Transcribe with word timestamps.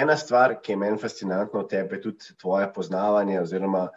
ena 0.00 0.16
stvar, 0.16 0.56
ki 0.62 0.74
je 0.74 0.80
meni 0.80 0.98
fascinantna 0.98 1.62
od 1.62 1.70
tebe, 1.70 1.98
je 1.98 2.08
tudi 2.08 2.34
tvoje 2.40 2.68
poznavanje 2.74 3.40
oziroma 3.40 3.88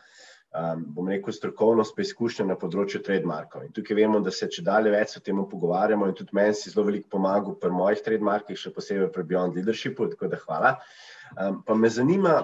um, 0.54 0.84
bom 0.96 1.10
rekel, 1.10 1.34
strokovnost 1.34 1.96
pa 1.96 2.06
izkušnja 2.06 2.46
na 2.48 2.58
področju 2.60 3.02
trademarkov. 3.06 3.66
In 3.68 3.74
tukaj 3.76 3.98
vemo, 3.98 4.22
da 4.24 4.32
se 4.32 4.50
če 4.52 4.66
dalje 4.66 4.94
več 4.94 5.18
o 5.18 5.24
tem 5.26 5.42
pogovarjamo 5.50 6.08
in 6.10 6.18
tudi 6.18 6.36
meni 6.38 6.58
si 6.58 6.74
zelo 6.74 6.86
veliko 6.90 7.10
pomagal 7.16 7.58
pri 7.62 7.74
mojih 7.74 8.04
trademarkih, 8.06 8.60
še 8.60 8.74
posebej 8.76 9.10
pri 9.16 9.26
Beyond 9.32 9.58
Leadershipu, 9.58 10.10
tako 10.14 10.30
da 10.32 10.42
hvala. 10.46 10.76
Um, 11.34 11.64
pa 11.66 11.78
me 11.78 11.90
zanima, 11.90 12.44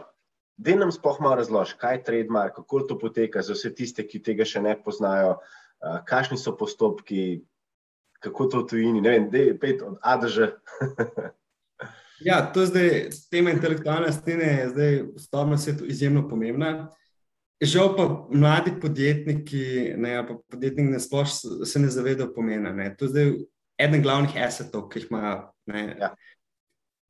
da 0.60 0.76
nam 0.76 0.92
sploh 0.92 1.22
malo 1.24 1.40
razloži, 1.40 1.78
kaj 1.80 2.00
je 2.00 2.06
trademark, 2.10 2.58
kako 2.58 2.84
to 2.90 3.00
poteka 3.00 3.46
za 3.46 3.56
vse 3.56 3.72
tiste, 3.76 4.04
ki 4.04 4.24
tega 4.26 4.48
še 4.48 4.64
ne 4.66 4.76
poznajo, 4.76 5.38
uh, 5.40 6.02
kakšni 6.10 6.40
so 6.42 6.56
postopki, 6.60 7.44
kako 8.20 8.50
to 8.52 8.64
v 8.64 8.72
tujini, 8.74 9.04
ne 9.06 9.14
vem, 9.16 9.30
da 9.32 9.46
je 9.46 9.60
pet 9.60 9.86
od 9.86 10.02
A 10.04 10.18
do 10.20 10.28
Ž. 10.28 10.52
Ja, 12.20 12.52
to 12.54 12.62
je 12.62 12.68
zdaj 12.68 12.90
tema 13.32 13.52
intelektualne 13.52 14.12
stene, 14.12 14.44
je 14.44 14.70
zdaj 14.70 14.96
v 15.04 15.20
stvarnem 15.20 15.58
svetu 15.58 15.86
izjemno 15.86 16.28
pomembna. 16.30 16.90
Žal 17.62 17.94
pa 17.96 18.08
mladi 18.32 18.72
podjetniki, 18.82 19.94
ne, 19.98 20.16
pa 20.28 20.36
podjetniki 20.52 20.92
ne 20.92 21.00
sploh 21.00 21.28
se 21.66 21.80
ne 21.80 21.90
zavedajo 21.92 22.34
pomena. 22.36 22.74
Ne. 22.74 22.92
To 22.96 23.06
je 23.06 23.10
zdaj 23.10 23.32
eden 23.80 24.04
glavnih 24.04 24.36
asetov, 24.46 24.88
ki 24.90 25.00
jih 25.00 25.08
imajo. 25.12 25.38
Ja. 26.00 26.14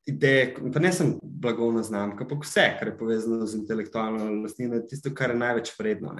Ideje, 0.06 0.54
pa 0.72 0.82
ne 0.82 0.92
samo 0.92 1.18
blagovna 1.22 1.82
znamka, 1.82 2.24
ampak 2.24 2.46
vse, 2.46 2.66
kar 2.78 2.88
je 2.88 2.98
povezano 2.98 3.46
z 3.46 3.58
intelektualno 3.58 4.30
lastnino, 4.42 4.78
je 4.78 4.86
tisto, 4.88 5.14
kar 5.14 5.30
je 5.30 5.38
največ 5.38 5.74
vredno. 5.78 6.14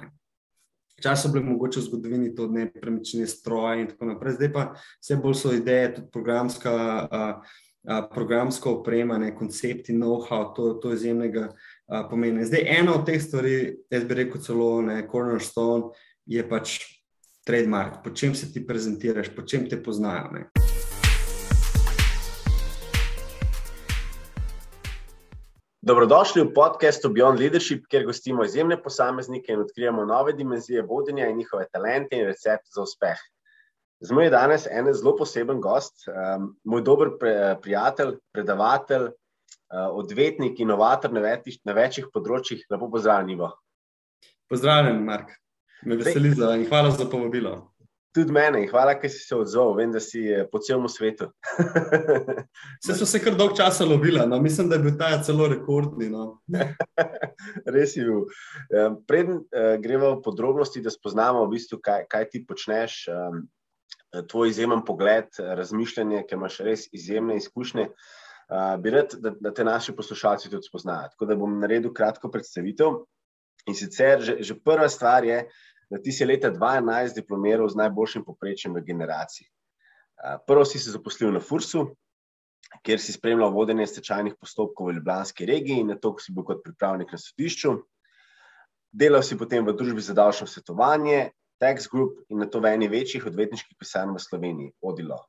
Včasih 0.99 1.23
so 1.23 1.33
bile 1.33 1.43
mogoče 1.45 1.79
v 1.79 1.87
zgodovini 1.87 2.35
to 2.35 2.47
nepremične 2.47 3.27
stroje 3.27 3.81
in 3.81 3.89
tako 3.89 4.11
naprej, 4.13 4.37
zdaj 4.37 4.51
pa 4.53 4.65
vse 4.77 5.17
bolj 5.23 5.35
so 5.39 5.53
ideje, 5.55 5.95
tudi 5.95 6.11
programska, 6.13 6.73
uh, 7.07 7.55
programska 8.13 8.69
oprema, 8.69 9.17
ne, 9.17 9.35
koncepti, 9.35 9.93
know-how, 9.93 10.53
to, 10.55 10.73
to 10.73 10.89
je 10.89 10.95
izjemnega 10.95 11.49
pomeni. 12.09 12.45
Zdaj, 12.45 12.65
ena 12.79 12.95
od 12.95 13.05
teh 13.05 13.21
stvari, 13.21 13.77
jaz 13.89 14.03
bi 14.05 14.19
rekel, 14.21 14.41
celo 14.41 14.81
ne, 14.85 15.01
cornerstone, 15.11 15.91
je 16.25 16.43
pač 16.49 16.77
trademark, 17.45 18.03
po 18.03 18.13
čem 18.13 18.35
se 18.35 18.51
ti 18.53 18.61
prezentiraš, 18.67 19.31
po 19.35 19.41
čem 19.41 19.69
te 19.69 19.81
poznajo. 19.83 20.29
Ne. 20.31 20.45
Dobrodošli 25.81 26.43
v 26.45 26.53
podkastu 26.53 27.09
Beyond 27.09 27.41
Leadership, 27.41 27.87
kjer 27.89 28.05
gostimo 28.05 28.45
izjemne 28.45 28.77
posameznike 28.77 29.53
in 29.53 29.63
odkrijemo 29.65 30.05
nove 30.05 30.33
dimenzije 30.37 30.85
vodenja 30.85 31.25
in 31.27 31.37
njihove 31.41 31.65
talente 31.73 32.19
in 32.19 32.29
recepte 32.29 32.69
za 32.75 32.85
uspeh. 32.85 33.17
Z 34.01 34.11
mojim 34.11 34.31
je 34.31 34.33
danes 34.33 34.65
en 34.65 34.93
zelo 34.93 35.13
poseben 35.17 35.59
gost, 35.61 36.07
um, 36.09 36.55
moj 36.65 36.81
dober 36.81 37.11
prijatelj, 37.61 38.15
predavatelj, 38.33 39.11
uh, 39.11 39.89
odvetnik, 39.93 40.59
inovator 40.59 41.13
na, 41.13 41.21
vetiš, 41.21 41.59
na 41.69 41.75
večjih 41.77 42.07
področjih. 42.13 42.63
Lepo 42.73 42.89
pozdravljen, 42.89 43.35
Ivo. 43.37 43.51
Pozdravljen, 44.49 45.03
Mark. 45.05 45.35
Me 45.85 45.99
veseli 46.01 46.33
za 46.33 46.55
in 46.57 46.65
hvala 46.69 46.89
za 46.97 47.05
povabilo. 47.09 47.53
Tudi 48.11 48.33
mene 48.35 48.59
in 48.65 48.67
hvala, 48.67 48.97
ker 48.99 49.07
si 49.09 49.21
se 49.23 49.37
odzval. 49.37 49.77
Vem, 49.77 49.93
da 49.93 50.01
si 50.03 50.25
po 50.51 50.59
celem 50.59 50.89
svetu. 50.91 51.29
Vse 52.81 52.97
so 52.97 53.05
se 53.07 53.21
kar 53.23 53.37
dolg 53.39 53.53
časa 53.55 53.85
lovila, 53.87 54.25
no. 54.27 54.41
mislim, 54.41 54.67
da 54.67 54.75
je 54.75 54.83
bil 54.83 54.97
ta 54.99 55.13
celo 55.23 55.47
rekordni. 55.47 56.09
No. 56.11 56.41
Res 57.77 57.95
je 57.95 58.09
bil. 58.09 58.25
Preden 59.07 59.39
uh, 59.45 59.77
gremo 59.79 60.17
v 60.17 60.21
podrobnosti, 60.25 60.83
da 60.83 60.91
spoznamo, 60.91 61.45
v 61.45 61.53
bistvu, 61.55 61.79
kaj, 61.85 62.09
kaj 62.11 62.29
ti 62.33 62.43
počneš, 62.49 63.03
um, 63.13 63.45
tvoj 64.29 64.49
izjemen 64.49 64.83
pogled, 64.85 65.29
razmišljanje, 65.39 66.25
ki 66.27 66.35
imaš 66.35 66.59
res 66.65 66.87
izjemne 66.91 67.37
izkušnje. 67.39 67.87
Uh, 68.51 68.75
bi 68.83 68.91
rad, 68.91 69.13
da, 69.23 69.31
da 69.39 69.53
te 69.55 69.63
naši 69.63 69.95
poslušalci 69.95 70.49
tudi 70.51 70.67
spoznajo. 70.67 71.13
Tako 71.13 71.25
da 71.25 71.37
bom 71.39 71.59
naredil 71.59 71.93
kratko 71.95 72.31
predstavitev. 72.31 72.97
In 73.69 73.77
sicer, 73.77 74.19
že, 74.25 74.35
že 74.43 74.57
prva 74.59 74.89
stvar 74.89 75.23
je, 75.23 75.45
da 75.91 75.99
ti 76.01 76.11
si 76.11 76.25
leta 76.25 76.51
2011 76.51 77.15
diplomiral 77.15 77.69
z 77.69 77.79
najboljšim 77.79 78.25
poprečjem 78.27 78.75
v 78.75 78.83
generaciji. 78.87 79.47
Uh, 79.47 80.41
prvo 80.47 80.65
si 80.65 80.79
se 80.79 80.91
zaposlil 80.91 81.31
na 81.31 81.39
Fursu, 81.39 81.85
kjer 82.83 82.99
si 82.99 83.15
spremljal 83.15 83.53
vodenje 83.55 83.87
stečajnih 83.87 84.35
postopkov 84.39 84.89
v 84.89 84.97
Ljubljanski 84.99 85.45
regiji, 85.45 85.79
in 85.85 85.93
na 85.93 85.99
to, 85.99 86.13
ko 86.15 86.23
si 86.23 86.35
bil 86.35 86.43
kot 86.47 86.63
pripravnik 86.63 87.11
na 87.11 87.19
sodišču. 87.19 87.77
Delal 88.91 89.23
si 89.23 89.37
potem 89.39 89.63
v 89.63 89.75
družbi 89.77 90.03
za 90.03 90.13
davčno 90.13 90.47
svetovanje, 90.47 91.31
Tax 91.61 91.87
Group 91.91 92.23
in 92.29 92.41
na 92.41 92.49
to 92.49 92.59
v 92.59 92.73
eni 92.73 92.89
večjih 92.89 93.27
odvetniških 93.29 93.77
pisarn 93.79 94.15
v 94.17 94.23
Sloveniji, 94.23 94.73
Odilo. 94.81 95.19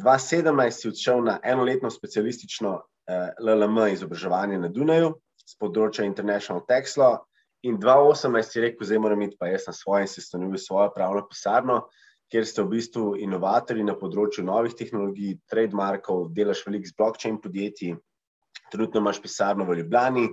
2017 0.00 0.80
si 0.80 0.88
odšel 0.88 1.20
na 1.22 1.38
enoletno 1.44 1.90
specialistično 1.90 2.72
eh, 2.80 3.30
LLM 3.38 3.84
izobraževanje 3.92 4.58
na 4.58 4.72
Dunaju 4.72 5.14
z 5.44 5.60
področja 5.60 6.08
International 6.08 6.64
Tax 6.66 6.96
Law, 6.98 7.20
in 7.64 7.78
2018 7.80 8.42
si 8.42 8.60
rekel, 8.60 8.86
zdaj 8.86 9.00
moram 9.00 9.22
iti 9.24 9.36
pa 9.40 9.48
jaz 9.48 9.66
na 9.66 9.72
svoje 9.72 10.04
in 10.04 10.08
se 10.08 10.20
stanovil 10.20 10.60
svojo 10.60 10.90
pravno 10.94 11.24
pisarno, 11.28 11.78
kjer 12.32 12.46
ste 12.46 12.62
v 12.62 12.72
bistvu 12.76 13.04
inovatorji 13.24 13.84
na 13.84 13.94
področju 13.96 14.44
novih 14.44 14.74
tehnologij, 14.76 15.38
trademarkov, 15.48 16.28
delaš 16.36 16.64
veliko 16.66 16.90
z 16.90 16.96
blockchain 16.98 17.38
podjetji, 17.40 17.96
trenutno 18.72 19.00
imaš 19.00 19.22
pisarno 19.22 19.64
v 19.64 19.78
Ljubljani. 19.80 20.26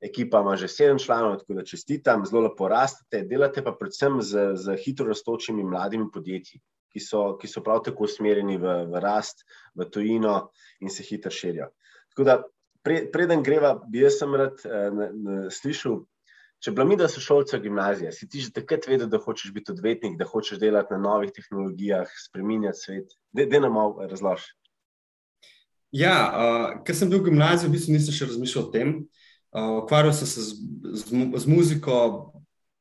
Ekipa 0.00 0.40
ima 0.40 0.56
že 0.56 0.68
sedem 0.68 0.98
članov, 0.98 1.38
tako 1.38 1.54
da 1.54 1.64
čestitam, 1.64 2.26
zelo 2.26 2.42
lepo 2.48 2.68
rastete, 2.68 3.22
delate 3.24 3.64
pa 3.64 3.72
predvsem 3.72 4.20
z, 4.20 4.50
z 4.54 4.76
hitro 4.84 5.06
raztočimi 5.08 5.64
mladimi 5.64 6.10
podjetji, 6.12 6.60
ki 6.92 7.00
so, 7.00 7.22
ki 7.40 7.48
so 7.48 7.62
prav 7.64 7.80
tako 7.84 8.04
usmerjeni 8.04 8.58
v, 8.60 8.74
v 8.92 9.00
rast, 9.00 9.46
v 9.74 9.88
tujino 9.88 10.50
in 10.80 10.92
se 10.92 11.02
hitro 11.02 11.32
širijo. 11.32 11.70
Tako 12.12 12.28
da, 12.28 12.42
pre, 12.84 13.06
preden 13.12 13.42
greva, 13.42 13.72
bi 13.88 14.04
jaz 14.04 14.20
sem 14.20 14.36
rad 14.36 14.60
uh, 14.68 15.48
slišal, 15.52 16.02
če 16.60 16.72
bila 16.76 16.86
mi, 16.88 17.00
da 17.00 17.08
so 17.08 17.20
šolce 17.20 17.60
gimnazije, 17.60 18.12
si 18.12 18.28
ti 18.28 18.44
že 18.44 18.52
takrat 18.52 18.88
vedel, 18.88 19.08
da 19.08 19.20
hočeš 19.20 19.52
biti 19.56 19.72
odvetnik, 19.72 20.20
da 20.20 20.28
hočeš 20.28 20.60
delati 20.60 20.92
na 20.92 21.00
novih 21.08 21.32
tehnologijah, 21.32 22.12
spremenjati 22.28 22.82
svet. 22.84 23.16
Da 23.32 23.48
nam 23.60 23.72
malo 23.76 24.08
razloži. 24.08 24.52
Ja, 25.96 26.16
uh, 26.28 26.70
ker 26.84 26.96
sem 26.96 27.08
bil 27.08 27.22
v 27.22 27.30
gimnaziji, 27.30 27.70
v 27.70 27.76
bistvu 27.78 27.94
nisem 27.94 28.12
še 28.12 28.28
razmišljal 28.28 28.64
o 28.66 28.72
tem. 28.72 28.96
Uh, 29.56 29.78
ukvarjal 29.80 30.12
sem 30.12 30.28
se 30.28 30.42
z, 30.42 30.54
z, 30.92 31.04
z 31.40 31.46
muziko, 31.48 32.32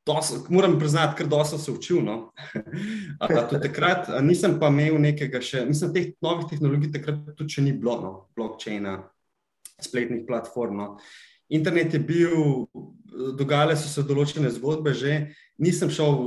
Dosa, 0.06 0.38
moram 0.54 0.76
priznati, 0.80 1.16
ker 1.18 1.28
dosta 1.28 1.58
se 1.58 1.72
učil. 1.72 2.04
No. 2.06 2.32
takrat 3.66 4.10
nisem 4.22 4.60
pa 4.62 4.70
imel 4.70 5.00
nekega 5.02 5.42
še, 5.42 5.64
mislim, 5.66 5.94
teh 5.96 6.12
novih 6.22 6.46
tehnologij 6.52 6.92
takrat 6.94 7.32
tudi 7.34 7.58
še 7.58 7.64
ni 7.66 7.74
bilo, 7.74 7.96
no, 8.04 8.12
blockchaina, 8.38 9.00
spletnih 9.82 10.22
platform. 10.28 10.78
No. 10.78 10.88
Internet 11.50 11.98
je 11.98 12.02
bil, 12.06 12.68
dogajale 13.40 13.74
so 13.78 13.90
se 13.90 14.06
določene 14.06 14.52
zgodbe, 14.54 14.94
že 14.94 15.18
nisem, 15.58 15.90
šel, 15.90 16.22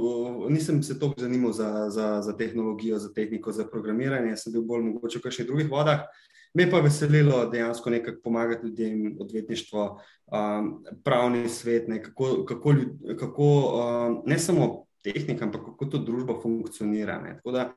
nisem 0.50 0.82
se 0.82 0.98
toliko 0.98 1.22
zanimal 1.22 1.54
za, 1.54 1.86
za, 1.94 2.08
za 2.26 2.34
tehnologijo, 2.38 2.98
za 2.98 3.12
tehniko, 3.14 3.54
za 3.54 3.66
programiranje, 3.70 4.34
sem 4.42 4.58
bil 4.58 4.66
bolj 4.66 4.88
mogoče 4.90 5.20
v 5.20 5.26
kakšnih 5.28 5.50
drugih 5.52 5.70
vodah. 5.70 6.08
Me 6.54 6.70
pa 6.70 6.80
veselilo 6.80 7.46
dejansko 7.46 7.90
nekako 7.90 8.20
pomagati 8.24 8.66
ljudem, 8.66 9.16
odvetništvo, 9.20 10.00
um, 10.26 10.84
pravni 11.04 11.48
svet, 11.48 11.88
ne, 11.88 12.02
kako, 12.02 12.44
kako, 12.44 12.74
kako 13.18 13.44
um, 13.44 14.22
ne 14.26 14.38
samo 14.38 14.86
tehnika, 15.04 15.44
ampak 15.44 15.64
kako 15.64 15.84
to 15.84 15.98
družba 15.98 16.40
funkcionira. 16.42 17.20
Ne. 17.22 17.36
Tako 17.36 17.52
da 17.52 17.72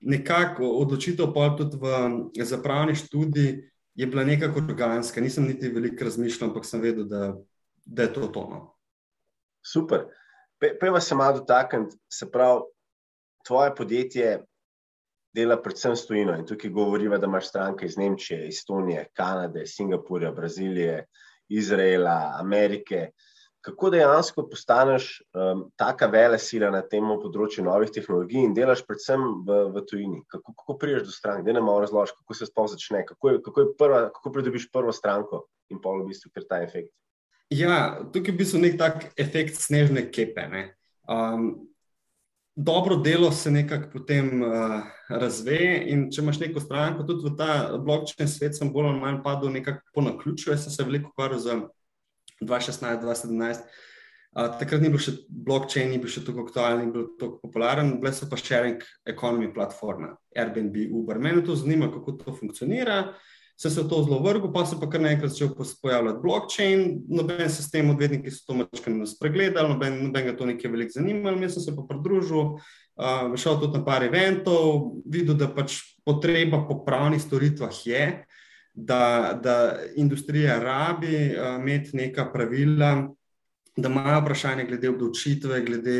nekako 0.00 0.68
odločitev 0.68 1.32
tudi 1.56 1.76
v, 1.80 2.44
za 2.44 2.58
pravni 2.62 2.94
študij 2.94 3.70
je 3.94 4.06
bila 4.06 4.24
nekako 4.24 4.58
organska. 4.58 5.20
Nisem 5.20 5.46
niti 5.46 5.68
veliko 5.68 6.04
razmišljal, 6.04 6.50
ampak 6.50 6.64
sem 6.64 6.80
vedel, 6.80 7.04
da, 7.04 7.34
da 7.84 8.02
je 8.02 8.12
to 8.12 8.26
tono. 8.26 8.74
Super. 9.72 10.06
Pejva 10.80 11.00
se 11.00 11.14
malo 11.14 11.38
dotakniti, 11.38 11.96
se 12.12 12.30
pravi, 12.30 12.60
tvoje 13.46 13.74
podjetje 13.74 14.44
dela 15.34 15.56
predvsem 15.62 15.96
s 15.96 16.06
tujino. 16.06 16.34
In 16.38 16.46
tukaj 16.46 16.70
govorimo, 16.70 17.18
da 17.18 17.26
imaš 17.26 17.48
stranke 17.48 17.86
iz 17.86 17.96
Nemčije, 17.98 18.48
Estonije, 18.48 19.06
Kanade, 19.14 19.66
Singapurja, 19.66 20.32
Brazilije, 20.32 21.04
Izraela, 21.48 22.36
Amerike. 22.40 23.10
Kako 23.60 23.90
dejansko 23.90 24.46
postaneš 24.48 25.22
um, 25.34 25.66
taka 25.76 26.06
vele 26.08 26.38
sila 26.40 26.70
na 26.72 26.80
tem 26.80 27.04
področju 27.20 27.64
novih 27.66 27.90
tehnologij 27.92 28.46
in 28.46 28.54
delaš 28.56 28.80
predvsem 28.88 29.20
v, 29.44 29.58
v 29.74 29.82
tujini? 29.84 30.22
Kako, 30.32 30.54
kako 30.62 30.78
priješ 30.80 31.04
do 31.10 31.12
strank? 31.12 31.44
Da 31.44 31.52
ne 31.52 31.60
malo 31.60 31.82
razložiš, 31.84 32.14
kako 32.22 32.38
se 32.38 32.48
sploh 32.48 32.70
začne, 32.72 33.04
kako, 33.04 33.34
je, 33.34 33.42
kako, 33.44 33.60
je 33.60 33.74
prva, 33.82 34.00
kako 34.14 34.32
pridobiš 34.32 34.70
prvo 34.72 34.94
stranko 34.96 35.44
in 35.70 35.82
pol 35.82 36.00
v 36.00 36.08
bistvu, 36.08 36.32
ker 36.32 36.48
ta 36.48 36.62
efekt. 36.64 36.94
Ja, 37.52 38.00
tukaj 38.00 38.32
je 38.32 38.36
v 38.38 38.40
bistvu 38.40 38.62
nek 38.62 38.80
tak 38.80 39.04
efekt 39.20 39.60
snežne 39.60 40.06
kepe. 40.08 40.46
Um, 41.04 41.69
dobro 42.56 42.96
delo 42.96 43.32
se 43.32 43.50
nekako 43.50 43.90
potem 43.92 44.42
uh, 44.42 44.82
razve. 45.08 45.58
In 45.86 46.08
če 46.12 46.22
imaš 46.22 46.40
neko 46.40 46.60
stranko, 46.60 47.06
tudi 47.08 47.28
v 47.28 47.36
ta 47.38 47.78
blokčen 47.78 48.28
svet, 48.28 48.56
sem 48.56 48.72
bolj 48.72 48.90
ali 48.90 49.00
manj 49.00 49.22
padel 49.24 49.52
nekako 49.54 49.86
po 49.94 50.04
naključju. 50.06 50.52
Jaz 50.52 50.66
sem 50.66 50.74
se 50.74 50.86
veliko 50.88 51.12
ukvarjal 51.12 51.40
z 51.40 51.60
2016-2017. 52.42 53.64
Uh, 54.30 54.46
takrat 54.60 54.82
ni 54.82 54.92
bil 54.92 55.02
še 55.02 55.16
blokčen, 55.26 55.90
ni 55.90 55.98
bil 55.98 56.10
še 56.12 56.22
tako 56.26 56.44
aktualen, 56.46 56.84
ni 56.84 56.94
bil 56.94 57.08
tako 57.18 57.40
popularen, 57.42 57.96
bile 58.02 58.12
so 58.14 58.28
pa 58.30 58.38
sharing 58.38 58.82
economy 59.08 59.50
platforme, 59.54 60.14
Airbnb, 60.38 60.76
Uber. 61.00 61.18
Mene 61.18 61.42
to 61.46 61.58
zanima, 61.58 61.90
kako 61.90 62.18
to 62.20 62.36
funkcionira. 62.38 63.02
Se 63.68 63.80
je 63.80 63.88
to 63.88 64.02
zelo 64.02 64.18
vrgel, 64.24 64.52
pa 64.52 64.64
se 64.66 64.76
pa 64.80 64.88
kar 64.88 65.02
naenkrat 65.04 65.34
začel 65.34 65.50
pojavljati 65.82 66.22
blockchain, 66.22 67.02
noben 67.08 67.50
se 67.50 67.62
s 67.62 67.70
tem 67.70 67.90
odvetniki 67.90 68.30
so 68.32 68.46
to 68.46 68.54
mačkano 68.56 69.06
spregledali, 69.06 69.68
noben, 69.68 69.98
noben 70.06 70.30
ga 70.30 70.36
to 70.36 70.46
nekaj 70.48 70.72
veliko 70.72 70.96
zanimalo, 70.96 71.36
jaz 71.44 71.58
sem 71.58 71.66
se 71.66 71.74
pa 71.76 71.84
pridružil, 71.88 72.56
uh, 72.56 73.36
šel 73.36 73.60
tudi 73.60 73.76
na 73.76 73.84
par 73.84 74.06
eventov, 74.08 74.94
videl, 75.04 75.36
da 75.36 75.50
pač 75.52 75.76
potreba 76.08 76.62
po 76.64 76.78
pravnih 76.86 77.20
storitvah 77.20 77.84
je, 77.84 78.04
da, 78.72 79.36
da 79.36 79.56
industrija 79.92 80.56
rabi 80.64 81.12
uh, 81.34 81.58
imeti 81.60 82.00
neka 82.00 82.30
pravila, 82.32 83.10
da 83.76 83.88
imajo 83.92 84.24
vprašanje 84.24 84.64
glede 84.72 84.88
obdavčitve, 84.88 85.60
glede 85.68 85.98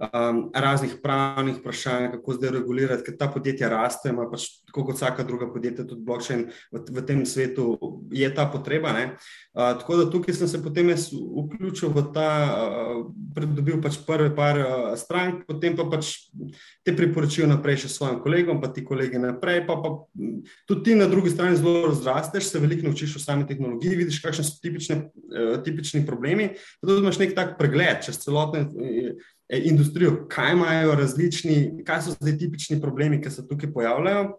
um, 0.00 0.46
raznih 0.54 0.96
pravnih 1.02 1.60
vprašanj, 1.60 2.10
kako 2.16 2.40
zdaj 2.40 2.56
regulirati, 2.56 3.04
ker 3.04 3.20
ta 3.20 3.28
podjetja 3.28 3.68
rastejo, 3.68 4.16
ima 4.16 4.30
pač 4.32 4.48
tako 4.72 4.86
kot 4.88 4.96
vsaka 4.96 5.26
druga 5.28 5.50
podjetja, 5.52 5.84
tudi 5.84 6.00
blockchain 6.06 6.46
v, 6.72 6.80
v 6.80 7.04
tem 7.04 7.20
svetu 7.28 7.76
je 8.08 8.30
ta 8.32 8.46
potreba. 8.48 8.94
Uh, 8.96 9.76
tako 9.76 10.00
da 10.00 10.08
tukaj 10.10 10.34
sem 10.34 10.48
se 10.48 10.62
potem 10.64 10.88
vključil 10.88 11.92
v 11.92 12.06
ta, 12.16 12.28
uh, 12.48 13.04
pridobil 13.36 13.82
pač 13.84 14.00
prve 14.06 14.32
par 14.32 14.56
uh, 14.56 14.96
strank, 14.96 15.44
potem 15.44 15.76
pa 15.76 15.84
pač 15.92 16.32
te 16.80 16.96
priporočil 16.96 17.46
naprej 17.52 17.84
še 17.84 17.92
svojim 17.92 18.18
kolegom, 18.24 18.64
pa 18.64 18.72
ti 18.72 18.80
kolegi 18.80 19.20
naprej, 19.20 19.66
pa, 19.68 19.76
pa 19.76 19.92
tudi 20.64 20.88
ti 20.88 20.96
na 20.96 21.06
drugi 21.12 21.30
strani 21.36 21.60
zelo 21.60 21.92
razrasteš, 21.92 22.48
se 22.48 22.64
veliko 22.64 22.88
naučiš 22.88 23.20
o 23.20 23.22
sami 23.22 23.44
tehnologiji, 23.44 24.00
vidiš, 24.00 24.24
kakšne 24.24 24.48
so 24.48 24.56
tipične, 24.64 24.98
uh, 25.12 25.60
tipični 25.60 26.06
problemi 26.08 26.54
imaš 27.02 27.18
nek 27.18 27.34
tak 27.34 27.58
pregled 27.58 28.04
čez 28.04 28.18
celotno 28.22 28.60
eh, 28.60 29.12
industrijo, 29.68 30.26
kaj 30.30 30.52
imajo 30.52 30.94
različni, 30.94 31.84
kaj 31.86 32.02
so 32.02 32.16
zdaj 32.16 32.38
tipični 32.38 32.80
problemi, 32.80 33.20
ki 33.22 33.30
se 33.30 33.46
tukaj 33.48 33.72
pojavljajo. 33.72 34.30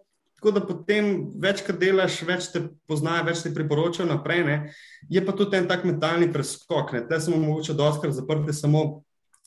Tako 0.44 0.58
da 0.58 0.60
potem 0.68 1.06
več, 1.40 1.62
kar 1.64 1.78
delaš, 1.80 2.18
več 2.28 2.50
te 2.52 2.60
poznajo, 2.84 3.22
več 3.30 3.38
ti 3.40 3.52
priporočajo 3.56 4.04
naprej. 4.10 4.42
Ne. 4.44 4.56
Je 5.08 5.22
pa 5.24 5.32
tudi 5.32 5.56
en 5.56 5.64
tak 5.70 5.86
mentalni 5.88 6.28
preskok. 6.28 6.92
Te 7.08 7.16
smo 7.24 7.38
mogoče 7.40 7.72
doskrat 7.72 8.12
zaprti, 8.12 8.52
samo 8.52 8.82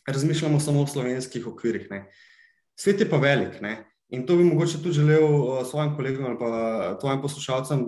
razmišljamo 0.09 0.57
samo 0.57 0.81
o 0.81 0.87
slovenskih 0.89 1.45
okvirih. 1.53 1.85
Ne. 1.91 1.99
Svet 2.73 3.05
je 3.05 3.09
pa 3.11 3.21
velik. 3.21 3.61
Ne. 3.61 3.75
In 4.09 4.25
to 4.25 4.39
bi 4.41 4.49
mogoče 4.49 4.81
tudi 4.81 4.97
želel 4.97 5.27
uh, 5.27 5.61
svojim 5.69 5.93
kolegom 5.93 6.31
ali 6.31 6.41
pa 6.41 6.97
tvojim 6.97 7.21
poslušalcem 7.21 7.85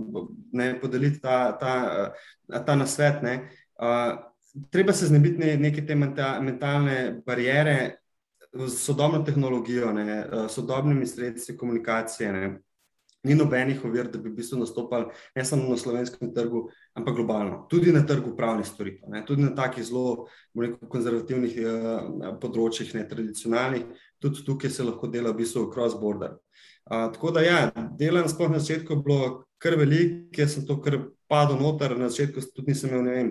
ne, 0.54 0.70
podeliti 0.78 1.18
ta, 1.26 1.58
ta, 1.58 2.14
ta 2.62 2.78
nasvet. 2.78 3.26
Uh, 3.26 4.22
treba 4.70 4.94
se 4.94 5.10
znebiti 5.10 5.48
ne, 5.48 5.58
neke 5.58 5.82
te 5.82 5.98
mentalne 5.98 7.24
barijere 7.26 7.96
z 8.54 8.72
sodobno 8.78 9.26
tehnologijo, 9.26 9.94
ne, 9.98 10.12
eh, 10.22 10.50
sodobnimi 10.50 11.10
sredstvi 11.10 11.58
komunikacije. 11.58 12.34
Ne. 12.34 12.58
Ni 13.28 13.36
nobenih 13.36 13.82
ovir, 13.84 14.08
da 14.08 14.20
bi 14.20 14.30
v 14.30 14.38
bistvu 14.38 14.62
nastopali 14.62 15.10
ne 15.36 15.44
samo 15.46 15.68
na 15.68 15.78
slovenskem 15.78 16.30
trgu, 16.34 16.70
ampak 16.96 17.18
globalno, 17.18 17.66
tudi 17.70 17.92
na 17.92 18.06
trgu 18.08 18.32
pravnih 18.38 18.68
storitev, 18.68 19.12
tudi 19.28 19.44
na 19.44 19.52
takih 19.56 19.84
zelo 19.84 20.30
rekel, 20.56 20.88
konzervativnih 20.88 21.58
eh, 21.60 22.30
področjih, 22.40 22.94
ne 22.96 23.04
tradicionalnih, 23.10 23.84
tudi 24.24 24.46
tukaj 24.48 24.72
se 24.72 24.88
lahko 24.88 25.12
dela 25.12 25.34
v 25.34 25.44
bistvu 25.44 25.68
cross-border. 25.74 26.38
Uh, 26.90 27.12
tako 27.14 27.32
da, 27.36 27.42
ja, 27.44 27.58
delo 28.00 28.24
na 28.24 28.60
začetku 28.60 28.96
bilo 29.04 29.44
kar 29.62 29.76
veliko, 29.78 30.30
ker 30.34 30.48
sem 30.50 30.66
to 30.66 30.80
kar 30.82 30.98
padel 31.30 31.60
noter, 31.60 31.94
na 32.00 32.08
začetku 32.10 32.42
tudi 32.56 32.72
nisem 32.72 32.90
imel, 32.90 33.04
ne 33.04 33.12
vem, 33.18 33.30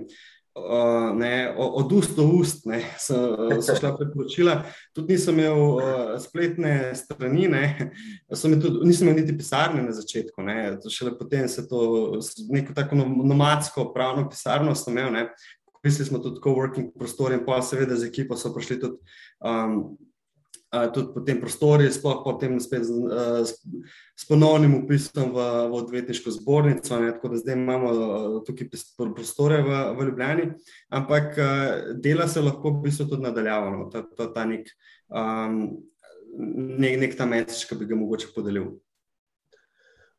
uh, 0.59 1.17
ne, 1.19 1.55
od 1.57 1.93
ust 1.93 2.17
do 2.17 2.25
ust, 2.39 2.67
ne, 2.67 2.83
so, 2.99 3.17
so 3.63 3.77
šla 3.79 3.95
priporočila. 3.97 4.57
Tudi 4.97 5.17
nisem 5.17 5.39
imel 5.39 5.61
uh, 5.61 5.83
spletne 6.21 6.95
strani, 6.99 7.49
ne, 7.49 7.93
tudi, 8.33 8.83
nisem 8.89 9.09
imel 9.09 9.21
niti 9.21 9.37
pisarne 9.39 9.83
na 9.83 9.93
začetku. 9.93 10.43
Ne, 10.43 10.77
šele 10.91 11.15
potem 11.19 11.49
se 11.49 11.69
to 11.69 12.19
neko 12.51 12.75
tako 12.75 12.99
nomadsko 13.01 13.91
pravno 13.95 14.29
pisarno 14.31 14.75
sem 14.75 14.99
imel. 14.99 15.31
Mislili 15.85 16.09
smo 16.09 16.19
tudi 16.19 16.41
co-working 16.43 16.91
prostor 16.99 17.33
in 17.33 17.45
pa 17.47 17.61
seveda 17.63 17.97
z 17.97 18.09
ekipo 18.09 18.37
so 18.37 18.51
prišli 18.55 18.81
tudi 18.81 18.99
um, 19.41 19.97
tudi 20.95 21.13
po 21.15 21.21
tem 21.25 21.41
prostoru, 21.41 21.87
sploh 21.93 22.21
potem 22.25 22.59
spet 22.61 22.85
z, 22.85 22.93
z, 23.49 23.53
s 24.17 24.27
ponovnim 24.29 24.75
upisom 24.83 25.33
v, 25.33 25.45
v 25.73 25.79
odvetniško 25.81 26.35
zbornico. 26.37 26.99
Ne, 27.01 27.13
tako 27.17 27.33
da 27.33 27.41
zdaj 27.41 27.57
imamo 27.57 27.93
tukaj 28.47 28.69
prostore 29.17 29.63
v, 29.65 29.79
v 29.97 30.09
Ljubljani, 30.11 30.49
ampak 30.93 31.39
dela 31.97 32.29
se 32.29 32.45
lahko 32.45 32.77
v 32.77 32.89
bistvu 32.89 33.09
tudi 33.09 33.25
nadaljavamo. 33.25 33.89
Ta, 33.93 34.05
ta, 34.17 34.29
ta 34.35 34.45
nek, 34.45 34.69
um, 35.09 35.63
nek, 36.77 37.01
nek 37.01 37.17
ta 37.17 37.29
mesič, 37.29 37.65
ki 37.69 37.81
bi 37.81 37.89
ga 37.89 37.97
mogoče 37.97 38.33
podelil. 38.37 38.75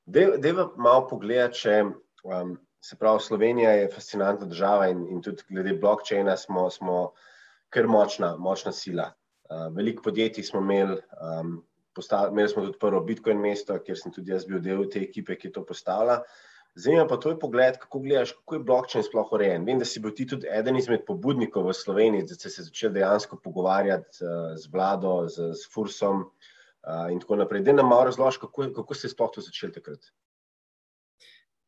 Deva 0.09 0.71
malo 0.81 1.05
pogleda, 1.05 1.51
če 1.53 1.83
um, 2.25 2.57
se 2.81 2.97
pravi, 2.97 3.21
Slovenija 3.21 3.71
je 3.71 3.91
fascinantna 3.93 4.47
država 4.49 4.89
in, 4.89 5.05
in 5.13 5.21
tudi 5.21 5.43
glede 5.49 5.75
blockchaina 5.77 6.37
smo, 6.37 6.69
smo 6.69 7.11
kar 7.69 7.87
močna, 7.87 8.35
močna 8.37 8.71
sila. 8.73 9.11
Uh, 9.49 9.67
veliko 9.73 10.03
podjetij 10.05 10.45
smo 10.45 10.61
imeli, 10.61 10.99
um, 11.17 11.55
postav, 11.95 12.29
imeli 12.31 12.49
smo 12.49 12.65
tudi 12.67 12.77
prvo 12.79 13.01
Bitcoin 13.01 13.39
mesto, 13.41 13.77
kjer 13.85 13.97
sem 13.97 14.13
tudi 14.13 14.31
jaz 14.31 14.45
bil 14.45 14.61
del 14.61 14.85
te 14.93 15.01
ekipe, 15.01 15.35
ki 15.35 15.49
je 15.49 15.55
to 15.55 15.63
postavila. 15.65 16.19
Zanima 16.77 17.07
pa 17.09 17.17
tvoj 17.17 17.39
pogled, 17.41 17.79
kako 17.81 17.99
gledaš, 17.99 18.31
kako 18.37 18.55
je 18.55 18.63
blockchain 18.67 19.03
sploh 19.03 19.31
urejen. 19.33 19.65
Vem, 19.65 19.81
da 19.81 19.87
si 19.89 19.99
bil 19.99 20.13
ti 20.15 20.27
tudi 20.29 20.47
eden 20.53 20.77
izmed 20.77 21.01
pobudnikov 21.07 21.65
v 21.65 21.73
Sloveniji, 21.73 22.27
da 22.29 22.37
si 22.37 22.51
se 22.53 22.67
začel 22.67 22.93
dejansko 22.93 23.39
pogovarjati 23.43 24.21
uh, 24.21 24.53
z 24.55 24.69
vlado, 24.71 25.15
z, 25.27 25.49
z 25.57 25.73
Fursom 25.73 26.27
uh, 26.27 27.09
in 27.09 27.19
tako 27.19 27.41
naprej. 27.41 27.65
Da 27.65 27.73
nam 27.73 27.89
malo 27.89 28.05
razložiš, 28.11 28.37
kako, 28.45 28.69
kako 28.77 28.95
ste 28.95 29.09
sploh 29.09 29.33
to 29.33 29.41
začeli 29.43 29.73
takrat. 29.75 30.11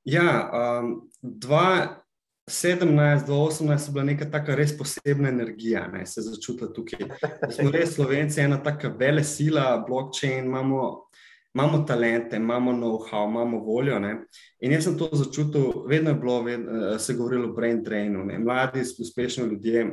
Ja, 0.05 0.29
um, 0.53 0.93
dva 1.21 2.03
17 2.49 3.27
do 3.27 3.33
18 3.33 3.87
je 3.87 3.93
bila 3.93 4.03
neka 4.03 4.25
tako 4.31 4.55
res 4.55 4.73
posebna 4.77 5.29
energija, 5.29 5.87
ne, 5.87 6.05
se 6.05 6.21
začutila 6.21 6.73
tukaj. 6.73 7.05
Da 7.41 7.51
smo 7.51 7.71
res 7.71 7.95
slovenci, 7.95 8.41
ena 8.41 8.57
tako 8.63 8.95
vele 8.99 9.23
sila, 9.23 9.83
blockchain, 9.87 10.45
imamo, 10.45 11.07
imamo 11.53 11.83
talente, 11.87 12.35
imamo 12.35 12.71
know-how, 12.73 13.29
imamo 13.29 13.59
voljo. 13.59 13.99
Ne. 13.99 14.15
In 14.59 14.71
jaz 14.71 14.83
sem 14.83 14.97
to 14.97 15.09
začutil, 15.13 15.85
vedno 15.87 16.09
je 16.09 16.15
bilo, 16.15 16.41
vedno, 16.43 16.99
se 16.99 17.13
je 17.13 17.17
govorilo 17.17 17.49
o 17.49 17.53
brain 17.53 17.83
drainu, 17.83 18.25
ne. 18.25 18.39
mladi, 18.39 18.81
uspešni 18.99 19.43
ljudje 19.43 19.85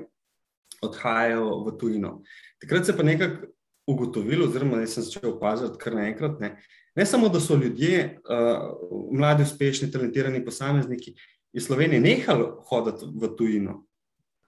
odhajajo 0.83 1.65
v 1.67 1.79
tujino. 1.79 2.23
Takrat 2.61 2.87
se 2.87 2.93
je 2.93 2.97
pa 2.97 3.03
nekako 3.03 3.47
ugotovilo, 3.89 4.47
oziroma 4.47 4.81
jaz 4.81 4.95
sem 4.95 5.03
začel 5.03 5.31
opaziti 5.31 5.79
kar 5.81 5.95
naenkrat, 5.97 6.41
ne. 6.41 6.57
ne 6.97 7.07
samo, 7.07 7.29
da 7.29 7.41
so 7.41 7.57
ljudje, 7.57 8.19
uh, 8.29 9.11
mladi, 9.13 9.43
uspešni, 9.43 9.91
talentirani 9.93 10.45
posamezniki, 10.45 11.15
je 11.53 11.61
Slovenija 11.61 12.01
nehala 12.01 12.57
hoditi 12.69 13.07
v 13.09 13.31
tujino, 13.37 13.83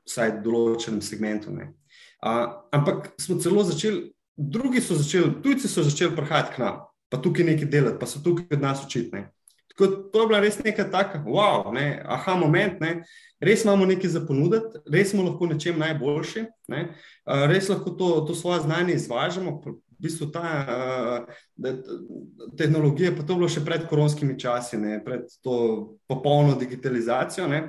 vsaj 0.09 0.37
v 0.39 0.43
določenem 0.45 1.03
segmentu. 1.05 1.53
Uh, 1.55 2.61
ampak 2.73 3.13
smo 3.21 3.39
celo 3.41 3.65
začeli, 3.65 4.11
drugi 4.37 4.81
so 4.81 4.95
začeli, 4.95 5.41
tujci 5.43 5.69
so 5.69 5.85
začeli 5.87 6.17
prihajati 6.17 6.55
k 6.55 6.65
nam, 6.65 6.81
pa 7.11 7.21
tukaj 7.21 7.45
nekaj 7.45 7.69
delati, 7.69 8.01
pa 8.01 8.07
so 8.07 8.23
tukaj 8.25 8.57
od 8.57 8.63
nas 8.63 8.85
učitni. 8.85 9.27
Tako, 9.71 9.87
to 10.13 10.23
je 10.23 10.29
bila 10.29 10.41
res 10.41 10.59
neka 10.61 10.85
taka, 10.93 11.23
wow, 11.25 11.71
ne, 11.73 12.03
aha, 12.05 12.35
moment, 12.37 12.81
ne, 12.81 13.05
res 13.41 13.65
imamo 13.65 13.87
nekaj 13.89 14.11
za 14.13 14.21
ponuditi, 14.27 14.83
res 14.93 15.15
smo 15.15 15.25
lahko 15.25 15.49
nečem 15.49 15.79
najboljši, 15.81 16.45
ne, 16.69 16.83
res 17.49 17.71
lahko 17.73 17.95
to, 17.97 18.11
to 18.29 18.37
svoje 18.37 18.67
znanje 18.67 18.99
izvažamo, 18.99 19.61
v 20.01 20.09
bistvu 20.09 20.31
ta 20.33 20.47
uh, 20.65 21.75
tehnologija, 22.57 23.13
pa 23.13 23.23
to 23.23 23.37
bilo 23.37 23.49
še 23.53 23.61
pred 23.65 23.85
koronskimi 23.91 24.39
časi, 24.41 24.81
ne, 24.81 24.97
pred 25.05 25.29
to 25.45 25.99
popolno 26.09 26.57
digitalizacijo, 26.57 27.45
ne, 27.53 27.67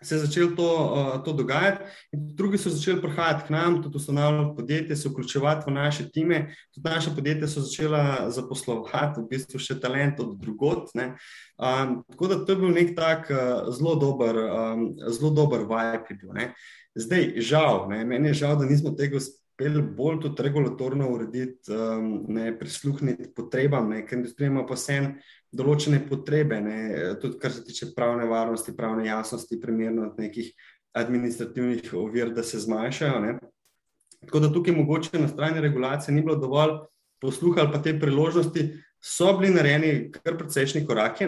se 0.00 0.14
je 0.14 0.22
začelo 0.24 0.54
to, 0.56 0.68
uh, 0.72 1.24
to 1.24 1.34
dogajati. 1.36 1.84
Drugi 2.12 2.58
so 2.58 2.72
začeli 2.72 3.02
prihajati 3.02 3.44
k 3.46 3.52
nam, 3.52 3.82
tudi 3.82 4.00
ustanovljati 4.00 4.56
podjetje, 4.56 4.96
se 4.96 5.08
vključevati 5.08 5.68
v 5.68 5.74
naše 5.74 6.08
time. 6.10 6.54
Tudi 6.74 6.88
naše 6.88 7.12
podjetje 7.14 7.48
so 7.48 7.60
začela 7.60 8.30
zaposlovati, 8.32 9.20
v 9.20 9.28
bistvu 9.28 9.60
še 9.60 9.76
talent 9.80 10.20
od 10.20 10.38
drugot. 10.40 10.88
Um, 10.96 12.00
tako 12.08 12.32
da 12.32 12.40
to 12.40 12.56
je 12.56 12.62
bil 12.64 12.72
nek 12.72 12.96
tak 12.96 13.28
uh, 13.28 13.68
zelo 13.76 13.98
dober, 14.00 14.40
um, 14.48 14.86
zelo 15.12 15.34
dober 15.36 15.68
vibe. 15.68 16.16
Bil, 16.16 16.32
Zdaj, 16.94 17.36
žal, 17.38 17.84
ne, 17.88 18.04
meni 18.04 18.32
je 18.32 18.40
žal, 18.40 18.56
da 18.58 18.64
nismo 18.66 18.90
tega 18.96 19.20
uspeli 19.20 19.38
uspeli 19.60 19.82
bolj 19.82 20.20
tudi 20.20 20.42
regulatorno 20.42 21.08
urediti, 21.10 21.72
um, 21.72 22.24
ne 22.28 22.58
prisluhniti 22.58 23.30
potrebam, 23.36 23.90
ne, 23.90 24.06
ker 24.06 24.18
industrija 24.18 24.48
ima 24.48 24.64
pa 24.66 24.74
vse 24.74 25.00
določene 25.52 26.00
potrebe, 26.08 26.60
ne, 26.60 26.76
tudi 27.20 27.38
kar 27.38 27.52
se 27.52 27.64
tiče 27.64 27.92
pravne 27.96 28.26
varnosti, 28.26 28.76
pravne 28.76 29.06
jasnosti, 29.06 29.60
primerno 29.60 30.08
od 30.08 30.18
nekih 30.18 30.52
administrativnih 30.96 31.92
ovir, 31.94 32.32
da 32.34 32.42
se 32.42 32.58
zmanjšajo. 32.60 33.20
Ne. 33.20 33.38
Tako 34.26 34.40
da 34.40 34.52
tukaj 34.52 34.74
mogoče 34.74 35.18
na 35.20 35.28
strani 35.28 35.60
regulacije 35.60 36.14
ni 36.14 36.22
bilo 36.22 36.36
dovolj 36.36 36.80
posluha 37.20 37.62
ali 37.62 37.72
pa 37.72 37.82
te 37.82 37.98
priložnosti. 38.00 38.70
So 39.00 39.32
bili 39.38 39.54
narejeni 39.54 40.10
kar 40.12 40.36
precejšnji 40.36 40.82
koraki, 40.84 41.24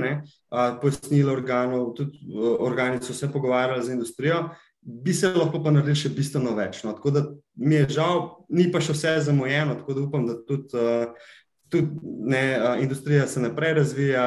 pojasnili 0.81 1.31
organov, 1.33 1.95
tudi 1.97 2.19
organi 2.37 3.01
so 3.01 3.15
se 3.17 3.31
pogovarjali 3.33 3.85
z 3.85 3.95
industrijo, 3.95 4.43
bi 4.83 5.15
se 5.15 5.31
lahko 5.31 5.63
pa 5.63 5.71
naredili 5.71 5.99
še 5.99 6.11
bistveno 6.17 6.57
več. 6.59 6.83
No. 6.85 6.95
Tako 6.97 7.13
da 7.15 7.23
mi 7.55 7.79
je 7.79 7.89
žal, 7.99 8.23
ni 8.51 8.67
pa 8.73 8.83
še 8.83 8.97
vse 8.97 9.15
zamujeno, 9.29 9.79
tako 9.79 9.95
da 9.95 10.03
upam, 10.03 10.27
da 10.27 10.37
tudi, 10.43 10.75
uh, 10.75 11.35
tudi 11.71 12.01
ne, 12.03 12.45
uh, 12.59 12.83
industrija 12.83 13.29
se 13.31 13.43
naprej 13.43 13.77
razvija, 13.79 14.25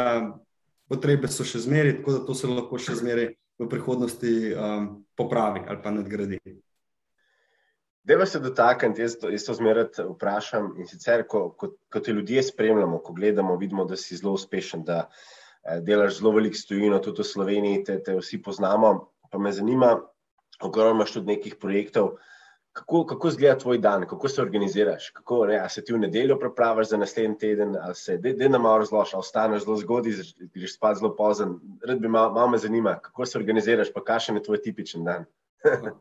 potrebe 0.88 1.27
so 1.31 1.43
še 1.47 1.63
zmeraj, 1.65 1.97
tako 2.00 2.15
da 2.15 2.21
to 2.27 2.38
se 2.38 2.47
lahko 2.47 2.79
še 2.79 2.95
zmeraj 3.01 3.33
v 3.59 3.67
prihodnosti 3.71 4.31
um, 4.53 4.88
popravi 5.17 5.65
ali 5.67 5.81
pa 5.83 5.91
nadgradi. 5.91 6.39
Deva 8.05 8.27
se 8.29 8.39
dotakniti, 8.39 9.01
jaz 9.01 9.15
to, 9.17 9.31
to 9.33 9.53
zmeraj 9.57 9.88
vprašam. 9.97 10.75
In 10.77 10.85
sicer, 10.85 11.24
ko, 11.27 11.47
ko, 11.57 11.71
ko 11.89 12.01
te 12.05 12.13
ljudje 12.13 12.43
spremljamo, 12.51 13.00
ko 13.01 13.15
gledamo, 13.17 13.55
vidimo, 13.57 13.88
da 13.89 13.97
si 13.97 14.13
zelo 14.19 14.35
uspešen, 14.38 14.83
da 14.85 15.07
delaš 15.81 16.19
zelo 16.19 16.35
veliko 16.35 16.59
stojino, 16.59 17.00
tudi 17.01 17.24
v 17.24 17.31
Sloveniji, 17.31 17.79
te, 17.88 17.95
te 18.05 18.13
vsi 18.19 18.38
poznamo. 18.45 18.91
Pa 19.33 19.41
me 19.41 19.50
zanima, 19.50 19.95
ogromno 20.62 20.95
imaš 20.95 21.13
tudi 21.13 21.33
nekih 21.33 21.55
projektov. 21.62 22.15
Kako, 22.75 23.05
kako 23.05 23.27
izgleda 23.27 23.57
tvoj 23.57 23.77
dan, 23.77 24.03
kako 24.07 24.27
se 24.27 24.41
organiziraš? 24.41 25.09
Kako, 25.09 25.45
ne, 25.45 25.62
se 25.69 25.83
ti 25.83 25.93
v 25.93 26.00
nedeljo 26.00 26.35
pripraviš 26.39 26.89
za 26.89 26.97
naslednji 26.97 27.38
teden, 27.38 27.75
ali 27.81 27.95
se 27.95 28.17
de 28.17 28.50
na 28.50 28.57
malo 28.57 28.77
razložiš, 28.77 29.13
ali 29.13 29.19
ostaneš 29.19 29.63
zelo 29.63 29.77
zgodaj, 29.77 30.13
greš 30.53 30.75
spat 30.75 30.97
zelo 30.97 31.15
pozno. 31.15 31.59
Rad 31.88 32.00
bi 32.00 32.07
malo, 32.07 32.33
malo 32.33 32.50
me 32.50 32.57
zanima, 32.57 33.00
kako 33.00 33.25
se 33.25 33.38
organiziraš, 33.38 33.93
pa 33.93 34.03
kakšen 34.03 34.35
je 34.35 34.43
tvoj 34.43 34.62
tipičen 34.62 35.03
dan. 35.03 35.25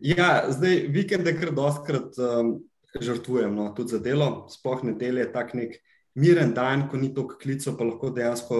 Ja, 0.00 0.46
zdaj 0.50 0.88
vikende 0.90 1.30
kar 1.38 1.52
doskrat 1.54 2.16
um, 2.18 2.56
žrtvujem, 3.00 3.54
no, 3.54 3.68
tudi 3.76 3.94
za 3.94 4.00
delo, 4.02 4.48
sploh 4.50 4.82
nedelje 4.84 5.22
je 5.22 5.32
tak 5.32 5.54
nek 5.54 5.76
miren 6.16 6.54
dan, 6.56 6.88
ko 6.90 6.96
ni 6.96 7.12
toliko 7.14 7.38
klicev, 7.38 7.76
pa 7.78 7.84
lahko 7.84 8.10
dejansko 8.10 8.56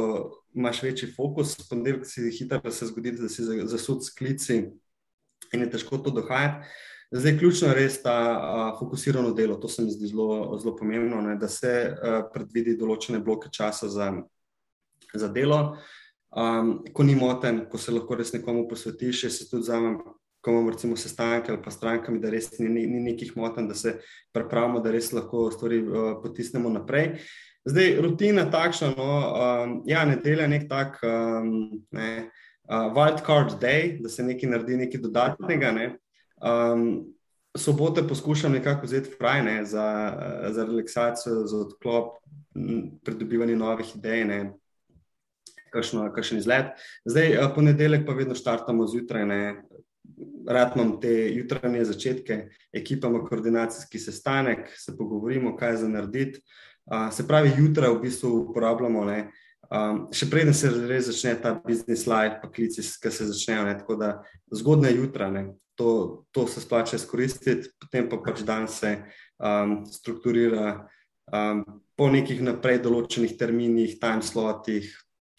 imaš 0.55 0.83
večji 0.83 1.09
fokus. 1.17 1.57
Ponedeljek 1.69 2.07
si 2.07 2.31
hitro 2.39 2.71
se 2.71 2.87
zgodi, 2.87 3.17
da 3.19 3.29
si 3.29 3.45
zasud 3.45 4.05
s 4.05 4.15
klici 4.15 4.61
in 5.53 5.65
je 5.65 5.71
težko 5.71 5.99
to 5.99 6.11
dohajati. 6.11 6.67
Zdaj, 7.11 7.37
ključno 7.39 7.69
je 7.69 7.75
res 7.75 8.01
ta 8.03 8.17
uh, 8.35 8.79
fokusirano 8.79 9.31
delo, 9.35 9.57
to 9.63 9.69
se 9.69 9.83
mi 9.83 9.91
zdi 9.95 10.11
zelo, 10.11 10.59
zelo 10.59 10.75
pomembno, 10.77 11.21
ne, 11.23 11.37
da 11.39 11.49
se 11.49 11.71
uh, 11.87 12.25
predvidi 12.33 12.75
določene 12.77 13.21
bloke 13.23 13.53
časa 13.53 13.89
za, 13.89 14.11
za 15.15 15.29
delo. 15.31 15.77
Um, 16.37 16.81
ko 16.93 17.07
ni 17.07 17.15
moten, 17.15 17.65
ko 17.71 17.79
se 17.79 17.95
lahko 17.95 18.19
res 18.19 18.35
nekomu 18.35 18.67
posvetiš, 18.69 19.29
se 19.31 19.47
tudi 19.47 19.63
vzamem 19.63 20.01
ko 20.47 20.51
imamo 20.51 20.71
recimo 20.71 20.97
sestanke 20.97 21.53
ali 21.53 21.63
pa 21.63 21.71
strankami, 21.71 22.21
da 22.23 22.31
res 22.31 22.53
ni, 22.59 22.69
ni 22.87 23.01
nekih 23.03 23.33
motenj, 23.37 23.67
da 23.67 23.75
se 23.75 23.97
pripravimo, 24.33 24.79
da 24.81 24.93
res 24.95 25.11
lahko 25.13 25.49
stvari 25.51 25.81
uh, 25.83 26.05
potisnemo 26.23 26.71
naprej. 26.71 27.17
Zdaj, 27.67 27.97
rutina 27.99 28.45
takšna, 28.51 28.93
no, 28.95 29.07
um, 29.11 29.73
ja, 29.91 30.05
nedelja 30.07 30.47
je 30.47 30.53
nek 30.53 30.69
tak 30.71 31.01
um, 31.03 31.51
ne, 31.91 32.29
uh, 32.69 32.93
wild 32.95 33.25
card 33.27 33.61
day, 33.61 33.97
da 34.03 34.09
se 34.09 34.25
nekaj 34.25 34.51
naredi, 34.51 34.77
nekaj 34.77 35.01
dodatnega. 35.01 35.73
Ne. 35.73 35.87
Um, 36.37 37.07
sobote 37.57 38.03
poskušam 38.09 38.53
nekako 38.53 38.87
vzeti 38.87 39.11
fraj 39.19 39.43
ne, 39.43 39.65
za, 39.65 39.87
za 40.51 40.65
relaksacijo, 40.65 41.47
za 41.47 41.59
odklop, 41.59 42.17
pridobivanje 43.05 43.57
novih 43.57 43.97
idej. 43.97 44.25
Ne. 44.25 44.41
Kakšen 46.15 46.39
izlet. 46.39 46.73
Zdaj, 47.05 47.37
ponedeljek 47.55 48.07
pa 48.07 48.13
vedno 48.13 48.35
štartamo 48.35 48.87
zjutraj, 48.89 49.27
ne, 49.27 49.41
rad 50.49 50.73
imam 50.77 50.95
te 51.01 51.11
jutranje 51.35 51.85
začetke, 51.85 52.39
ekipa 52.73 53.09
ima 53.09 53.25
koordinacijski 53.25 53.99
sestanek, 53.99 54.71
se 54.77 54.97
pogovorimo, 54.97 55.57
kaj 55.57 55.77
za 55.77 55.89
narediti. 55.89 56.41
Uh, 56.87 57.13
se 57.13 57.27
pravi, 57.29 57.51
jutra 57.59 57.91
v 57.91 58.01
bistvu 58.01 58.31
uporabljamo, 58.37 59.05
ne, 59.05 59.19
um, 59.71 60.07
še 60.15 60.29
preden 60.31 60.55
se 60.55 60.71
res 60.89 61.09
začne 61.11 61.37
ta 61.43 61.55
business 61.55 62.07
life, 62.11 62.41
pa 62.43 62.51
klici, 62.53 62.83
ki 62.83 63.13
se 63.13 63.29
začnejo. 63.31 63.65
Ne, 63.69 63.79
tako 63.81 63.99
da 64.01 64.11
zgodne 64.55 64.93
jutra, 64.95 65.31
ne, 65.33 65.49
to, 65.77 66.27
to 66.33 66.47
se 66.51 66.61
splača 66.61 66.97
izkoristiti, 66.97 67.73
potem 67.81 68.09
pa 68.11 68.21
pač 68.25 68.45
dan 68.47 68.69
se 68.69 68.97
um, 69.39 69.83
strukturira 69.91 70.87
um, 71.33 71.65
po 71.97 72.09
nekih 72.13 72.43
naprej 72.45 72.81
določenih 72.85 73.37
terminih, 73.39 73.99
time 74.01 74.25
slotih, 74.25 74.89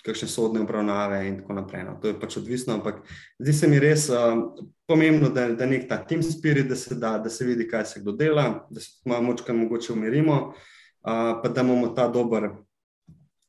kakšne 0.08 0.30
sodne 0.32 0.62
obravnave 0.64 1.20
in 1.28 1.42
tako 1.42 1.58
naprej. 1.58 1.84
No. 1.84 1.98
To 2.02 2.08
je 2.08 2.16
pač 2.20 2.38
odvisno, 2.40 2.78
ampak 2.78 3.02
zdi 3.42 3.54
se 3.54 3.68
mi 3.68 3.82
res 3.82 4.08
uh, 4.14 4.40
pomembno, 4.88 5.30
da, 5.34 5.50
da 5.58 5.68
nek 5.68 5.90
ta 5.90 6.00
team 6.00 6.24
spirit, 6.24 6.70
da 6.70 6.78
se, 6.80 6.96
da, 6.96 7.18
da 7.20 7.34
se 7.34 7.46
vidi, 7.46 7.68
kaj 7.68 7.86
se 7.92 8.02
kdo 8.06 8.16
dela, 8.16 8.48
da 8.70 8.80
se 8.80 8.96
malo 9.10 9.28
močka 9.28 9.54
mogoče 9.54 9.94
umirimo, 9.94 10.40
uh, 10.54 11.34
pa 11.44 11.52
da 11.52 11.66
imamo 11.66 11.92
ta 11.98 12.08
dober, 12.08 12.52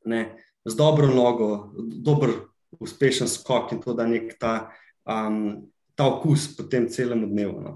ne, 0.09 0.23
z 0.69 0.77
dobro 0.77 1.09
nogo, 1.13 1.73
dober, 1.77 2.35
uspešen 2.79 3.29
skok 3.29 3.73
in 3.73 3.83
to 3.83 3.95
da 3.97 4.07
nek 4.07 4.35
ta, 4.41 4.71
um, 5.09 5.69
ta 5.97 6.07
okus 6.07 6.49
po 6.57 6.67
tem 6.69 6.89
celem 6.93 7.25
dnevu. 7.31 7.61
No. 7.65 7.75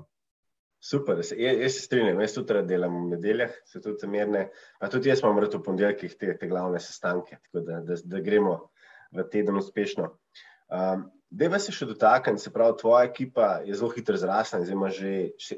Super, 0.83 1.21
jaz, 1.23 1.33
jaz 1.39 1.77
se 1.77 1.87
strinjam, 1.87 2.21
jaz 2.21 2.35
tudi 2.35 2.63
delam 2.67 3.05
v 3.05 3.15
nedeljah, 3.15 3.55
se 3.71 3.81
tudi 3.81 4.09
mirne, 4.11 4.49
pa 4.81 4.91
tudi 4.91 5.13
jaz 5.13 5.23
imam 5.23 5.39
rad 5.39 5.55
v 5.55 5.63
ponedeljkih 5.63 6.17
te, 6.19 6.37
te 6.39 6.51
glavne 6.51 6.81
sestanke, 6.83 7.39
tako 7.47 7.63
da, 7.67 7.81
da, 7.87 7.99
da 8.05 8.21
gremo 8.21 8.57
v 9.15 9.25
teden 9.31 9.61
uspešno. 9.61 10.11
Um, 10.73 11.11
Deva 11.33 11.57
se 11.63 11.73
še 11.73 11.87
dotakniti, 11.89 12.43
se 12.45 12.51
pravi, 12.53 12.77
tvoja 12.77 13.07
ekipa 13.09 13.63
je 13.65 13.73
zelo 13.79 13.89
hitro 13.95 14.19
zrasla 14.21 14.59
in 14.61 14.67
zdaj 14.69 14.77
ima 14.77 14.91
že 14.93 15.13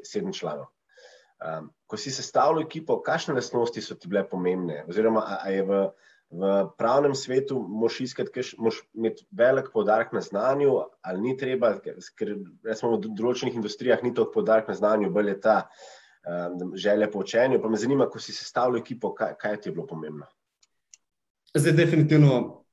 sedem 0.07 0.31
članov. 0.33 0.69
Um, 1.43 1.73
ko 1.91 1.99
si 1.99 2.13
sestavljal 2.15 2.63
ekipo, 2.63 3.01
kakšne 3.03 3.35
lastnosti 3.35 3.83
so 3.83 3.97
ti 3.99 4.09
bile 4.09 4.23
pomembne? 4.29 4.85
Oziroma, 4.87 5.25
a, 5.27 5.41
a 5.43 5.51
je 5.51 5.65
v, 5.67 5.81
v 6.35 6.53
pravnem 6.79 7.15
svetu 7.15 7.59
moš 7.69 8.01
iskati, 8.01 8.43
moš 8.59 8.81
imeti 8.95 9.27
velik 9.31 9.71
podarek 9.73 10.13
na 10.13 10.21
znanju, 10.21 10.73
ali 11.03 11.21
ni 11.21 11.37
treba, 11.39 11.75
ker 11.79 12.35
recimo 12.65 12.97
v 12.97 13.13
določenih 13.15 13.55
industrijah 13.55 14.03
ni 14.03 14.15
toliko 14.15 14.41
podarek 14.41 14.69
na 14.69 14.75
znanju, 14.75 15.13
bolj 15.15 15.35
je 15.35 15.37
ta 15.47 15.57
um, 16.27 16.73
želja 16.75 17.11
po 17.11 17.23
učenju. 17.23 17.63
Pa 17.63 17.71
me 17.71 17.79
zanima, 17.79 18.09
ko 18.11 18.19
si 18.19 18.35
sestavljal 18.35 18.83
ekipo, 18.83 19.15
kaj, 19.15 19.37
kaj 19.39 19.61
ti 19.61 19.71
je 19.71 19.77
bilo 19.79 19.87
pomembno? 19.87 20.27
Zdaj, 21.55 21.77
definitivno 21.79 22.64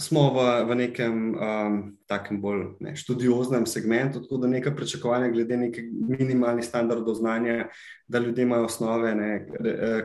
smo 0.00 0.34
v, 0.34 0.38
v 0.66 0.74
nekem 0.74 1.14
um, 1.38 1.74
takem 2.10 2.40
bolj 2.42 2.74
ne, 2.82 2.96
študioznem 2.98 3.66
segmentu, 3.66 4.24
tako 4.24 4.40
da 4.42 4.50
nekaj 4.50 4.74
pričakovanja 4.74 5.30
glede 5.30 5.56
nekih 5.56 5.86
minimalnih 6.18 6.66
standardov 6.66 7.14
znanja, 7.14 7.68
da 8.08 8.18
ljudje 8.18 8.42
imajo 8.42 8.66
osnove, 8.66 9.14
ne, 9.14 9.30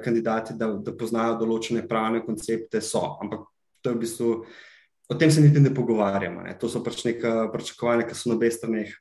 kandidati, 0.03 0.53
da, 0.57 0.69
da 0.77 0.93
poznajo 0.93 1.39
določene 1.41 1.87
pravne 1.89 2.21
koncepte, 2.25 2.81
so. 2.85 3.01
Ampak 3.23 3.47
to 3.81 3.89
je 3.89 3.97
v 3.97 4.03
bistvu, 4.03 4.29
o 5.09 5.17
tem 5.17 5.33
se 5.33 5.41
niti 5.41 5.59
ne 5.59 5.73
pogovarjamo. 5.73 6.45
Ne. 6.45 6.53
To 6.61 6.69
so 6.69 6.83
pač 6.85 7.01
neka 7.07 7.49
pričakovanja, 7.53 8.05
ki 8.05 8.17
so 8.17 8.29
na 8.29 8.37
obeh 8.37 8.53
straneh 8.53 8.93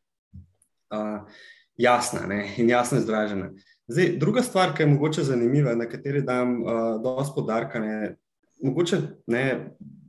uh, 0.96 1.44
jasna 1.76 2.24
ne, 2.30 2.46
in 2.56 2.72
jasno 2.72 3.02
izražena. 3.02 3.52
Zdaj, 3.92 4.16
druga 4.20 4.40
stvar, 4.44 4.72
ki 4.72 4.86
je 4.86 4.92
mogoče 4.94 5.28
zanimiva, 5.28 5.76
na 5.76 5.84
kateri 5.88 6.24
dam 6.24 6.62
uh, 6.62 6.96
dosti 7.04 7.36
podarka, 7.36 7.84
ne, 7.84 8.16
mogoče 8.64 9.04
ne 9.28 9.44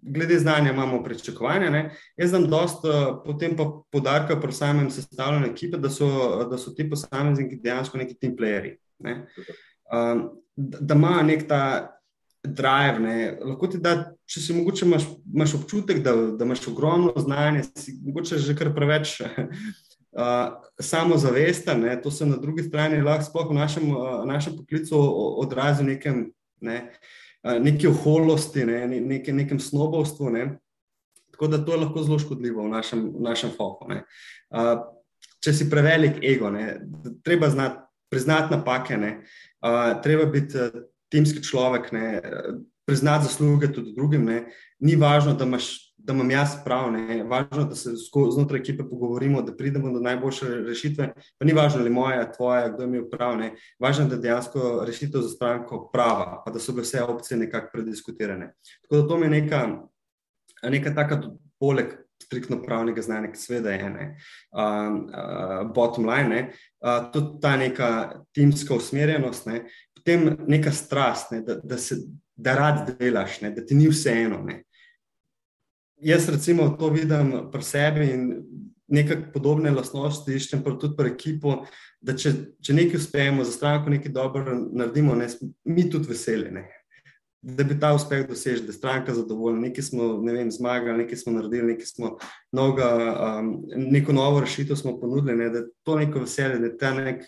glede 0.01 0.39
znanja 0.39 0.71
imamo 0.71 1.03
pričakovanja. 1.03 1.69
Ne? 1.69 1.95
Jaz 2.17 2.29
znam 2.29 2.49
dosta 2.49 2.87
eh, 2.87 3.13
potem 3.25 3.55
pa 3.57 3.71
podarka 3.91 4.39
pri 4.39 4.51
samem 4.51 4.91
sestavljanju 4.91 5.51
ekipe, 5.51 5.77
da 5.77 5.89
so, 5.89 6.09
da 6.49 6.57
so 6.57 6.71
ti 6.71 6.89
posamezniki 6.89 7.59
dejansko 7.63 7.97
neki 7.97 8.15
team 8.19 8.35
playeri. 8.37 8.75
Ne? 8.99 9.27
Um, 9.93 10.29
da 10.55 10.95
ima 10.95 11.21
nek 11.23 11.47
ta 11.47 11.95
drive, 12.43 12.99
ne? 12.99 13.37
lahko 13.45 13.67
ti 13.67 13.77
da, 13.77 14.13
če 14.25 14.41
si 14.41 14.53
mogoče 14.53 14.85
imaš, 14.85 15.03
imaš 15.33 15.53
občutek, 15.55 16.03
da, 16.03 16.15
da 16.15 16.45
imaš 16.45 16.67
ogromno 16.67 17.13
znanja, 17.17 17.63
si 17.75 17.99
mogoče 18.05 18.37
že 18.37 18.55
kar 18.55 18.73
preveč. 18.75 19.19
Uh, 20.09 20.57
samozavesten, 20.81 21.83
to 22.03 22.11
se 22.11 22.25
na 22.25 22.37
drugi 22.41 22.63
strani 22.63 22.97
lahko 23.01 23.27
sploh 23.27 23.51
v 23.51 23.53
našem, 23.53 23.91
uh, 23.93 24.23
našem 24.25 24.55
poklicu 24.57 24.97
odrazi 25.37 25.83
v 25.83 25.85
nekem 25.91 26.23
ne, 26.65 26.77
uh, 26.79 27.18
neki 27.43 27.87
oholosti, 27.87 28.65
ne, 28.65 28.87
neke, 28.87 29.33
nekem 29.33 29.59
snobovstvu. 29.59 30.29
Ne. 30.29 30.45
Tako 31.31 31.47
da 31.47 31.65
to 31.65 31.71
je 31.71 31.79
lahko 31.79 32.03
zelo 32.03 32.19
škodljivo 32.19 32.63
v 32.63 32.69
našem, 32.69 33.03
v 33.15 33.21
našem 33.23 33.51
foku. 33.55 33.87
Uh, 33.87 34.73
če 35.39 35.53
si 35.55 35.69
prevelik 35.71 36.19
ego, 36.25 36.49
ne, 36.51 36.81
treba 37.23 37.49
znati 37.49 37.85
priznati 38.09 38.55
napake, 38.55 38.97
ne, 38.97 39.11
uh, 39.61 40.01
treba 40.03 40.25
biti 40.25 40.57
timski 41.13 41.43
človek, 41.45 41.91
ne, 41.93 42.21
priznati 42.89 43.29
zasluge 43.29 43.69
tudi 43.73 43.93
drugim. 43.95 44.25
Ne. 44.25 44.41
Ni 44.79 44.95
važno, 44.95 45.35
da 45.37 45.45
imaš 45.45 45.88
da 46.09 46.13
imam 46.13 46.31
jaz 46.31 46.55
prav, 46.65 46.91
ne. 46.91 47.23
važno, 47.23 47.63
da 47.69 47.75
se 47.75 47.91
znotraj 48.33 48.59
ekipe 48.59 48.83
pogovorimo, 48.89 49.41
da 49.45 49.55
pridemo 49.55 49.91
do 49.93 50.01
najboljše 50.01 50.47
rešitve. 50.67 51.11
Pa 51.37 51.45
ni 51.45 51.53
važno, 51.53 51.81
ali 51.81 51.93
moja, 51.93 52.25
tvoja, 52.31 52.69
kdo 52.73 52.83
je 52.83 52.87
imel 52.87 53.05
prav. 53.11 53.37
Ne. 53.37 53.51
Važno 53.79 54.05
je, 54.05 54.09
da 54.09 54.15
je 54.17 54.25
dejansko 54.25 54.83
rešitev 54.87 55.21
za 55.21 55.29
stranko 55.29 55.83
prava, 55.93 56.41
pa 56.45 56.51
da 56.51 56.59
so 56.59 56.73
vse 56.77 57.03
opcije 57.03 57.37
nekako 57.37 57.69
prediskutirane. 57.73 58.53
Tako 58.81 59.01
da 59.01 59.07
to 59.07 59.17
mi 59.17 59.25
je 59.25 59.29
neka, 59.29 59.63
neka 60.63 60.95
taka, 60.95 61.21
poleg 61.59 61.93
striktno 62.23 62.61
pravnega 62.63 63.01
znanja, 63.01 63.31
ki 63.31 63.39
seveda 63.39 63.71
je 63.71 63.85
ena, 63.85 64.07
uh, 64.09 64.63
uh, 64.91 65.71
bottom 65.75 66.09
line, 66.09 66.49
uh, 66.81 67.11
tudi 67.13 67.39
ta 67.41 67.55
neka 67.57 67.91
timska 68.35 68.75
usmerjenost, 68.75 69.45
ne. 69.45 69.63
potem 69.95 70.35
neka 70.47 70.71
strast, 70.71 71.31
ne, 71.31 71.41
da, 71.41 71.55
da, 71.63 71.77
se, 71.77 71.95
da 72.35 72.55
rad 72.55 72.91
delaš, 72.99 73.41
ne, 73.41 73.51
da 73.55 73.65
ti 73.65 73.75
ni 73.75 73.87
vseeno 73.87 74.41
jaz 76.01 76.29
recimo 76.29 76.69
to 76.79 76.89
vidim 76.89 77.51
pri 77.51 77.63
sebi 77.63 78.09
in 78.13 78.25
nekaj 78.89 79.29
podobne 79.33 79.71
lastnosti 79.71 80.33
iščem 80.33 80.63
tudi 80.65 80.95
pri 80.97 81.13
ekipu, 81.13 81.59
da 82.01 82.15
če, 82.17 82.31
če 82.63 82.73
nekaj 82.73 82.97
uspemo, 82.97 83.45
za 83.45 83.53
stranko 83.53 83.91
nekaj 83.93 84.11
dobro 84.11 84.55
naredimo, 84.55 85.15
ne, 85.15 85.27
mi 85.65 85.89
tudi 85.89 86.09
veseli. 86.09 86.51
Ne. 86.51 86.67
da 87.41 87.63
bi 87.63 87.77
ta 87.79 87.93
uspeh 87.95 88.25
dosežili, 88.27 88.65
da 88.67 88.73
je 88.73 88.77
stranka 88.77 89.13
zadovoljna, 89.15 89.61
nekaj 89.69 89.83
smo 89.83 90.07
ne 90.23 90.33
vem, 90.33 90.49
zmagali, 90.51 90.97
nekaj 91.03 91.21
smo 91.21 91.33
naredili, 91.33 91.73
nekaj 91.73 91.85
smo 91.85 92.09
noga, 92.51 92.89
um, 93.39 93.53
neko 93.75 94.13
novo 94.13 94.41
rešitev 94.43 94.75
smo 94.75 94.97
ponudili, 94.99 95.37
ne, 95.37 95.47
da 95.49 95.61
je 95.61 95.69
to 95.83 95.95
neko 95.95 96.19
veselje, 96.19 96.57
da 96.59 96.65
je 96.65 96.77
ta 96.77 96.91
nek, 96.93 97.23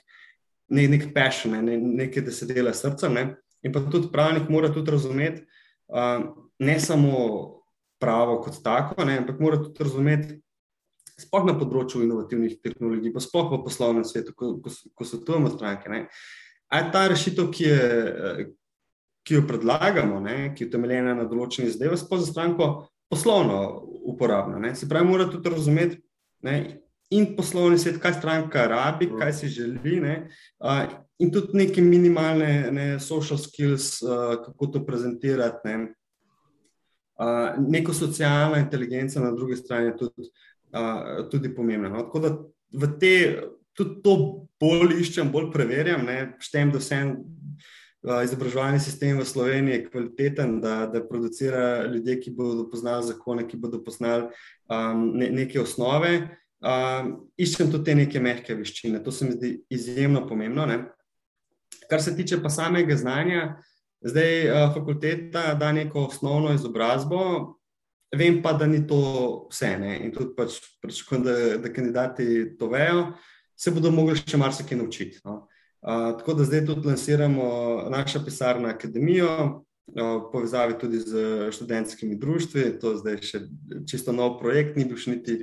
ne, 0.68 0.88
nek 0.88 1.06
passion, 1.16 1.56
ne, 1.66 1.78
nekaj, 1.78 2.26
da 2.28 2.32
se 2.36 2.46
dela 2.46 2.74
srcem. 2.74 3.14
Ne. 3.14 3.24
In 3.64 3.72
pa 3.72 3.80
tudi 3.92 4.12
pravnik 4.12 4.50
mora 4.50 4.74
tudi 4.74 4.92
razumeti, 4.92 5.46
um, 5.88 6.28
ne 6.60 6.80
samo 6.80 7.61
pravo 8.02 8.40
kot 8.42 8.62
tako, 8.64 9.06
ne, 9.06 9.20
ampak 9.22 9.40
mora 9.40 9.60
tudi 9.62 9.86
razumeti. 9.86 10.40
Sploh 11.22 11.46
na 11.46 11.54
področju 11.54 12.02
inovativnih 12.02 12.58
tehnologij, 12.66 13.14
pa 13.14 13.22
sploh 13.22 13.52
v 13.52 13.62
poslovnem 13.68 14.06
svetu, 14.08 14.34
ko, 14.34 14.56
ko, 14.64 14.74
ko 14.98 15.06
so 15.06 15.20
tu 15.22 15.38
stranke. 15.54 15.92
Ne. 15.94 16.08
A 16.72 16.82
je 16.82 16.88
ta 16.94 17.04
rešitev, 17.12 17.52
ki, 17.54 17.68
je, 17.68 18.46
ki 19.28 19.38
jo 19.38 19.44
predlagamo, 19.46 20.18
ne, 20.24 20.38
ki 20.56 20.66
je 20.66 20.72
utemeljena 20.72 21.14
na 21.20 21.28
določeni 21.30 21.70
zdaj, 21.70 21.94
pa 22.10 22.18
za 22.18 22.32
stranko 22.32 22.72
poslovno 23.12 23.60
uporabna. 24.10 24.58
Ne. 24.58 24.74
Se 24.76 24.90
pravi, 24.90 25.06
mora 25.06 25.30
tudi 25.30 25.54
razumeti 25.54 26.02
ne, 26.48 26.58
in 27.14 27.36
poslovni 27.38 27.78
svet, 27.78 28.02
kaj 28.02 28.18
stranka 28.18 28.66
rabi, 28.72 29.12
kaj 29.14 29.36
si 29.44 29.52
želi, 29.52 30.00
ne, 30.02 30.16
a, 30.64 30.88
in 31.22 31.30
tudi 31.30 31.60
neke 31.60 31.84
minimalne 31.86 32.72
ne, 32.74 32.88
social 33.04 33.38
skills, 33.38 34.00
a, 34.02 34.40
kako 34.42 34.74
to 34.74 34.86
prezentirati. 34.88 35.68
Ne 35.70 36.01
neko 37.68 37.94
socialna 37.94 38.58
inteligenca 38.58 39.20
na 39.20 39.32
drugi 39.32 39.56
strani 39.56 39.86
je 39.86 39.98
tudi, 39.98 40.30
uh, 40.74 41.30
tudi 41.30 41.56
pomembna. 41.56 41.90
No? 41.90 42.04
Tako 42.04 42.20
da 42.20 42.38
v 42.74 42.90
te, 43.00 43.14
tudi 43.74 44.02
to 44.04 44.16
bolj 44.62 44.96
iščem, 45.02 45.32
bolj 45.32 45.52
preverjam, 45.54 46.08
štem, 46.40 46.74
da 46.74 46.82
vsem. 46.82 47.16
Izobraževalni 48.02 48.80
sistem 48.82 49.20
v 49.20 49.26
Sloveniji 49.30 49.76
je 49.76 49.82
kvaliteten, 49.92 50.56
da, 50.58 50.88
da 50.90 51.04
producira 51.06 51.84
ljudi, 51.86 52.16
ki 52.18 52.32
bodo 52.34 52.64
poznali 52.72 53.06
zakone, 53.06 53.44
ki 53.46 53.60
bodo 53.62 53.78
poznali 53.86 54.24
um, 54.66 55.04
ne, 55.22 55.28
neke 55.30 55.62
osnove. 55.62 56.16
Um, 56.66 57.12
iščem 57.38 57.70
tudi 57.70 57.92
te 57.92 57.96
neke 58.00 58.18
mehke 58.18 58.58
veščine, 58.58 59.04
to 59.06 59.14
se 59.14 59.28
mi 59.28 59.36
zdi 59.38 59.52
izjemno 59.70 60.24
pomembno. 60.26 60.66
Ne? 60.66 60.80
Kar 61.94 62.02
se 62.02 62.16
tiče 62.18 62.42
pa 62.42 62.50
samega 62.50 62.98
znanja, 62.98 63.44
uh, 63.52 63.71
Zdaj, 64.02 64.50
uh, 64.50 64.74
fakulteta 64.74 65.54
da 65.54 65.72
neko 65.72 66.08
osnovno 66.10 66.54
izobrazbo, 66.54 67.20
vem 68.16 68.42
pa, 68.42 68.54
da 68.54 68.68
ni 68.68 68.88
to 68.88 69.48
vse. 69.52 69.76
Ne? 69.80 70.00
In 70.06 70.14
tudi 70.14 70.34
pač, 70.38 70.58
pričakujem, 70.82 71.24
da, 71.24 71.36
da 71.62 71.74
kandidati 71.74 72.58
to 72.60 72.70
vejo, 72.72 73.12
se 73.58 73.72
bodo 73.72 73.92
mogli 73.94 74.18
še 74.18 74.42
marsikaj 74.42 74.80
naučiti. 74.80 75.22
No? 75.26 75.46
Uh, 75.82 76.12
tako 76.18 76.34
da 76.38 76.46
zdaj 76.50 76.66
tudi 76.66 76.88
lansiramo 76.88 77.46
našo 77.94 78.24
pisarno 78.26 78.70
akademijo, 78.70 79.32
uh, 79.94 80.18
povezavi 80.34 80.80
tudi 80.82 81.00
z 81.00 81.52
študentskimi 81.54 82.18
društvi. 82.18 82.68
To 82.82 82.96
je 82.96 83.02
zdaj 83.04 83.22
še 83.22 83.46
čisto 83.90 84.14
nov 84.18 84.40
projekt, 84.42 84.78
ni 84.82 84.86
bil 84.90 84.98
še 84.98 85.20
niti, 85.20 85.38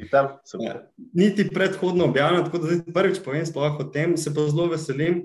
niti 1.15 1.47
predhodno 1.55 2.11
objavljen. 2.11 2.47
Tako 2.51 2.63
da 2.63 2.73
zdaj 2.73 2.95
prvič 2.95 3.23
povem 3.23 3.47
sploh 3.47 3.79
o 3.79 3.87
tem, 3.87 4.19
se 4.19 4.35
pa 4.35 4.51
zelo 4.51 4.67
veselim 4.75 5.23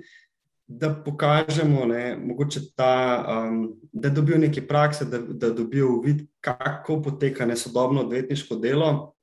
da 0.67 0.93
pokažemo, 1.05 1.85
ne, 1.85 2.17
ta, 2.75 3.25
um, 3.49 3.73
da 3.91 4.09
dobijo 4.09 4.37
neke 4.37 4.67
prakse, 4.67 5.05
da, 5.05 5.19
da 5.19 5.49
dobijo 5.49 6.01
vid, 6.01 6.27
kako 6.41 7.01
poteka 7.01 7.45
nesodobno 7.45 8.01
odvetniško 8.01 8.55
delo. 8.55 9.13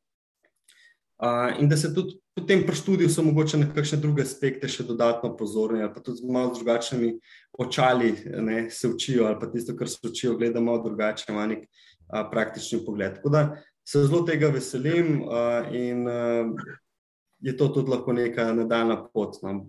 Uh, 1.18 1.60
in 1.60 1.68
da 1.68 1.76
se 1.76 1.94
tudi 1.94 2.20
potem 2.34 2.62
pri 2.66 2.76
študiju 2.76 3.08
so 3.08 3.22
mogoče 3.22 3.58
na 3.58 3.66
kakšne 3.74 3.98
druge 4.00 4.22
aspekte 4.22 4.68
še 4.68 4.86
dodatno 4.88 5.34
pozorni, 5.36 5.82
ali 5.82 5.92
pa 5.92 6.00
tudi 6.00 6.22
z 6.22 6.30
malo 6.32 6.54
drugačnimi 6.54 7.10
očali 7.58 8.14
ne, 8.40 8.70
se 8.70 8.88
učijo, 8.88 9.26
ali 9.28 9.36
pa 9.40 9.50
tisto, 9.52 9.76
kar 9.76 9.88
se 9.88 9.98
učijo, 10.08 10.36
gledamo 10.40 10.78
drugače, 10.82 11.26
ima 11.28 11.46
nek 11.46 11.66
uh, 11.66 12.24
praktični 12.30 12.80
pogled. 12.86 13.18
Tako 13.18 13.34
da 13.36 13.42
se 13.84 14.04
zelo 14.06 14.22
tega 14.24 14.48
veselim 14.48 15.20
uh, 15.22 15.68
in 15.76 16.08
uh, 16.08 16.72
je 17.40 17.56
to 17.56 17.68
tudi 17.68 17.90
lahko 17.90 18.12
neka 18.16 18.52
nadaljna 18.54 19.02
pot. 19.12 19.36
No. 19.42 19.66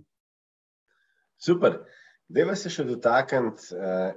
Super. 1.41 1.81
Deva 2.31 2.55
se 2.55 2.69
še 2.71 2.85
dotakniti 2.87 3.75
eh, 3.75 4.13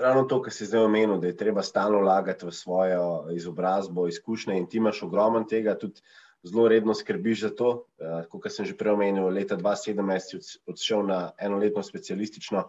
ravno 0.00 0.24
to, 0.30 0.40
kar 0.42 0.54
si 0.54 0.66
zdaj 0.68 0.86
omenil, 0.86 1.18
da 1.20 1.28
je 1.28 1.36
treba 1.36 1.62
stalno 1.62 2.00
vlagati 2.04 2.46
v 2.46 2.54
svojo 2.54 3.06
izobrazbo, 3.34 4.06
izkušnje 4.08 4.56
in 4.58 4.68
ti 4.70 4.80
imaš 4.80 5.02
ogromno 5.06 5.44
tega, 5.50 5.76
tudi 5.78 6.00
zelo 6.44 6.68
redno 6.68 6.94
skrbiš 6.94 7.40
za 7.46 7.50
to. 7.58 7.70
Eh, 7.98 8.26
kot 8.30 8.48
sem 8.52 8.68
že 8.68 8.76
prej 8.78 8.96
omenil, 8.96 9.28
leta 9.34 9.58
2017 9.60 10.34
si 10.40 10.58
odšel 10.70 11.06
na 11.08 11.20
enoletno 11.38 11.82
specialistično 11.82 12.68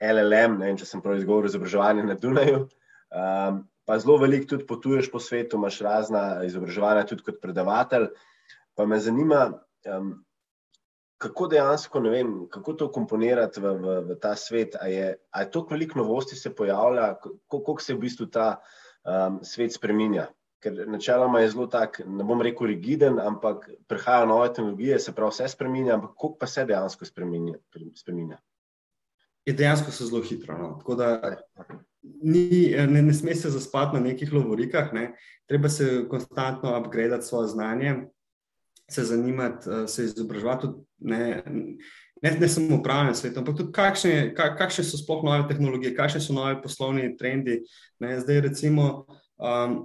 LLM, 0.00 0.58
ne 0.60 0.70
vem, 0.70 0.76
če 0.76 0.88
sem 0.88 1.02
prav 1.02 1.16
izgovoril 1.16 1.48
izobraževanje 1.50 2.04
na 2.04 2.16
Dunaju. 2.20 2.66
Um, 3.06 3.62
pa 3.86 3.96
zelo 4.02 4.18
veliko 4.20 4.50
tudi 4.50 4.66
potuješ 4.68 5.08
po 5.12 5.20
svetu, 5.22 5.56
imaš 5.56 5.78
razna 5.80 6.42
izobraževanja 6.44 7.06
tudi 7.08 7.24
kot 7.24 7.38
predavatelj. 7.40 8.10
Pa 8.76 8.84
me 8.84 8.98
zanima, 9.00 9.46
um, 9.88 10.10
kako 11.18 11.46
dejansko, 11.48 12.00
ne 12.00 12.10
vem, 12.10 12.32
kako 12.52 12.72
to 12.72 12.88
komponirati 12.92 13.60
v, 13.60 13.74
v, 13.80 13.98
v 14.10 14.16
ta 14.20 14.34
svet. 14.36 14.76
A 14.80 14.88
je, 14.92 15.14
a 15.30 15.42
je 15.42 15.50
to, 15.50 15.64
koliko 15.66 15.98
novosti 15.98 16.36
se 16.36 16.54
pojavlja, 16.54 17.14
koliko 17.46 17.78
se 17.80 17.94
v 17.94 18.02
bistvu 18.04 18.26
ta 18.26 18.56
um, 19.04 19.38
svet 19.42 19.74
spremenja. 19.74 20.28
Ker 20.60 20.84
načeloma 20.88 21.40
je 21.40 21.50
zelo 21.52 21.66
tak, 21.72 22.00
ne 22.06 22.24
bom 22.24 22.40
rekel, 22.42 22.66
rigiden, 22.72 23.20
ampak 23.20 23.68
prihajajo 23.88 24.26
nove 24.26 24.52
tehnologije, 24.52 24.98
se 24.98 25.12
pravi, 25.14 25.34
vse 25.34 25.48
spremenja, 25.52 25.94
ampak 25.94 26.14
koliko 26.16 26.38
pa 26.40 26.46
se 26.46 26.64
dejansko 26.64 27.08
spremenja? 27.08 27.58
spremenja? 27.94 28.40
Je 29.46 29.54
dejansko 29.54 29.92
se 29.92 30.08
zelo 30.08 30.22
hitro. 30.22 30.58
No? 30.58 30.74
Tako 30.80 30.94
da 30.94 31.36
ni, 32.02 32.74
ne, 32.88 33.02
ne 33.02 33.14
sme 33.14 33.34
se 33.34 33.50
zaspati 33.50 33.96
na 33.96 34.02
nekih 34.08 34.32
lovorikah, 34.32 34.92
ne? 34.92 35.14
treba 35.46 35.68
se 35.68 36.06
konstantno 36.08 36.78
upgraditi 36.80 37.26
svoje 37.26 37.48
znanje, 37.48 37.94
se 38.90 39.04
zanimati, 39.04 39.70
eh, 39.70 39.88
se 39.88 40.04
izobraževati, 40.04 40.66
ne, 40.98 41.42
ne, 42.22 42.30
ne 42.40 42.48
samo 42.48 42.82
pravnem 42.82 43.14
svetu, 43.14 43.40
ampak 43.40 43.56
tudi 43.56 43.72
kakšne, 43.72 44.34
kakšne 44.34 44.84
so 44.84 44.98
sploh 45.00 45.24
nove 45.26 45.48
tehnologije, 45.48 45.94
kakšne 45.96 46.20
so 46.20 46.36
nove 46.36 46.60
poslovni 46.62 47.16
trendi. 47.18 47.60
Ne, 48.00 48.20
zdaj, 48.20 48.40
recimo, 48.48 49.06
um, 49.36 49.80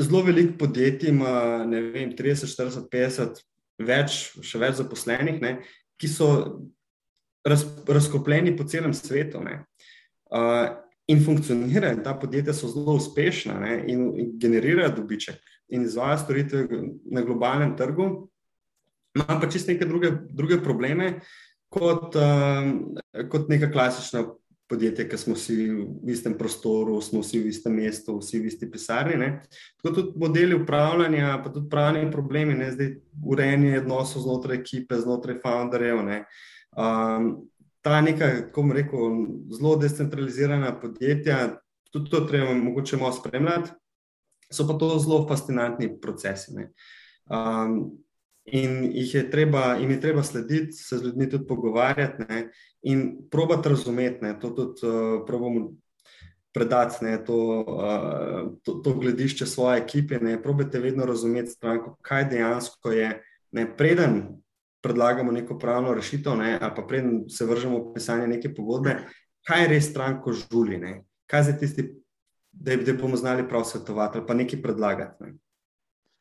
zelo 0.00 0.22
veliko 0.22 0.58
podjetij 0.58 1.10
ima 1.10 1.64
vem, 1.66 2.14
30, 2.16 2.54
40, 2.54 2.88
50, 2.92 3.42
več, 3.78 4.22
še 4.42 4.62
več 4.62 4.78
zaposlenih, 4.80 5.42
ne, 5.42 5.58
ki 6.00 6.08
so 6.08 6.30
raz, 7.46 7.66
razkopljeni 7.88 8.56
po 8.56 8.64
celem 8.64 8.94
svetu. 8.94 9.42
Uh, 10.30 10.80
In 11.04 11.18
funkcionirajo, 11.20 11.98
ta 12.00 12.14
podjetja 12.16 12.54
so 12.56 12.70
zelo 12.72 12.94
uspešna 12.96 13.58
ne, 13.60 13.74
in, 13.92 14.06
in 14.16 14.30
generirajo 14.40 14.94
dobiček 15.02 15.36
in 15.76 15.82
izvajo 15.84 16.16
storitve 16.22 16.62
na 17.12 17.20
globalnem 17.20 17.74
trgu, 17.76 18.06
ima 19.14 19.40
pa 19.40 19.50
čisto 19.50 19.72
neke 19.72 19.84
druge, 19.84 20.10
druge 20.30 20.62
probleme 20.62 21.20
kot, 21.68 22.16
uh, 22.16 23.28
kot 23.30 23.48
neka 23.48 23.70
klasična 23.72 24.24
podjetja, 24.68 25.04
ki 25.08 25.18
smo 25.18 25.34
vsi 25.36 25.56
v 26.02 26.12
istem 26.12 26.36
prostoru, 26.38 26.96
smo 27.04 27.20
vsi 27.20 27.42
v 27.42 27.50
istem 27.52 27.76
mestu, 27.76 28.16
vsi 28.18 28.40
v 28.40 28.48
isti 28.48 28.68
pisarni. 28.70 29.16
Ne. 29.20 29.28
Tako 29.78 29.94
tudi 29.94 30.20
modeli 30.20 30.56
upravljanja, 30.56 31.34
pa 31.44 31.52
tudi 31.52 31.68
pravni 31.70 32.10
problemi, 32.10 32.56
ne 32.58 32.70
zdaj 32.72 32.94
urejanje 33.26 33.82
odnosov 33.82 34.24
znotraj 34.24 34.62
ekipe, 34.62 34.98
znotraj 35.00 35.38
founderjev. 35.42 36.00
Um, 36.00 37.28
ta 37.84 38.00
neka, 38.00 38.30
kako 38.48 38.62
bom 38.62 38.72
rekel, 38.72 39.18
zelo 39.52 39.76
decentralizirana 39.76 40.72
podjetja, 40.80 41.58
tudi 41.92 42.10
to 42.10 42.24
treba 42.24 42.54
mogoče 42.56 42.96
malo 42.96 43.12
spremljati, 43.12 43.74
so 44.50 44.66
pa 44.66 44.78
to 44.80 44.94
zelo 44.98 45.26
fascinantni 45.28 45.92
procesi. 46.00 46.56
Um, 47.28 48.03
in 48.44 48.90
jih 48.92 49.14
je 49.14 49.30
treba, 49.30 49.76
jim 49.80 49.90
je 49.90 50.00
treba 50.00 50.22
slediti, 50.22 50.72
se 50.72 50.98
z 50.98 51.04
ljudmi 51.04 51.30
tudi 51.30 51.46
pogovarjati 51.46 52.24
ne, 52.28 52.50
in 52.82 53.16
probati 53.30 53.68
razumeti. 53.68 54.24
Ne, 54.24 54.38
to 54.40 54.50
tudi 54.50 54.86
uh, 54.86 55.24
probamo 55.26 55.70
predati, 56.54 57.04
ne, 57.04 57.24
to, 57.24 57.64
uh, 57.68 58.52
to, 58.62 58.72
to 58.72 58.94
gledišče 58.94 59.46
svoje 59.46 59.80
ekipe. 59.80 60.18
Ne, 60.18 60.42
probate 60.42 60.78
vedno 60.80 61.06
razumeti 61.06 61.50
stranko, 61.50 61.96
kaj 62.02 62.28
dejansko 62.30 62.92
je. 62.92 63.22
Ne, 63.52 63.76
preden 63.76 64.22
predlagamo 64.82 65.32
neko 65.32 65.58
pravno 65.58 65.94
rešitev, 65.94 66.36
ne, 66.36 66.58
ali 66.60 66.72
pa 66.76 66.82
preden 66.82 67.24
se 67.28 67.46
vržemo 67.46 67.78
v 67.78 67.94
pisanje 67.94 68.26
neke 68.28 68.54
pogodbe, 68.54 68.98
kaj 69.48 69.68
res 69.68 69.88
stranko 69.90 70.32
žuli, 70.32 70.78
ne, 70.78 71.02
kaj 71.26 71.48
je 71.48 71.58
tisti. 71.58 71.90
Da, 72.54 72.76
da 72.76 72.92
bomo 72.94 73.16
znali 73.18 73.48
prav 73.48 73.64
svetovati 73.66 74.18
ali 74.18 74.26
pa 74.26 74.34
nekaj 74.34 74.60
predlagati. 74.62 75.24
Ne. 75.24 75.32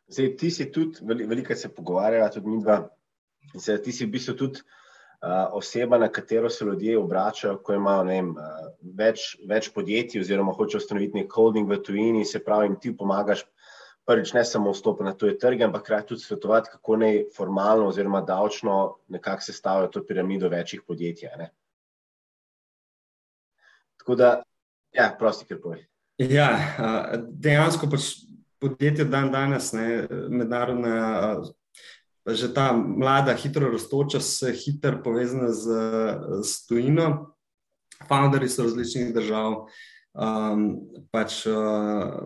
Zdaj, 0.07 0.35
ti 0.37 0.51
si 0.51 0.71
tudi, 0.71 0.99
veliko 1.03 1.55
se 1.55 1.69
pogovarjala, 1.73 2.29
tudi 2.33 2.51
mi 2.51 2.61
dva. 2.61 2.83
Zdaj, 3.53 3.81
ti 3.85 3.91
si 3.91 4.05
v 4.05 4.13
bistvu 4.13 4.35
tudi 4.37 4.61
uh, 4.61 5.53
oseba, 5.57 5.97
na 5.97 6.09
katero 6.11 6.49
se 6.49 6.65
ljudje 6.65 6.97
obračajo, 6.99 7.57
ko 7.63 7.75
imajo 7.77 8.03
vem, 8.09 8.29
uh, 8.35 8.69
več, 8.99 9.33
več 9.49 9.71
podjetij, 9.73 10.21
oziroma 10.21 10.53
hočejo 10.53 10.83
ustanoviti 10.83 11.21
nek 11.21 11.33
holding 11.33 11.71
v 11.71 11.79
tujini. 11.83 12.25
Se 12.25 12.43
pravi, 12.43 12.69
jim 12.69 12.79
ti 12.81 12.93
pomagaš, 12.97 13.45
prvič 14.05 14.33
ne 14.35 14.45
samo 14.45 14.71
vstopiti 14.75 15.07
na 15.07 15.15
tuje 15.15 15.37
trge, 15.39 15.63
ampak 15.65 15.85
hkrati 15.85 16.13
tudi 16.13 16.25
svetovati, 16.27 16.75
kako 16.75 16.99
naj 17.03 17.19
formalno 17.35 17.91
oziroma 17.91 18.21
davčno 18.27 18.79
nekako 19.07 19.47
sestavljajo 19.47 19.91
to 19.93 20.05
piramido 20.07 20.49
večjih 20.51 20.83
podjetij. 20.87 21.31
Ne? 21.39 21.53
Tako 23.97 24.15
da 24.19 24.33
Ja, 24.93 25.09
prosti, 25.19 25.47
ker 25.49 25.59
poj. 25.61 25.81
Ja, 26.21 26.47
dejansko 27.17 27.89
pač 27.89 28.11
podjetje 28.63 29.05
dan 29.05 29.31
danes, 29.31 29.73
ne, 29.75 30.07
mednarodna, 30.31 30.95
že 32.23 32.53
ta 32.55 32.71
mlada, 32.73 33.35
hitro 33.35 33.71
raztoča, 33.71 34.21
se 34.23 34.53
hitro 34.55 35.01
povezana 35.03 35.51
z, 35.51 35.83
z 36.43 36.67
tujino. 36.69 37.35
Founderi 38.07 38.49
so 38.49 38.65
različnih 38.65 39.13
držav, 39.15 39.53
um, 40.15 40.63
pač 41.11 41.43
uh, 41.47 42.23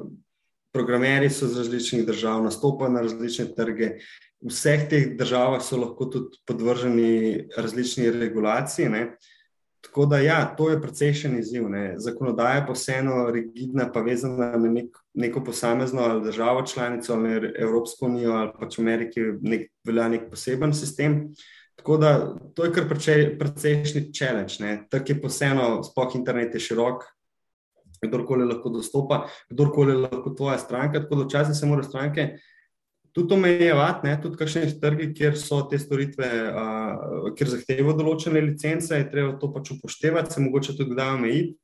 programeri 0.74 1.30
so 1.30 1.46
iz 1.46 1.58
različnih 1.58 2.06
držav, 2.08 2.44
nastopajo 2.46 2.94
na 2.94 3.04
različne 3.06 3.50
trge. 3.58 3.98
V 4.42 4.54
vseh 4.54 4.86
teh 4.90 5.10
državah 5.18 5.62
so 5.66 5.80
lahko 5.82 6.06
tudi 6.14 6.40
podvrženi 6.46 7.48
različni 7.58 8.12
regulaciji. 8.14 8.90
Ne. 8.94 9.04
Tako 9.88 10.06
da, 10.06 10.18
ja, 10.20 10.56
to 10.58 10.70
je 10.70 10.82
precejšen 10.82 11.38
izziv. 11.40 11.70
Ne. 11.70 11.94
Zakonodaja 11.98 12.66
pa 12.68 12.74
vseeno 12.76 13.30
rigidna, 13.32 13.88
pa 13.94 14.02
vezana 14.04 14.52
na 14.58 14.70
nek, 14.70 14.98
neko 15.14 15.44
posamezno 15.44 16.02
ali 16.02 16.24
državo 16.24 16.62
članico 16.68 17.14
ali 17.14 17.54
Evropsko 17.56 18.06
unijo 18.06 18.34
ali 18.34 18.52
pač 18.60 18.78
v 18.78 18.82
Ameriki 18.82 19.22
nek, 19.42 19.72
velja 19.88 20.10
nek 20.10 20.30
poseben 20.30 20.74
sistem. 20.74 21.22
Tako 21.76 21.98
da 21.98 22.12
to 22.56 22.66
je 22.66 22.74
kar 22.74 22.90
precejšnji 23.40 24.12
challenge. 24.12 24.60
Ne. 24.60 24.84
Trg 24.90 25.10
je 25.10 25.22
pa 25.22 25.32
vseeno, 25.32 25.84
spoh 25.84 26.16
internet 26.20 26.54
je 26.54 26.60
širok, 26.60 27.08
kdorkoli 28.04 28.46
lahko 28.46 28.70
dostopa, 28.70 29.24
kdorkoli 29.50 29.96
lahko 29.96 30.36
tvoja 30.36 30.58
stranka. 30.58 31.00
Tako 31.00 31.16
da 31.16 31.26
včasih 31.26 31.56
se 31.56 31.66
morajo 31.66 31.90
stranke 31.90 32.28
tudi 33.18 33.34
omejevati, 33.34 34.06
ne, 34.06 34.14
tudi 34.22 34.38
kakšne 34.38 34.68
trge, 34.82 35.08
kjer 35.18 35.38
so 35.40 35.64
te 35.70 35.80
storitve, 35.82 36.28
uh, 36.52 37.30
kjer 37.34 37.50
zahtevajo 37.56 37.96
določene 37.98 38.44
licence, 38.46 38.94
je 38.94 39.08
treba 39.10 39.34
to 39.42 39.50
pač 39.56 39.72
upoštevati, 39.74 40.36
se 40.36 40.44
mogoče 40.44 40.76
tudi 40.78 40.94
kdaj 40.94 41.16
omejiti. 41.16 41.56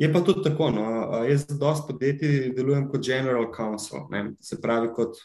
Je 0.00 0.08
pa 0.10 0.22
tudi 0.24 0.46
tako, 0.46 0.70
no, 0.72 0.86
jaz 1.28 1.44
za 1.44 1.58
dosti 1.60 1.86
podjetij 1.90 2.38
delujem 2.56 2.86
kot 2.88 3.04
general 3.04 3.50
counsel, 3.52 4.06
ne, 4.10 4.22
se 4.40 4.56
pravi 4.62 4.88
kot 4.96 5.20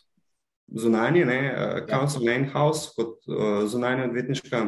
zunanji, 0.67 1.23
ne, 1.25 1.39
counsel 1.87 2.27
ja. 2.27 2.35
in-house, 2.41 2.91
kot 2.97 3.15
uh, 3.31 3.63
zunanja 3.71 4.09
odvetniška 4.09 4.65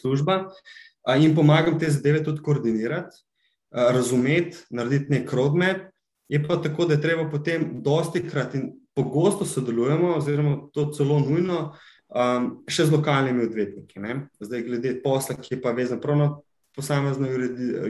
služba 0.00 0.38
uh, 0.48 1.20
in 1.20 1.36
pomagam 1.36 1.76
te 1.78 1.92
zadeve 1.92 2.24
tudi 2.24 2.40
koordinirati, 2.46 3.20
uh, 3.20 3.92
razumeti, 3.94 4.64
narediti 4.72 5.18
nek 5.18 5.36
roadmap. 5.36 5.84
Je 6.32 6.40
pa 6.42 6.56
tako, 6.58 6.88
da 6.88 6.96
je 6.96 7.04
treba 7.04 7.28
potem 7.30 7.68
dosti 7.84 8.24
krat 8.24 8.56
in 8.58 8.72
pogosto 8.96 9.44
sodelujemo, 9.44 10.14
oziroma 10.16 10.56
to 10.72 10.88
celo 10.96 11.18
nujno, 11.20 11.76
um, 12.08 12.50
še 12.68 12.88
z 12.88 12.94
lokalnimi 12.96 13.44
odvetniki. 13.44 14.00
Ne? 14.00 14.26
Zdaj, 14.40 14.62
glede 14.64 14.94
posla, 15.04 15.36
ki 15.36 15.56
je 15.56 15.60
pa 15.60 15.74
vezan 15.76 16.00
prav 16.00 16.16
na 16.16 16.28
posamezno 16.76 17.28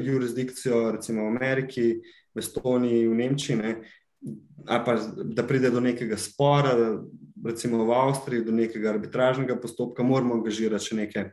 jurisdikcijo, 0.02 0.90
recimo 0.98 1.26
v 1.26 1.36
Ameriki, 1.36 1.86
v 2.34 2.42
Estoniji, 2.42 3.06
v 3.06 3.14
Nemčiji, 3.22 3.56
ne? 3.60 3.76
ali 4.66 4.82
pa 4.84 4.96
da 5.36 5.44
pride 5.46 5.70
do 5.70 5.80
nekega 5.80 6.16
spora, 6.18 6.72
recimo 7.44 7.84
v 7.86 7.94
Avstriji, 7.94 8.46
do 8.46 8.54
nekega 8.54 8.90
arbitražnega 8.94 9.58
postopka, 9.62 10.02
moramo 10.02 10.34
angažirati 10.40 10.90
še 10.90 10.98
neke, 10.98 11.24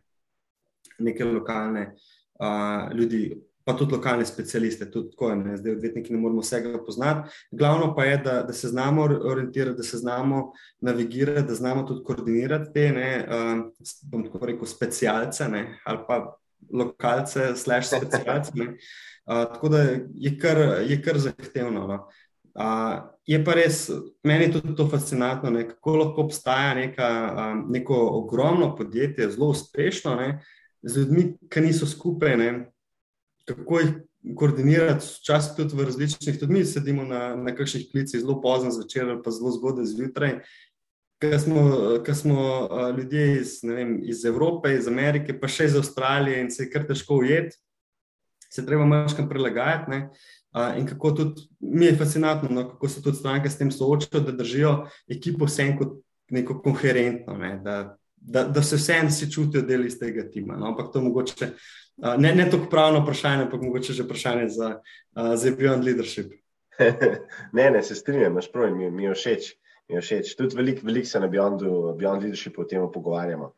neke 1.01 1.25
lokalne 1.25 1.88
uh, 1.93 2.93
ljudi 2.93 3.31
pa 3.65 3.73
tudi 3.78 3.95
lokalne 3.95 4.26
specialiste, 4.26 4.89
tudi 4.91 5.12
tako 5.12 5.30
je, 5.30 5.58
zdaj 5.58 5.76
odvetniki 5.76 6.13
ne 6.13 6.19
moramo 6.19 6.41
vsega 6.41 6.80
poznati. 6.86 7.30
Glavno 7.52 7.95
pa 7.95 8.06
je, 8.06 8.17
da, 8.17 8.43
da 8.43 8.54
se 8.54 8.67
znamo 8.67 9.04
orientirati, 9.04 9.78
da 9.78 9.84
se 9.84 9.97
znamo 9.97 10.52
navigirati, 10.82 11.47
da 11.47 11.56
znamo 11.56 11.84
tudi 11.84 12.04
koordinirati 12.04 12.73
te, 12.73 12.91
ne, 12.91 13.28
uh, 13.28 13.88
bom 14.12 14.26
tako 14.26 14.45
rekel, 14.45 14.65
specialce 14.67 15.47
ne, 15.49 15.80
ali 15.86 15.99
pa 16.08 16.38
lokalce, 16.73 17.56
slash 17.56 17.88
specialce. 17.88 18.52
Ne. 18.56 18.65
Uh, 19.26 19.45
tako 19.54 19.69
da 19.69 19.80
je 20.13 20.38
kar, 20.39 20.58
je 20.88 21.02
kar 21.02 21.19
zahtevno. 21.19 21.88
No. 21.88 22.08
Uh, 22.54 23.13
je 23.26 23.39
pa 23.45 23.56
res, 23.56 23.88
meni 24.23 24.45
je 24.45 24.52
tudi 24.60 24.76
to 24.76 24.88
fascinantno, 24.89 25.49
ne, 25.49 25.63
kako 25.67 25.95
lahko 25.97 26.28
obstaja 26.28 26.73
neka, 26.76 27.10
um, 27.38 27.65
neko 27.71 27.95
ogromno 28.19 28.76
podjetje, 28.76 29.32
zelo 29.32 29.47
uspešno, 29.56 30.15
ne, 30.15 30.43
z 30.84 30.99
ljudmi, 30.99 31.23
ki 31.49 31.62
niso 31.62 31.88
skupaj, 31.88 32.38
ne, 32.38 32.52
kako 33.45 33.79
jih 33.79 33.93
koordinirati, 34.36 35.06
včasih 35.19 35.56
tudi 35.58 35.75
v 35.75 35.88
različnih, 35.89 36.39
tudi 36.39 36.53
mi 36.53 36.65
sedimo 36.65 37.03
na, 37.03 37.36
na 37.36 37.56
kakšnih 37.56 37.89
klicih 37.91 38.21
zelo 38.21 38.39
pozno 38.41 38.71
zvečer 38.71 39.10
ali 39.10 39.23
pa 39.23 39.32
zelo 39.32 39.51
zgodaj 39.51 39.86
zjutraj. 39.86 40.38
Ker 41.23 41.39
smo, 41.39 41.63
smo 42.15 42.39
uh, 42.39 42.97
ljudje 42.97 43.41
iz, 43.41 43.60
vem, 43.63 43.99
iz 44.03 44.25
Evrope, 44.25 44.73
iz 44.75 44.88
Amerike, 44.88 45.36
pa 45.39 45.47
še 45.47 45.69
iz 45.69 45.75
Avstralije 45.79 46.41
in 46.43 46.49
se 46.51 46.65
je 46.65 46.71
kar 46.71 46.88
težko 46.88 47.21
ujeti, 47.23 47.56
se 48.51 48.65
treba 48.65 48.86
malo 48.86 49.27
prilagajati. 49.29 50.03
Uh, 50.53 50.75
in 50.77 50.88
kako 50.88 51.12
tudi 51.12 51.47
mi 51.60 51.86
je 51.86 51.97
fascinantno, 51.97 52.49
no, 52.51 52.67
kako 52.69 52.89
se 52.89 53.01
tudi 53.01 53.17
stranke 53.17 53.49
s 53.49 53.58
tem 53.58 53.71
soočajo, 53.71 54.23
da 54.23 54.36
držijo 54.36 54.73
ekipo 55.10 55.47
vsem 55.49 55.77
kot 55.79 55.95
neko 56.32 56.60
koherentno, 56.62 57.38
ne, 57.38 57.56
da, 57.63 57.77
da, 58.23 58.43
da 58.43 58.63
se 58.63 58.75
vsem 58.79 59.09
si 59.12 59.31
čutijo 59.31 59.62
del 59.67 59.86
iz 59.86 59.99
tega 59.99 60.23
tima. 60.31 60.55
No, 60.57 60.71
ampak 60.71 60.93
to 60.93 61.01
mogoče 61.01 61.49
ne, 62.17 62.36
ne 62.36 62.49
tako 62.49 62.69
pravno 62.69 63.03
vprašanje, 63.03 63.43
ampak 63.43 63.62
mogoče 63.62 63.93
že 63.93 64.03
vprašanje 64.03 64.47
za, 64.49 64.69
uh, 65.15 65.36
za 65.36 65.51
Beyond 65.51 65.86
Leadership. 65.86 66.31
ne, 67.57 67.71
ne, 67.71 67.83
se 67.83 67.95
strinjam, 67.95 68.31
imaš 68.31 68.51
prav, 68.51 68.75
mi, 68.75 68.91
mi 68.91 69.03
je 69.03 69.13
všeč. 69.13 69.51
Mi 69.89 69.95
je 69.95 70.01
všeč. 70.01 70.36
Tudi 70.38 70.55
veliko 70.55 70.88
velik 70.88 71.07
se 71.07 71.19
na 71.19 71.27
Beyondu, 71.27 71.93
Beyond 71.97 72.23
Leadershipu 72.23 72.62
o 72.62 72.65
tem 72.65 72.88
pogovarjamo. 72.91 73.53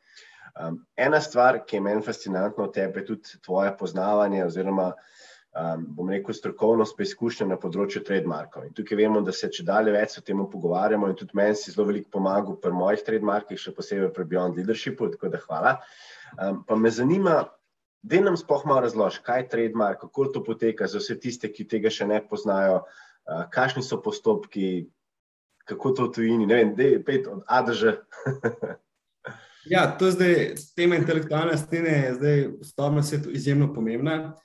Um, 0.56 0.80
ena 0.98 1.22
stvar, 1.22 1.62
ki 1.68 1.76
je 1.76 1.82
meni 1.82 2.02
fascinantna 2.02 2.64
od 2.64 2.74
tebe, 2.74 3.00
je 3.00 3.06
tudi 3.06 3.40
tvoje 3.44 3.74
poznavanje, 3.78 4.46
oziroma 4.46 4.94
um, 5.56 5.86
bom 5.98 6.10
rekel, 6.12 6.36
strokovnost, 6.36 6.98
pa 6.98 7.06
izkušnja 7.06 7.48
na 7.50 7.58
področju 7.60 8.04
trademarkov. 8.06 8.68
In 8.68 8.76
tukaj 8.76 9.00
vemo, 9.00 9.24
da 9.26 9.34
se 9.36 9.50
če 9.52 9.66
dalje 9.68 9.96
več 9.96 10.18
o 10.20 10.24
tem 10.26 10.44
pogovarjamo, 10.52 11.10
in 11.10 11.18
tudi 11.20 11.38
meni 11.40 11.56
si 11.60 11.74
zelo 11.74 11.88
veliko 11.90 12.12
pomagal 12.18 12.60
pri 12.62 12.74
mojih 12.76 13.06
trademarkih, 13.08 13.60
še 13.60 13.76
posebej 13.76 14.12
pri 14.16 14.28
Beyond 14.34 14.60
Leadershipu, 14.60 15.10
tako 15.16 15.32
da 15.34 15.44
hvala. 15.48 15.78
Um, 16.36 16.64
pa 16.68 16.76
me 16.80 16.92
zanima, 16.92 17.46
Da 18.06 18.20
nam 18.22 18.36
sploh 18.38 18.62
malo 18.70 18.84
razloži, 18.86 19.18
kaj 19.26 19.40
je 19.40 19.48
trademark, 19.50 19.98
kako 20.04 20.28
to 20.30 20.44
poteka 20.46 20.86
za 20.88 21.00
vse 21.02 21.16
tiste, 21.18 21.50
ki 21.50 21.64
tega 21.66 21.90
še 21.90 22.06
ne 22.06 22.20
poznajo, 22.22 22.84
uh, 22.86 23.40
kakšni 23.50 23.82
so 23.82 23.98
postopki, 23.98 24.92
kako 25.66 25.92
to 25.98 26.06
v 26.06 26.14
tujini. 26.14 26.46
Ne 26.46 26.60
vem, 26.60 26.74
da 26.78 26.86
je 26.86 27.00
pet 27.02 27.26
od 27.26 27.42
ADŽ. 27.50 27.96
ja, 29.74 29.88
to 29.98 30.12
zdaj 30.14 30.54
tema 30.78 31.00
intelektualne 31.02 31.58
stene, 31.58 31.96
je 32.04 32.14
zdaj 32.20 32.44
v 32.52 32.70
stvarnem 32.70 33.08
svetu 33.10 33.34
izjemno 33.34 33.72
pomembna. 33.74 34.36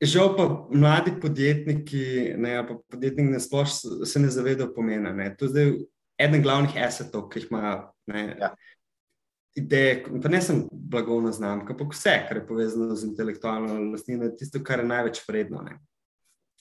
Žal 0.00 0.34
pa 0.36 0.44
mladi 0.72 1.12
podjetniki, 1.20 2.34
ne, 2.40 2.56
pa 2.68 2.78
podjetniki 2.88 3.34
ne 3.34 3.40
sploh 3.40 3.68
se 3.68 4.20
ne 4.20 4.30
zavedajo 4.32 4.72
pomena. 4.74 5.12
Ne. 5.12 5.28
To 5.36 5.44
je 5.44 5.52
zdaj 5.54 5.72
eden 6.20 6.42
glavnih 6.42 6.76
asetov, 6.80 7.28
ki 7.28 7.42
jih 7.42 7.50
imajo. 7.50 7.80
Ja 8.40 8.54
ideje, 9.54 10.04
pa 10.22 10.28
ne 10.28 10.42
samo 10.42 10.68
blagovna 10.72 11.32
znamka, 11.32 11.72
ampak 11.72 11.94
vse, 11.94 12.24
kar 12.28 12.36
je 12.36 12.46
povezano 12.46 12.94
z 12.94 13.04
intelektualno 13.04 13.90
lastnino, 13.90 14.24
je 14.24 14.36
tisto, 14.36 14.62
kar 14.64 14.78
je 14.78 14.86
največ 14.86 15.22
vredno. 15.28 15.64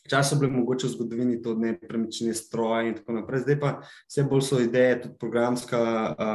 Včasih 0.06 0.30
so 0.30 0.40
bile 0.40 0.52
mogoče 0.52 0.88
v 0.88 0.96
zgodovini 0.96 1.42
to 1.42 1.54
nepremične 1.56 2.34
stroje 2.34 2.90
in 2.90 2.98
tako 2.98 3.20
naprej, 3.20 3.46
zdaj 3.46 3.60
pa 3.60 3.72
vse 4.08 4.26
bolj 4.26 4.46
so 4.48 4.62
ideje, 4.64 5.02
tudi 5.04 5.18
programska, 5.20 5.82
a, 6.18 6.30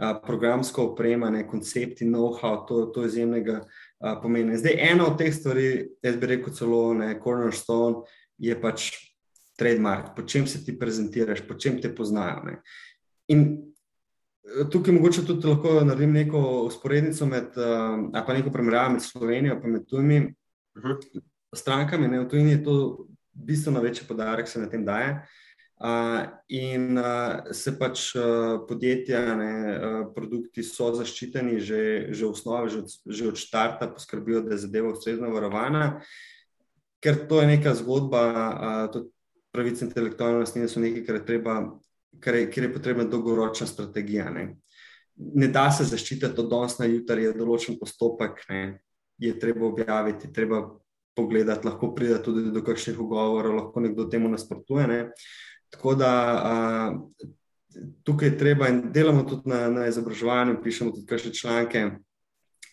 a, 0.00 0.14
programska 0.26 0.82
oprema, 0.82 1.30
ne, 1.30 1.44
koncepti, 1.48 2.08
know-how, 2.08 2.64
to, 2.68 2.86
to 2.94 3.06
je 3.06 3.14
izjemnega 4.00 4.20
pomena. 4.22 4.56
Zdaj, 4.56 4.76
ena 4.78 5.06
od 5.06 5.18
teh 5.18 5.34
stvari, 5.34 5.88
jaz 6.02 6.16
bi 6.16 6.26
rekel 6.26 6.52
celo, 6.54 6.94
ne, 6.94 7.20
cornerstone, 7.22 8.04
je 8.38 8.60
pač 8.60 8.90
trademark, 9.58 10.16
po 10.16 10.22
čem 10.22 10.46
se 10.46 10.64
ti 10.64 10.78
prezentiraš, 10.78 11.46
po 11.48 11.54
čem 11.54 11.80
te 11.80 11.94
poznajo. 11.94 12.42
Ne. 12.44 12.62
In 13.28 13.60
Tukaj 14.44 14.92
mogoče 14.92 15.22
tudi 15.24 15.48
lahko 15.48 15.80
naredim 15.88 16.12
neko 16.12 16.38
usporednico 16.66 17.26
med, 17.26 17.54
uh, 17.56 18.24
pa 18.26 18.34
neko 18.34 18.50
primerjavo 18.52 18.92
med 18.92 19.02
Slovenijo 19.02 19.56
in 19.64 19.72
med 19.72 19.86
tujimi 19.88 20.18
uh 20.20 20.82
mhm. 20.82 20.92
-huh. 20.92 21.22
strankami. 21.54 22.08
Ne? 22.08 22.20
V 22.20 22.28
tujini 22.28 22.50
je 22.50 22.64
to 22.64 23.06
bistveno 23.32 23.80
večji 23.80 24.04
podarek, 24.08 24.48
se 24.48 24.60
na 24.60 24.68
tem 24.68 24.84
daje. 24.84 25.10
Uh, 25.10 25.43
in 26.48 26.98
uh, 26.98 27.50
se 27.52 27.74
pač 27.78 28.14
uh, 28.16 28.60
podjetja, 28.68 29.22
ne, 29.36 29.54
uh, 29.74 29.96
produkti 30.14 30.62
so 30.62 30.92
zaščiteni 30.94 31.58
že, 31.60 31.80
že 32.14 32.24
v 32.24 32.30
osnovi, 32.30 32.70
že, 32.70 32.80
že 33.06 33.28
od 33.28 33.36
začetka 33.40 33.90
poskrbijo, 33.92 34.44
da 34.46 34.54
je 34.54 34.62
zadeva 34.64 34.92
ustrezno 34.94 35.32
varovana, 35.34 36.00
ker 37.02 37.26
to 37.28 37.42
je 37.42 37.50
neka 37.56 37.74
zgodba, 37.74 38.22
uh, 38.24 38.86
tudi 38.92 39.10
pravice 39.54 39.84
intelektualne 39.84 40.42
lastnine 40.42 40.70
so 40.70 40.80
nekaj, 40.80 41.04
kar 41.06 41.20
je 41.20 41.26
treba 41.26 41.58
kjer 42.20 42.36
je, 42.36 42.50
kjer 42.50 42.64
je 42.64 42.72
potrebna 42.72 43.04
dolgoročna 43.04 43.66
strategija. 43.66 44.30
Ne. 44.30 44.56
ne 45.16 45.48
da 45.48 45.70
se 45.70 45.84
zaščititi 45.84 46.40
od 46.40 46.50
danes 46.50 46.78
na 46.78 46.88
jutri, 46.90 47.28
je 47.28 47.36
določen 47.38 47.78
postopek, 47.80 48.44
ne. 48.50 48.64
je 49.18 49.30
treba 49.38 49.66
objaviti, 49.66 50.32
treba 50.34 50.64
pogledati, 51.14 51.66
lahko 51.68 51.92
pride 51.94 52.18
tudi 52.22 52.50
do 52.50 52.64
kakšnih 52.66 52.98
ugovorov, 53.00 53.54
lahko 53.54 53.80
nekdo 53.80 54.08
temu 54.10 54.28
nasprotuje. 54.28 54.86
Ne. 54.90 55.00
Tako 55.74 55.94
da 55.98 56.10
a, 56.10 56.54
tukaj 58.06 58.28
je 58.28 58.38
treba 58.38 58.70
in 58.70 58.82
delamo 58.94 59.24
tudi 59.26 59.50
na, 59.50 59.66
na 59.68 59.86
izobraževanju, 59.90 60.60
pišemo 60.62 60.94
tudi 60.94 61.06
kakšne 61.10 61.32
članke, 61.34 61.88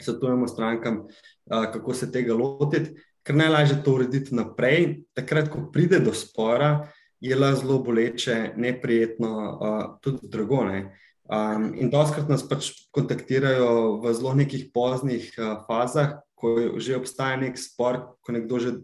svetujemo 0.01 0.47
strankam, 0.47 1.03
a, 1.49 1.65
kako 1.73 1.97
se 1.97 2.11
tega 2.11 2.37
lotiti. 2.37 2.93
ker 3.23 3.37
najlažje 3.37 3.83
to 3.85 3.93
urediti 3.97 4.35
naprej. 4.35 5.03
Takrat, 5.13 5.49
ko 5.53 5.67
pride 5.73 5.99
do 6.01 6.13
spora, 6.13 6.89
je 7.21 7.37
lahko 7.37 7.59
zelo 7.61 7.79
boleče, 7.85 8.53
neprijetno, 8.57 9.31
uh, 9.61 9.81
tudi 10.01 10.29
drago. 10.29 10.63
Ne? 10.65 10.79
Um, 11.31 11.71
in 11.77 11.91
doskrat 11.93 12.29
nas 12.29 12.43
pač 12.43 12.71
kontaktirajo 12.91 14.01
v 14.01 14.13
zelo 14.17 14.33
nekih 14.35 14.71
poznih 14.73 15.29
uh, 15.37 15.61
fazah, 15.67 16.17
ko 16.35 16.79
že 16.81 16.97
obstaja 16.97 17.37
nek 17.37 17.59
spor, 17.61 18.17
ko 18.25 18.33
nekdo 18.33 18.57
že 18.59 18.81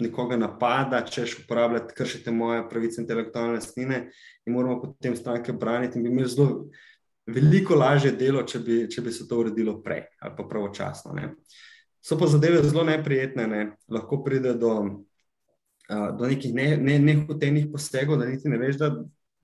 nekoga 0.00 0.36
napada, 0.36 1.00
češ 1.06 1.38
uporabljati, 1.44 1.94
kršite 1.96 2.30
moje 2.30 2.68
pravice 2.68 3.00
intelektualne 3.02 3.58
lastnine 3.58 4.10
in 4.46 4.52
moramo 4.52 4.80
potem 4.82 5.16
stranke 5.16 5.52
braniti. 5.52 5.98
In 5.98 6.04
bi 6.04 6.10
imeli 6.10 6.28
zelo 6.28 6.66
veliko 7.26 7.74
lažje 7.74 8.12
delo, 8.12 8.42
če 8.42 8.58
bi, 8.58 8.80
če 8.90 9.02
bi 9.02 9.12
se 9.12 9.28
to 9.28 9.38
uredilo 9.40 9.78
prej 9.82 10.04
ali 10.20 10.34
pa 10.36 10.46
pravočasno. 10.48 11.14
Ne. 11.14 11.34
So 12.00 12.18
pa 12.18 12.26
zadeve 12.26 12.62
zelo 12.64 12.84
neprijetne, 12.84 13.46
ne. 13.46 13.64
lahko 13.88 14.22
pride 14.24 14.54
do, 14.54 14.74
do 15.88 16.26
nekih 16.26 16.54
nehotenih 16.54 17.66
ne, 17.66 17.72
posegov, 17.72 18.18
da 18.20 18.28
niti 18.28 18.48
ne 18.48 18.58
veš, 18.58 18.78
da, 18.80 18.94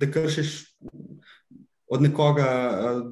da 0.00 0.10
kršiš 0.10 0.54
od 1.86 2.02
nekoga 2.02 2.48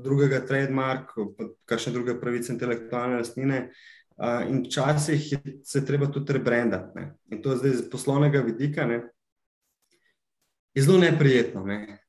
drugega 0.03 0.41
trademark, 0.47 1.13
pa 1.39 1.51
kakšne 1.71 1.93
druge 1.93 2.17
pravice 2.21 2.53
intelektualne 2.53 3.21
lastnine. 3.21 3.69
Uh, 3.69 3.94
in 4.49 4.63
včasih 4.67 5.23
se 5.65 5.85
treba 5.87 6.07
tudi 6.07 6.33
rebrandati. 6.33 7.07
In 7.31 7.43
to 7.43 7.51
je 7.51 7.57
zdaj 7.57 7.71
iz 7.71 7.83
poslovnega 7.91 8.41
vidika. 8.41 8.87
Ne. 8.87 9.03
Je 10.75 10.83
zelo 10.83 10.99
neprijetno. 10.99 11.65
Ne 11.65 12.05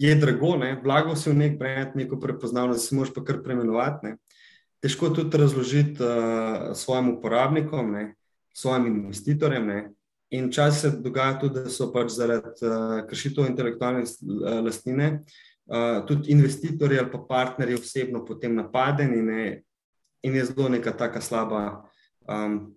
je 0.00 0.14
drago, 0.14 0.56
ne? 0.56 0.80
blago 0.82 1.12
si 1.16 1.28
v 1.28 1.36
nek 1.36 1.58
brend, 1.58 1.92
neko 1.94 2.16
prepoznavno, 2.20 2.72
da 2.72 2.80
se 2.80 2.96
moraš 2.96 3.12
pa 3.14 3.20
kar 3.24 3.42
preimenovati. 3.44 4.06
Ne? 4.06 4.16
Težko 4.80 5.10
tudi 5.12 5.36
razložiti 5.36 6.00
uh, 6.00 6.70
svojim 6.74 7.10
uporabnikom, 7.18 7.90
ne? 7.92 8.04
svojim 8.56 8.86
investitorjem. 8.86 9.66
Ne? 9.66 9.80
In 10.32 10.48
čas 10.52 10.80
se 10.80 10.90
dogaja 11.04 11.36
tudi, 11.42 11.60
da 11.60 11.68
so 11.68 11.90
pač 11.92 12.14
zaradi 12.16 12.64
uh, 12.64 13.02
kršitev 13.10 13.50
intelektualne 13.50 14.06
lastnine 14.64 15.10
uh, 15.20 16.00
tudi 16.08 16.32
investitorji 16.32 16.98
ali 16.98 17.12
pa 17.12 17.20
partnerji 17.28 17.76
osebno 17.76 18.24
potem 18.24 18.56
napadeni 18.56 19.20
ne? 19.22 19.44
In 20.22 20.34
je 20.36 20.44
zelo 20.44 20.68
neka 20.68 20.92
taka 20.96 21.20
slaba. 21.20 21.84
Um, 22.28 22.76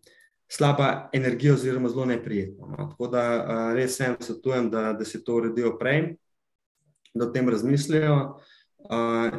Slaba 0.53 1.09
energija, 1.13 1.53
oziroma 1.55 1.89
zelo 1.89 2.05
neprijetno. 2.05 2.67
No. 2.67 2.89
Tako 2.91 3.07
da 3.09 3.21
uh, 3.23 3.61
res 3.73 3.95
sem 3.97 4.13
svetujem, 4.21 4.67
da, 4.69 4.91
da 4.93 5.05
se 5.05 5.23
to 5.23 5.39
uredijo 5.39 5.71
prej 5.79 6.13
da 7.13 7.25
o 7.27 7.31
tem 7.31 7.49
razmislijo, 7.49 8.15
uh, 8.89 9.35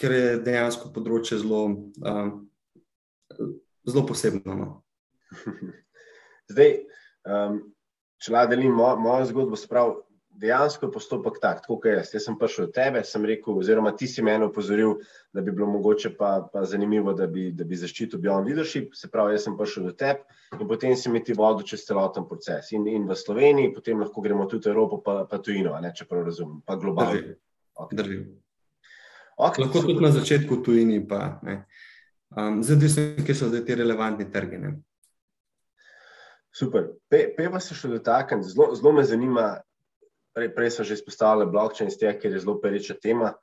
ker 0.00 0.14
je 0.16 0.38
dejansko 0.44 0.90
področje 0.94 1.42
zelo, 1.42 1.64
uh, 2.00 2.30
zelo 3.88 4.04
posebno. 4.08 4.56
No. 4.56 4.70
Zdaj, 6.52 6.72
um, 7.28 7.60
če 8.22 8.32
lahko 8.32 8.52
delim 8.54 8.76
mojo, 8.76 8.96
mojo 9.02 9.28
zgodbo, 9.28 9.60
sprav, 9.60 9.98
dejansko 10.40 10.86
je 10.86 10.92
postopek 10.92 11.38
tak, 11.40 11.60
tako 11.62 11.78
kot 11.80 11.92
jaz. 11.92 12.12
Jaz 12.14 12.26
sem 12.26 12.36
prišel 12.38 12.66
od 12.68 12.74
tebe, 12.74 13.02
sem 13.04 13.24
rekel, 13.28 13.58
oziroma 13.58 13.92
ti 13.96 14.06
si 14.10 14.22
meni 14.22 14.46
opozoril, 14.48 14.96
da 15.32 15.40
bi 15.40 15.52
bilo 15.52 15.68
mogoče 15.70 16.14
pa, 16.16 16.48
pa 16.52 16.64
zanimivo, 16.68 17.14
da 17.16 17.26
bi, 17.26 17.50
da 17.52 17.64
bi 17.64 17.78
zaščitil 17.78 18.20
Beyond 18.20 18.48
Leadership. 18.48 18.94
Se 18.98 19.10
pravi, 19.12 19.36
jaz 19.36 19.46
sem 19.48 19.56
prišel 19.58 19.90
do 19.90 19.94
tebe 19.96 20.24
in 20.60 20.68
potem 20.68 20.96
si 20.96 21.10
mi 21.10 21.22
ti 21.24 21.36
vodil 21.36 21.66
čez 21.66 21.86
celoten 21.88 22.26
proces. 22.28 22.72
In, 22.76 22.86
in 22.88 23.08
v 23.08 23.16
Sloveniji, 23.16 23.72
potem 23.74 24.00
lahko 24.02 24.24
gremo 24.24 24.46
tudi 24.50 24.68
v 24.68 24.74
Evropo, 24.74 25.00
pa, 25.04 25.22
pa 25.28 25.40
tujino, 25.40 25.74
ne, 25.80 25.92
če 25.96 26.08
prav 26.08 26.26
razumem, 26.28 26.60
pa 26.66 26.76
globalno. 26.76 27.36
Okay. 27.86 28.20
Okay, 29.42 29.64
lahko 29.64 29.80
super. 29.80 29.88
tudi 29.88 30.04
na 30.04 30.12
začetku 30.12 30.60
tujini, 30.62 31.00
pa 31.08 31.40
ne. 31.42 31.64
Um, 32.32 32.62
zdaj, 32.64 32.76
odvisno, 32.76 33.24
kje 33.26 33.34
so 33.36 33.48
zdaj 33.48 33.64
ti 33.66 33.76
relevantni 33.76 34.28
trgi. 34.32 34.60
Ne. 34.60 34.72
Super. 36.52 36.92
Pe, 37.08 37.26
pe 37.36 37.48
pa 37.52 37.60
se 37.60 37.76
še 37.76 37.88
dotaknem. 37.92 38.44
Zelo, 38.44 38.70
zelo 38.76 38.92
me 38.96 39.04
zanima, 39.08 39.46
Prej, 40.32 40.48
prej 40.56 40.70
so 40.72 40.84
že 40.84 40.96
izpostavili 40.96 41.50
blockchain, 41.50 41.90
stje, 41.92 42.12
ker 42.20 42.32
je 42.32 42.40
zelo 42.40 42.56
pereča 42.60 42.96
tema. 42.96 43.34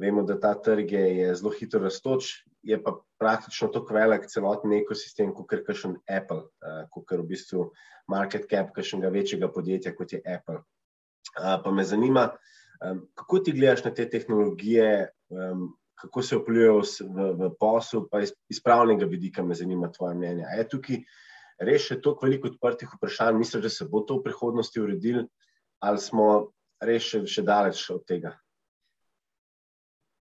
Vemo, 0.00 0.22
da 0.24 0.38
ta 0.40 0.54
trg 0.56 0.92
je, 0.92 1.06
je 1.16 1.34
zelo 1.36 1.50
hitro 1.52 1.82
rastoč, 1.82 2.46
je 2.64 2.78
pa 2.82 2.94
praktično 3.20 3.68
tako 3.68 3.94
velik 3.94 4.24
celoten 4.32 4.72
ekosistem, 4.72 5.34
kot 5.36 5.52
je 5.52 5.64
kakšen 5.64 5.96
Apple, 6.08 6.46
uh, 6.64 6.84
kot 6.94 7.12
je 7.12 7.18
v 7.20 7.26
bistvu 7.28 7.66
market 8.08 8.46
cap 8.48 8.70
kakšnega 8.72 9.10
večjega 9.12 9.50
podjetja, 9.52 9.92
kot 9.96 10.14
je 10.16 10.22
Apple. 10.24 10.62
Uh, 11.36 11.58
pa 11.60 11.72
me 11.74 11.84
zanima, 11.84 12.30
um, 12.80 13.02
kako 13.14 13.42
ti 13.44 13.52
gledaš 13.52 13.84
na 13.84 13.92
te 13.94 14.08
tehnologije, 14.08 15.10
um, 15.28 15.68
kako 16.00 16.22
se 16.22 16.38
vplivajo 16.40 16.80
v, 16.80 17.28
v 17.36 17.50
poslu, 17.60 18.06
pa 18.08 18.22
iz, 18.24 18.32
iz 18.48 18.62
pravnega 18.64 19.04
vidika 19.04 19.44
me 19.44 19.54
zanima 19.54 19.92
tvoje 19.92 20.16
mnenje. 20.16 20.46
A 20.48 20.56
je 20.56 20.68
tukaj 20.68 21.02
res 21.60 21.90
še 21.90 22.00
toliko 22.00 22.48
odprtih 22.48 22.88
vprašanj, 22.96 23.36
misliš, 23.36 23.66
da 23.66 23.72
se 23.72 23.88
bo 23.90 24.00
to 24.00 24.16
v 24.20 24.30
prihodnosti 24.30 24.80
uredilo? 24.80 25.28
Ali 25.80 26.00
smo 26.00 26.28
res 26.80 27.08
še, 27.08 27.24
še 27.28 27.44
daleč 27.44 27.82
od 27.92 28.04
tega? 28.08 28.34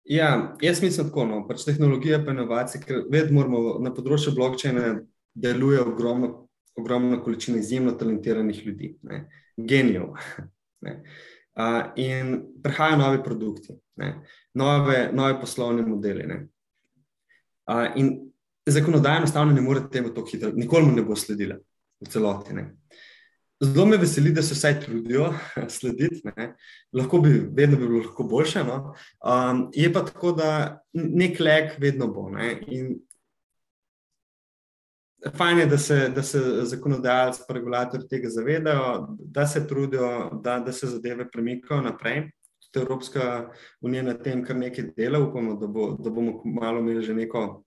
Ja, 0.08 0.56
jaz 0.60 0.82
mislim 0.82 1.10
tako. 1.10 1.26
No, 1.28 1.42
pač 1.48 1.66
tehnologija 1.68 2.22
in 2.22 2.30
inovacije, 2.32 2.80
ker 2.80 3.02
vedno 3.12 3.42
moramo 3.42 3.78
na 3.84 3.92
področju 3.92 4.32
blokčina 4.36 4.94
deluje 5.36 5.82
ogromno, 5.84 6.30
ogromno 6.78 7.18
količina 7.24 7.60
izjemno 7.60 7.92
talentiranih 7.98 8.62
ljudi, 8.66 8.94
ne, 9.02 9.26
genijev. 9.56 10.14
Ne. 10.78 10.92
Uh, 11.58 11.88
in 11.98 12.28
prihajajo 12.62 13.00
novi 13.00 13.18
produkti, 13.18 13.72
ne, 13.98 14.12
nove, 14.54 15.08
nove 15.10 15.40
poslovne 15.40 15.82
modele. 15.82 16.36
Uh, 17.66 17.88
in 17.98 18.12
zakonodaja 18.70 19.18
enostavno 19.24 19.56
ne 19.56 19.64
more 19.66 19.82
temu 19.90 20.12
tako 20.14 20.30
hitro, 20.30 20.52
nikoli 20.54 20.86
mu 20.86 20.92
ne 20.94 21.02
bo 21.02 21.16
sledila 21.18 21.58
v 21.98 22.12
celoti. 22.12 22.54
Ne. 22.54 22.68
Zelo 23.60 23.86
me 23.86 23.96
veseli, 23.96 24.30
da 24.30 24.42
se 24.42 24.54
vsaj 24.54 24.80
trudijo 24.80 25.32
slediti. 25.76 26.22
Ne. 26.36 26.54
Lahko 26.92 27.18
bi, 27.18 27.30
vedno 27.56 27.76
bi 27.76 27.86
bilo 27.88 27.98
lahko 28.04 28.22
boljše. 28.22 28.64
No. 28.64 28.94
Um, 29.24 29.70
je 29.74 29.92
pa 29.92 30.04
tako, 30.04 30.32
da 30.32 30.80
nek 30.92 31.40
lek 31.40 31.78
vedno 31.78 32.06
bo. 32.06 32.28
Ne. 32.30 32.58
In 32.66 32.98
fajn 35.36 35.58
je, 35.58 35.66
da 35.66 35.78
se, 35.78 36.08
da 36.14 36.22
se 36.22 36.40
zakonodajalci, 36.62 37.42
pa 37.48 37.54
regulatori 37.54 38.08
tega 38.08 38.28
zavedajo, 38.30 39.16
da 39.18 39.46
se 39.46 39.66
trudijo, 39.68 40.30
da, 40.42 40.58
da 40.58 40.72
se 40.72 40.86
zadeve 40.86 41.30
premikajo 41.30 41.82
naprej. 41.82 42.30
Tudi 42.70 42.84
Evropska 42.84 43.50
unija 43.80 44.02
na 44.02 44.14
tem 44.14 44.44
kar 44.44 44.56
nekaj 44.56 44.92
dela, 44.96 45.18
upamo, 45.18 45.54
da, 45.56 45.66
bo, 45.66 45.96
da 45.98 46.10
bomo 46.10 46.42
malo 46.44 46.78
imeli 46.78 47.02
že 47.02 47.14
neko 47.14 47.64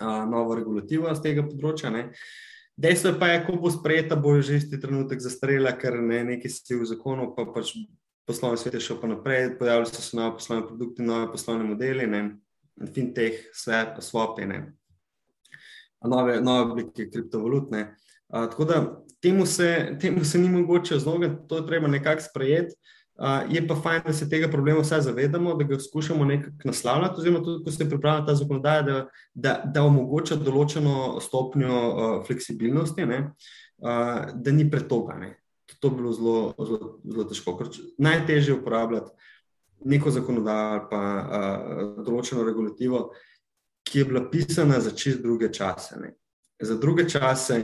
uh, 0.00 0.30
novo 0.30 0.54
regulativo 0.54 1.14
z 1.14 1.22
tega 1.22 1.46
področja. 1.46 1.90
Ne. 1.90 2.10
Dejstvo 2.76 3.12
pa 3.20 3.28
je, 3.28 3.44
ko 3.46 3.54
bo 3.56 3.70
sprejeta, 3.70 4.16
bo 4.18 4.34
že 4.42 4.58
isti 4.58 4.80
trenutek 4.80 5.20
zastarela, 5.22 5.72
ker 5.78 6.00
ne 6.02 6.24
neki 6.24 6.50
si 6.50 6.74
v 6.74 6.86
zakonu, 6.86 7.30
pa 7.36 7.46
pač 7.46 7.76
poslovni 8.26 8.58
svet 8.58 8.74
je 8.74 8.80
šel 8.82 8.98
pa 8.98 9.06
naprej, 9.06 9.52
pojavili 9.58 9.86
so 9.86 10.02
se 10.02 10.16
nove 10.16 10.34
poslovne 10.40 10.66
produkte, 10.66 11.02
nove 11.06 11.28
poslovne 11.30 11.64
modele, 11.68 12.06
ne, 12.10 12.22
fintech, 12.94 13.46
svet, 13.54 14.00
swopi, 14.02 14.48
ne, 14.50 14.58
nove, 16.02 16.40
nove 16.40 16.72
oblike 16.72 17.10
kriptovalut. 17.10 17.70
Ne. 17.70 17.94
A, 18.28 18.48
tako 18.50 18.64
da 18.64 18.80
temu 19.22 19.46
se, 19.46 19.96
temu 20.00 20.24
se 20.24 20.38
ni 20.38 20.48
mogoče 20.48 20.96
izogniti, 20.96 21.46
to 21.48 21.62
je 21.62 21.66
treba 21.66 21.88
nekako 21.88 22.26
sprejeti. 22.26 22.74
Uh, 23.14 23.46
je 23.54 23.60
pa 23.68 23.76
fajn, 23.78 24.00
da 24.06 24.12
se 24.12 24.26
tega 24.28 24.48
problema 24.50 24.80
vsaj 24.82 25.00
zavedamo, 25.00 25.54
da 25.54 25.64
ga 25.64 25.76
skušamo 25.80 26.24
nekako 26.24 26.64
naslavljati, 26.64 27.14
oziroma 27.18 27.44
tudi, 27.44 27.64
ko 27.64 27.70
se 27.70 27.88
pripravlja 27.88 28.26
ta 28.26 28.34
zakonodaja, 28.34 28.82
da, 28.82 28.96
da, 29.34 29.52
da 29.74 29.84
omogoča 29.86 30.34
določeno 30.34 31.20
stopnjo 31.22 31.76
uh, 31.76 32.16
fleksibilnosti, 32.26 33.06
ne, 33.06 33.20
uh, 33.78 34.34
da 34.34 34.54
ni 34.56 34.66
pretoga. 34.70 35.14
Ne. 35.20 35.30
To 35.78 35.92
bi 35.92 36.02
bilo 36.02 36.12
zelo, 36.12 36.40
zelo, 36.58 36.90
zelo 37.04 37.28
težko. 37.30 37.54
Najtežje 38.02 38.50
je 38.50 38.58
uporabljati 38.58 39.30
neko 39.84 40.10
zakonodajo 40.10 40.72
ali 40.72 40.84
pa 40.90 41.00
uh, 41.22 42.04
določeno 42.04 42.42
regulativo, 42.42 43.06
ki 43.86 44.02
je 44.02 44.10
bila 44.10 44.26
pisana 44.30 44.80
za 44.80 44.90
čist 44.90 45.22
druge 45.22 45.52
čase. 45.54 46.00
Ne. 46.02 46.16
Za 46.58 46.74
druge 46.82 47.06
čase 47.08 47.62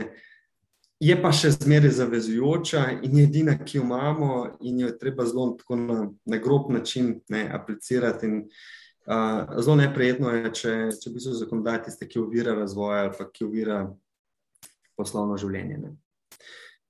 je 1.01 1.15
pa 1.17 1.31
še 1.33 1.49
zmeraj 1.55 1.95
zavezujoča 1.97 2.83
in 3.01 3.17
je 3.17 3.23
edina, 3.25 3.55
ki 3.57 3.79
jo 3.79 3.85
imamo, 3.87 4.57
in 4.61 4.83
jo 4.83 4.91
je 4.91 4.97
treba 5.01 5.25
zelo 5.25 5.55
na, 5.69 6.03
na 6.25 6.37
grob 6.37 6.69
način 6.69 7.15
ne, 7.29 7.47
aplicirati. 7.53 8.27
In, 8.27 8.35
uh, 9.09 9.57
zelo 9.63 9.79
neprijetno 9.81 10.29
je, 10.35 10.51
če, 10.59 10.75
če 11.01 11.13
bi 11.13 11.23
se 11.23 11.33
zakonodaj 11.39 11.83
tiste, 11.87 12.07
ki 12.07 12.21
ovira 12.21 12.53
razvoj 12.57 12.99
ali 12.99 13.15
pa 13.17 13.25
ki 13.33 13.47
ovira 13.47 13.79
poslovno 14.97 15.39
življenje. 15.41 15.79
Ne. 15.81 15.95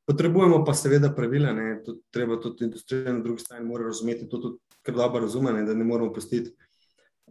Potrebujemo 0.10 0.60
pa 0.68 0.76
seveda 0.76 1.14
pravila, 1.16 1.54
ne, 1.56 1.78
tudi, 1.86 2.04
treba 2.12 2.36
tudi 2.42 2.68
industrija 2.68 3.14
na 3.14 3.24
drugi 3.24 3.46
strani 3.46 3.64
mora 3.70 3.88
razumeti, 3.88 4.28
to 4.28 4.42
tudi 4.44 4.60
kar 4.84 4.98
dobro 4.98 5.24
razume, 5.24 5.54
ne, 5.56 5.64
da 5.64 5.78
ne 5.78 5.88
moramo 5.88 6.12
pustiti 6.12 6.52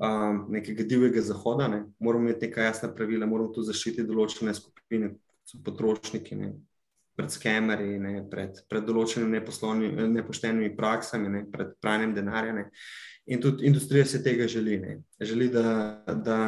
um, 0.01 0.47
nekega 0.55 0.87
divjega 0.89 1.21
zahoda, 1.29 1.69
ne. 1.69 1.83
moramo 1.99 2.31
imeti 2.31 2.47
neka 2.47 2.71
jasna 2.71 2.89
pravila, 2.95 3.29
moramo 3.29 3.53
tu 3.53 3.67
zaščititi 3.67 4.09
določene 4.09 4.55
skupine, 4.57 5.13
so 5.45 5.61
potrošniki, 5.67 6.39
ne, 6.39 6.55
pred 7.17 7.33
skemerji, 7.33 7.99
pred, 8.31 8.63
pred 8.69 8.87
določenimi 8.87 9.41
nepoštenimi 10.15 10.75
praksami, 10.77 11.29
ne, 11.29 11.45
pred 11.53 11.75
pranjem 11.83 12.15
denarja. 12.17 12.55
Ne. 12.57 12.65
In 13.31 13.43
tudi 13.43 13.67
industrija 13.69 14.07
se 14.07 14.23
tega 14.25 14.49
želi. 14.49 14.79
Ne. 14.81 14.97
Želi, 15.21 15.51
da, 15.53 15.65
da 16.15 16.39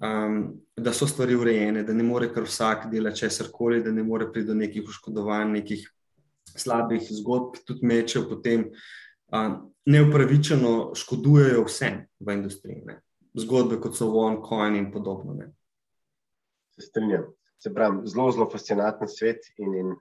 um, 0.00 0.60
da 0.76 0.92
so 0.92 1.06
stvari 1.06 1.34
urejene, 1.36 1.82
da 1.82 1.92
ne 1.92 2.02
more 2.02 2.32
kar 2.34 2.42
vsak 2.42 2.90
delati 2.90 3.18
česar 3.18 3.46
koli, 3.52 3.82
da 3.82 3.92
ne 3.92 4.02
more 4.02 4.32
priti 4.32 4.46
do 4.46 4.54
nekih 4.54 4.88
oškodovanj, 4.88 5.52
nekih 5.52 5.86
slabih 6.56 7.06
zgodb, 7.10 7.60
tudi 7.66 7.86
mečejo 7.86 8.26
potem 8.28 8.66
um, 9.32 9.58
neupravičeno 9.86 10.92
škodujejo 10.96 11.64
vsem 11.66 12.02
v 12.20 12.38
industriji. 12.38 12.82
Ne. 12.86 13.00
Zgodbe 13.38 13.78
kot 13.80 13.96
so 13.96 14.10
OneCoin 14.18 14.76
in 14.76 14.90
podobno. 14.92 15.34
Ne. 15.34 15.52
Se 16.74 16.86
strinjam. 16.88 17.30
Se 17.62 17.70
pravi, 17.74 18.06
zelo, 18.10 18.30
zelo 18.34 18.48
fascinanten 18.50 19.10
svet. 19.10 19.46
In, 19.62 19.76
in 19.78 19.94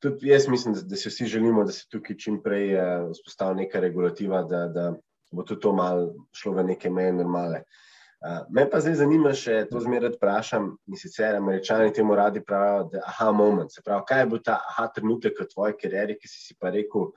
tudi 0.00 0.32
jaz 0.32 0.48
mislim, 0.48 0.74
da, 0.78 0.86
da 0.88 0.96
si 0.96 1.12
vsi 1.12 1.28
želimo, 1.28 1.66
da 1.68 1.74
se 1.74 1.84
tukaj 1.92 2.16
čim 2.16 2.40
prej 2.42 2.72
uh, 2.76 3.10
vzpostavi 3.12 3.64
neka 3.64 3.80
regulativa, 3.84 4.42
da, 4.48 4.64
da 4.72 4.88
bo 5.32 5.44
tudi 5.44 5.60
to 5.60 5.74
malo 5.76 6.14
šlo 6.32 6.56
v 6.56 6.70
neke 6.72 6.90
meje 6.90 7.12
normale. 7.12 7.60
Uh, 7.60 7.84
Uh, 8.18 8.42
me 8.50 8.64
pa 8.66 8.80
zdaj 8.82 8.96
zanima 8.98 9.30
še 9.30 9.60
to, 9.70 9.78
zmeraj 9.78 10.16
vprašam. 10.16 10.72
In 10.90 10.98
sicer 10.98 11.36
američani 11.38 11.92
temu 11.94 12.16
radi 12.18 12.40
pravijo, 12.42 12.88
da 12.90 12.98
je 12.98 13.02
aha 13.06 13.28
moment. 13.30 13.70
Se 13.70 13.82
pravi, 13.84 14.02
kaj 14.08 14.22
je 14.22 14.30
bil 14.32 14.40
ta 14.42 14.56
aha 14.72 14.88
trenutek 14.96 15.38
v 15.38 15.46
tvoji 15.52 15.76
karieri, 15.78 16.16
ki 16.18 16.30
si, 16.30 16.40
si 16.48 16.56
pa 16.58 16.72
rekel, 16.74 17.12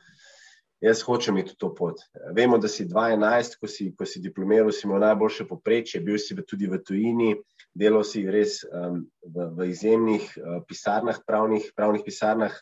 jaz 0.81 1.01
hočem 1.05 1.37
iti 1.37 1.55
to 1.57 1.69
pot. 1.75 2.01
Vemo, 2.35 2.57
da 2.57 2.67
si 2.67 2.85
12, 2.85 3.59
ko 3.61 3.69
si, 3.69 3.91
ko 3.95 4.05
si 4.05 4.19
diplomiral, 4.19 4.71
si 4.73 4.87
imel 4.87 4.99
najboljše 5.05 5.45
poprečje, 5.47 6.01
bil 6.01 6.17
si 6.17 6.35
tudi 6.41 6.67
v 6.67 6.81
tujini, 6.81 7.35
delal 7.77 8.03
si 8.03 8.25
res 8.25 8.61
um, 8.65 9.05
v, 9.21 9.47
v 9.57 9.69
izjemnih 9.69 10.25
uh, 10.37 10.59
pisarnah, 10.67 11.21
pravnih, 11.27 11.69
pravnih 11.77 12.05
pisarnah. 12.05 12.55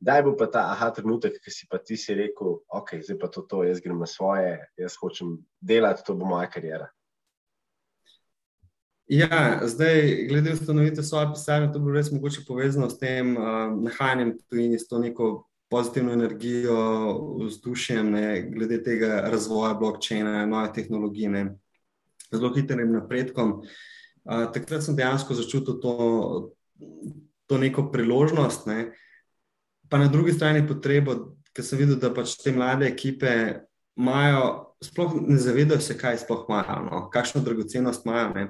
Kdaj 0.00 0.22
bo 0.24 0.32
pa 0.32 0.48
ta 0.48 0.62
aha 0.72 0.88
trenutek, 0.96 1.36
ki 1.44 1.52
si 1.52 1.68
pa 1.68 1.76
ti 1.76 1.98
si 2.00 2.16
rekel, 2.16 2.62
ok, 2.64 2.96
zdaj 3.04 3.18
pa 3.20 3.28
to, 3.28 3.44
to, 3.44 3.60
jaz 3.68 3.82
grem 3.84 4.00
na 4.00 4.08
svoje, 4.08 4.56
jaz 4.80 4.96
hočem 4.96 5.36
delati, 5.60 6.06
to 6.06 6.16
bo 6.16 6.24
moja 6.24 6.48
karijera. 6.48 6.88
Ja, 9.10 9.60
zdaj, 9.66 10.30
glede 10.30 10.54
ustanovitve 10.54 11.02
svoje 11.04 11.34
pisarne, 11.34 11.68
to 11.74 11.82
bilo 11.82 11.98
res 11.98 12.08
mogoče 12.14 12.46
povezano 12.48 12.88
s 12.88 12.96
tem 12.96 13.34
uh, 13.36 13.68
nahajanjem 13.76 14.38
tujini, 14.48 14.78
s 14.80 14.88
to 14.88 15.02
neko 15.02 15.49
pozitivno 15.70 16.12
energijo, 16.12 16.76
vzdušjem, 17.44 18.10
ne, 18.10 18.24
glede 18.50 18.80
tega 18.82 19.20
razvoja 19.30 19.74
blokčina, 19.74 20.46
nove 20.46 20.72
tehnologije, 20.74 21.44
zelo 22.32 22.52
hitrim 22.54 22.92
napredkom. 22.92 23.60
Uh, 24.24 24.46
takrat 24.54 24.84
sem 24.84 24.96
dejansko 24.96 25.34
začutil 25.34 25.78
to, 25.80 25.94
to 27.46 27.58
neko 27.58 27.88
priložnost, 27.92 28.66
ne, 28.66 28.90
pa 29.88 29.98
na 29.98 30.10
drugi 30.10 30.32
strani 30.32 30.66
potrebo, 30.66 31.36
ker 31.54 31.66
sem 31.66 31.80
videl, 31.80 31.98
da 32.02 32.12
pač 32.14 32.36
te 32.42 32.52
mlade 32.54 32.86
ekipe 32.86 33.30
imajo 33.98 34.70
sploh 34.84 35.14
ne 35.28 35.38
zavedajo 35.38 35.80
se, 35.80 35.98
kaj 35.98 36.18
sploh 36.24 36.44
imajo, 36.48 36.78
no? 36.86 37.00
kakšno 37.12 37.42
dragocenost 37.44 38.06
imajo, 38.06 38.28
ne? 38.34 38.46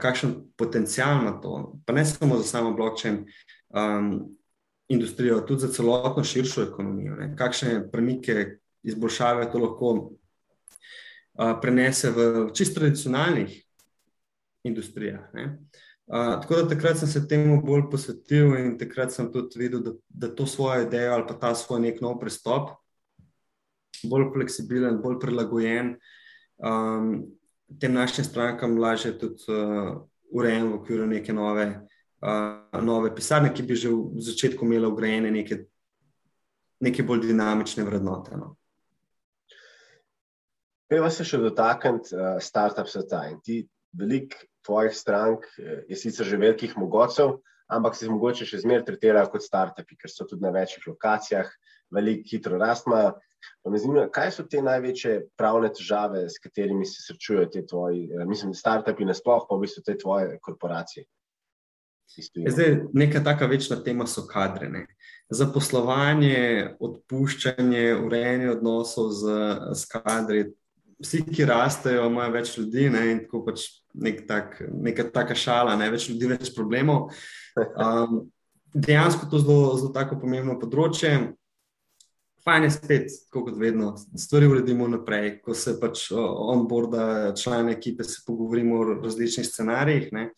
kakšen 0.00 0.34
potencial 0.56 1.20
ima 1.22 1.38
to. 1.40 1.74
Pa 1.86 1.92
ne 1.92 2.04
samo 2.04 2.36
za 2.36 2.44
samo 2.44 2.72
blockchain 2.76 3.24
um, 3.68 4.36
industrijo, 4.88 5.40
tudi 5.40 5.60
za 5.60 5.68
celotno 5.68 6.24
širšo 6.24 6.62
ekonomijo. 6.62 7.16
Ne? 7.16 7.36
Kakšne 7.36 7.90
premike, 7.92 8.58
izboljšave 8.82 9.50
to 9.52 9.58
lahko 9.58 9.92
uh, 9.94 11.54
prenese 11.62 12.10
v 12.10 12.50
čist 12.52 12.74
tradicionalnih 12.76 13.62
industrijah. 14.64 15.30
Uh, 15.34 16.40
tako 16.42 16.54
da 16.54 16.68
takrat 16.68 16.98
sem 16.98 17.08
se 17.08 17.28
temu 17.28 17.62
bolj 17.64 17.88
posvetil 17.90 18.56
in 18.60 18.74
takrat 18.78 19.12
sem 19.12 19.32
tudi 19.32 19.58
videl, 19.58 19.80
da, 19.80 19.94
da 20.08 20.34
to 20.34 20.46
svojo 20.46 20.84
idejo 20.84 21.12
ali 21.12 21.24
pa 21.28 21.34
ta 21.34 21.54
svoj 21.54 21.80
nek 21.80 22.00
nov 22.04 22.18
pristop 22.20 22.74
bolj 24.04 24.28
fleksibilen, 24.34 25.00
bolj 25.00 25.16
prilagojen 25.20 25.94
um, 26.60 27.24
tem 27.80 27.94
našim 27.94 28.24
strankam, 28.24 28.76
lažje 28.78 29.14
tudi 29.18 29.48
uh, 29.48 30.04
urejen 30.34 30.68
v 30.68 30.74
okviru 30.76 31.06
neke 31.08 31.32
nove, 31.32 31.64
uh, 31.70 31.93
nove 32.82 33.14
pisarne, 33.14 33.52
ki 33.54 33.62
bi 33.62 33.76
že 33.76 33.90
v 33.92 34.20
začetku 34.20 34.64
imela 34.64 34.88
ugrajene 34.88 35.30
neke, 35.30 35.64
neke 36.80 37.02
bolj 37.02 37.26
dinamične 37.28 37.84
vrednote. 37.84 38.36
No. 38.36 38.54
Peva 40.88 41.10
se 41.10 41.24
še 41.24 41.40
dotakniti 41.42 42.14
uh, 42.16 42.36
start-up 42.40 42.88
sveta 42.88 43.24
ti 43.44 43.64
velik 43.96 44.36
tvojih 44.64 44.94
strank 44.96 45.44
uh, 45.58 45.82
je 45.88 45.96
sicer 45.96 46.26
že 46.26 46.40
velikih 46.40 46.76
mogocev, 46.76 47.40
ampak 47.68 47.96
se 47.96 48.06
jih 48.06 48.12
mogoče 48.12 48.46
še 48.48 48.62
zmeraj 48.64 48.86
tretirajo 48.88 49.32
kot 49.32 49.44
start-upi, 49.44 49.96
ker 49.96 50.12
so 50.12 50.26
tudi 50.28 50.44
na 50.44 50.52
večjih 50.54 50.84
lokacijah, 50.92 51.48
veliko 51.92 52.28
hitro 52.30 52.60
rastma. 52.60 53.14
Zanima, 53.64 54.06
kaj 54.08 54.30
so 54.32 54.46
te 54.48 54.62
največje 54.64 55.18
pravne 55.36 55.68
težave, 55.76 56.22
s 56.32 56.40
katerimi 56.40 56.86
se 56.88 57.02
srečujejo 57.04 57.50
ti 57.52 57.60
tvoji, 57.68 58.06
eh, 58.08 58.24
mislim, 58.24 58.54
start-upi, 58.56 59.04
nasplošno 59.04 59.50
pa 59.50 59.58
v 59.58 59.66
bistvu 59.66 59.84
te 59.84 59.96
tvoje 60.00 60.38
korporacije? 60.40 61.04
Zdaj, 62.48 62.76
neka 62.92 63.20
taka 63.24 63.46
večna 63.46 63.76
tema 63.82 64.06
so 64.06 64.26
kadre. 64.26 64.68
Ne? 64.68 64.86
Zaposlovanje, 65.30 66.76
odpuščanje, 66.80 67.86
urejanje 68.04 68.50
odnosov 68.52 69.10
z, 69.18 69.38
z 69.74 69.90
kadri. 69.90 70.44
Vsi, 71.02 71.24
ki 71.26 71.46
rastejo, 71.48 72.06
imajo 72.08 72.36
več 72.36 72.52
ljudi 72.58 72.88
ne? 72.92 73.06
in 73.12 73.24
tako 73.24 73.42
pač 73.48 73.66
nek 73.94 74.24
tak, 74.28 74.60
neka 74.70 75.08
taka 75.14 75.34
šala, 75.34 75.74
ne? 75.80 75.90
več 75.90 76.08
ljudi, 76.12 76.30
več 76.36 76.52
problemov. 76.54 77.10
Um, 77.58 78.20
dejansko 78.74 79.26
to 79.30 79.40
je 79.40 79.46
zelo, 79.46 79.72
zelo 79.80 79.94
tako 79.94 80.20
pomembno 80.22 80.58
področje 80.60 81.16
fajn 82.44 82.62
je 82.62 82.70
spet, 82.70 83.10
kot 83.32 83.56
vedno, 83.58 83.94
stvari 84.16 84.46
uredimo 84.46 84.88
naprej. 84.88 85.38
Ko 85.44 85.54
se 85.56 85.76
pač 85.80 86.06
onboarda 86.12 87.32
člane 87.40 87.72
ekipe, 87.72 88.04
se 88.04 88.22
pogovorimo 88.26 88.80
o 88.80 88.88
različnih 89.00 89.46
scenarijih, 89.48 90.10
ne, 90.12 90.28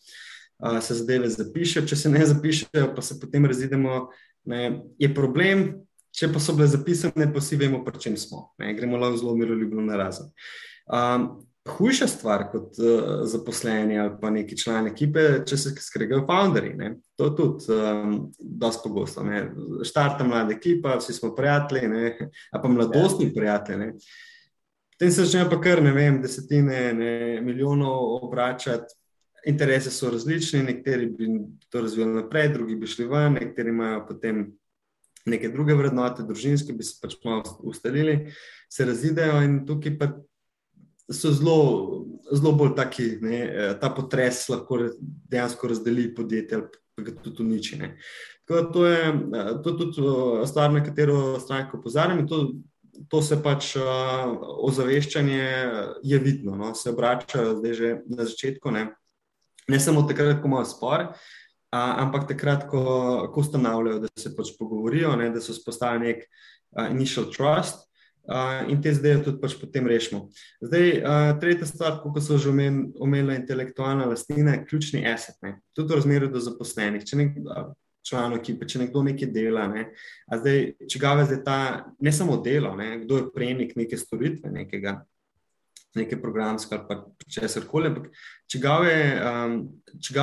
se 0.81 0.93
zadeve 0.93 1.29
zapišejo, 1.29 1.85
če 1.87 1.95
se 1.95 2.09
ne 2.09 2.25
zapišejo, 2.25 2.93
pa 2.95 3.01
se 3.01 3.19
potem 3.19 3.45
razidemo. 3.45 4.07
Ne, 4.47 4.61
je 4.95 5.09
problem, 5.11 5.65
če 6.15 6.29
pa 6.31 6.39
so 6.39 6.55
bile 6.55 6.69
zapisane, 6.71 7.27
pa 7.33 7.41
vsi 7.41 7.57
vemo, 7.59 7.81
pri 7.83 7.99
čem 7.99 8.15
smo. 8.17 8.53
Ne, 8.61 8.71
gremo 8.77 8.97
lahko 8.97 9.19
zelo 9.19 9.35
miroljubno 9.35 9.83
na 9.83 9.97
razen. 9.99 10.29
Um, 10.87 11.27
hujša 11.67 12.07
stvar 12.07 12.45
kot 12.51 12.77
uh, 12.79 13.25
zaposleni 13.27 13.99
ali 13.99 14.13
pa 14.21 14.29
neki 14.31 14.57
član 14.57 14.87
ekipe, 14.87 15.25
če 15.45 15.57
se 15.59 15.73
skregajo 15.83 16.23
founderji. 16.29 16.73
Ne? 16.79 16.93
To 17.19 17.27
je 17.27 17.35
tudi 17.35 17.75
um, 17.75 18.15
dosti 18.39 18.87
pogosto. 18.87 19.25
Štarta 19.83 20.23
mlada 20.23 20.55
ekipa, 20.55 20.95
vsi 21.01 21.17
smo 21.17 21.33
prijatelji, 21.35 21.91
ne? 21.91 22.29
a 22.51 22.61
pa 22.61 22.71
mladostni 22.71 23.27
ja. 23.27 23.33
prijatelji. 23.35 23.91
Potem 24.95 25.11
se 25.11 25.25
začnejo 25.25 25.49
pa 25.51 25.59
kar 25.61 25.83
ne 25.83 25.91
vem, 25.93 26.21
desetine 26.23 26.79
ne, 26.93 27.11
milijonov 27.45 28.23
obračati. 28.23 28.95
Interese 29.45 29.91
so 29.91 30.09
različni, 30.11 30.63
nekateri 30.63 31.05
bi 31.05 31.27
to 31.69 31.81
razvijali 31.81 32.13
naprej, 32.13 32.49
drugi 32.53 32.75
bi 32.75 32.87
šli 32.87 33.05
ven, 33.07 33.33
nekateri 33.33 33.69
imajo 33.69 34.05
potem 34.07 34.47
neke 35.27 35.49
druge 35.49 35.75
vrednote, 35.75 36.23
družinske 36.23 36.73
bi 36.73 36.83
se 36.83 36.97
pač 37.01 37.17
malo 37.25 37.43
ustalili, 37.67 38.31
se 38.71 38.85
razidejo 38.85 39.41
in 39.45 39.59
tukaj 39.67 39.97
pa 39.99 40.09
so 41.11 41.31
zelo, 41.31 41.57
zelo 42.31 42.53
bolj 42.57 42.73
taki, 42.75 43.09
ne, 43.21 43.39
eh, 43.43 43.73
ta 43.81 43.89
potres 43.95 44.47
lahko 44.49 44.79
dejansko 45.31 45.71
razdeli 45.71 46.09
podjetje 46.15 46.57
ali 46.57 46.67
pa 46.95 47.21
tudi 47.23 47.43
uniči. 47.43 47.79
To 48.47 48.85
je, 48.85 49.03
eh, 49.03 49.53
to 49.63 49.69
je 49.69 49.77
tudi 49.77 50.01
eh, 50.01 50.47
stvar, 50.47 50.71
na 50.73 50.83
katero 50.83 51.39
stranko 51.39 51.77
opozarjam. 51.77 52.27
To, 52.27 52.53
to 53.07 53.21
se 53.21 53.37
pač 53.43 53.75
ozaveščanje 53.77 55.43
je 56.03 56.19
vidno, 56.19 56.55
no, 56.57 56.73
se 56.75 56.89
obrača 56.89 57.53
zdaj 57.59 57.73
že 57.73 57.91
na 58.09 58.25
začetku. 58.25 58.71
Ne, 58.73 58.87
ne 59.67 59.79
samo 59.79 60.03
takrat, 60.07 60.41
ko 60.41 60.51
imajo 60.51 60.69
spor. 60.69 61.09
A, 61.71 61.81
ampak 62.03 62.29
takrat, 62.29 62.63
ko, 62.71 62.83
ko 63.33 63.43
ustanavljajo, 63.43 64.05
da 64.05 64.11
se 64.19 64.31
pač 64.35 64.53
pogovorijo, 64.59 65.15
ne, 65.19 65.27
da 65.33 65.43
so 65.43 65.55
spostavili 65.55 66.13
nek 66.13 66.23
uh, 66.23 66.87
initial 66.93 67.27
trust, 67.33 67.87
in 68.67 68.81
te 68.83 68.91
zdaj 68.91 69.21
tudi 69.23 69.39
pač 69.39 69.55
potem 69.59 69.87
rešimo. 69.87 70.27
Zdaj, 70.63 70.87
uh, 70.99 71.33
tretja 71.39 71.67
stvar, 71.67 71.99
kot 72.03 72.19
so 72.23 72.37
že 72.37 72.51
omenila 72.51 73.35
intelektualna 73.35 74.07
lastnina, 74.07 74.57
je 74.57 74.65
ključni 74.65 75.05
asset. 75.07 75.35
Ne? 75.41 75.59
Tudi 75.75 75.93
v 75.93 75.99
razmerju 76.01 76.31
do 76.31 76.39
zaposlenih. 76.43 77.05
Če 77.07 77.19
nek 77.21 77.37
član 78.07 78.35
ekipe, 78.37 78.67
če 78.67 78.83
nekdo 78.83 79.03
nekaj 79.03 79.31
dela, 79.31 79.67
ne? 79.71 79.89
zdaj, 80.31 80.63
če 80.87 80.99
ga 80.99 81.13
je 81.23 81.39
ta 81.43 81.59
ne 81.99 82.11
samo 82.11 82.39
delo, 82.43 82.75
ne? 82.75 83.03
kdo 83.03 83.21
je 83.21 83.29
prejemnik 83.35 83.75
neke 83.79 83.99
storitve, 83.99 84.51
nekega. 84.51 85.01
Neke 85.97 86.19
programske 86.21 86.75
ali 86.75 86.85
pa 86.87 86.97
česar 87.25 87.65
koli, 87.67 87.89
ampak 87.89 88.11
če 88.47 88.59
ga 88.61 88.77
je 88.85 88.97
um, 89.17 89.55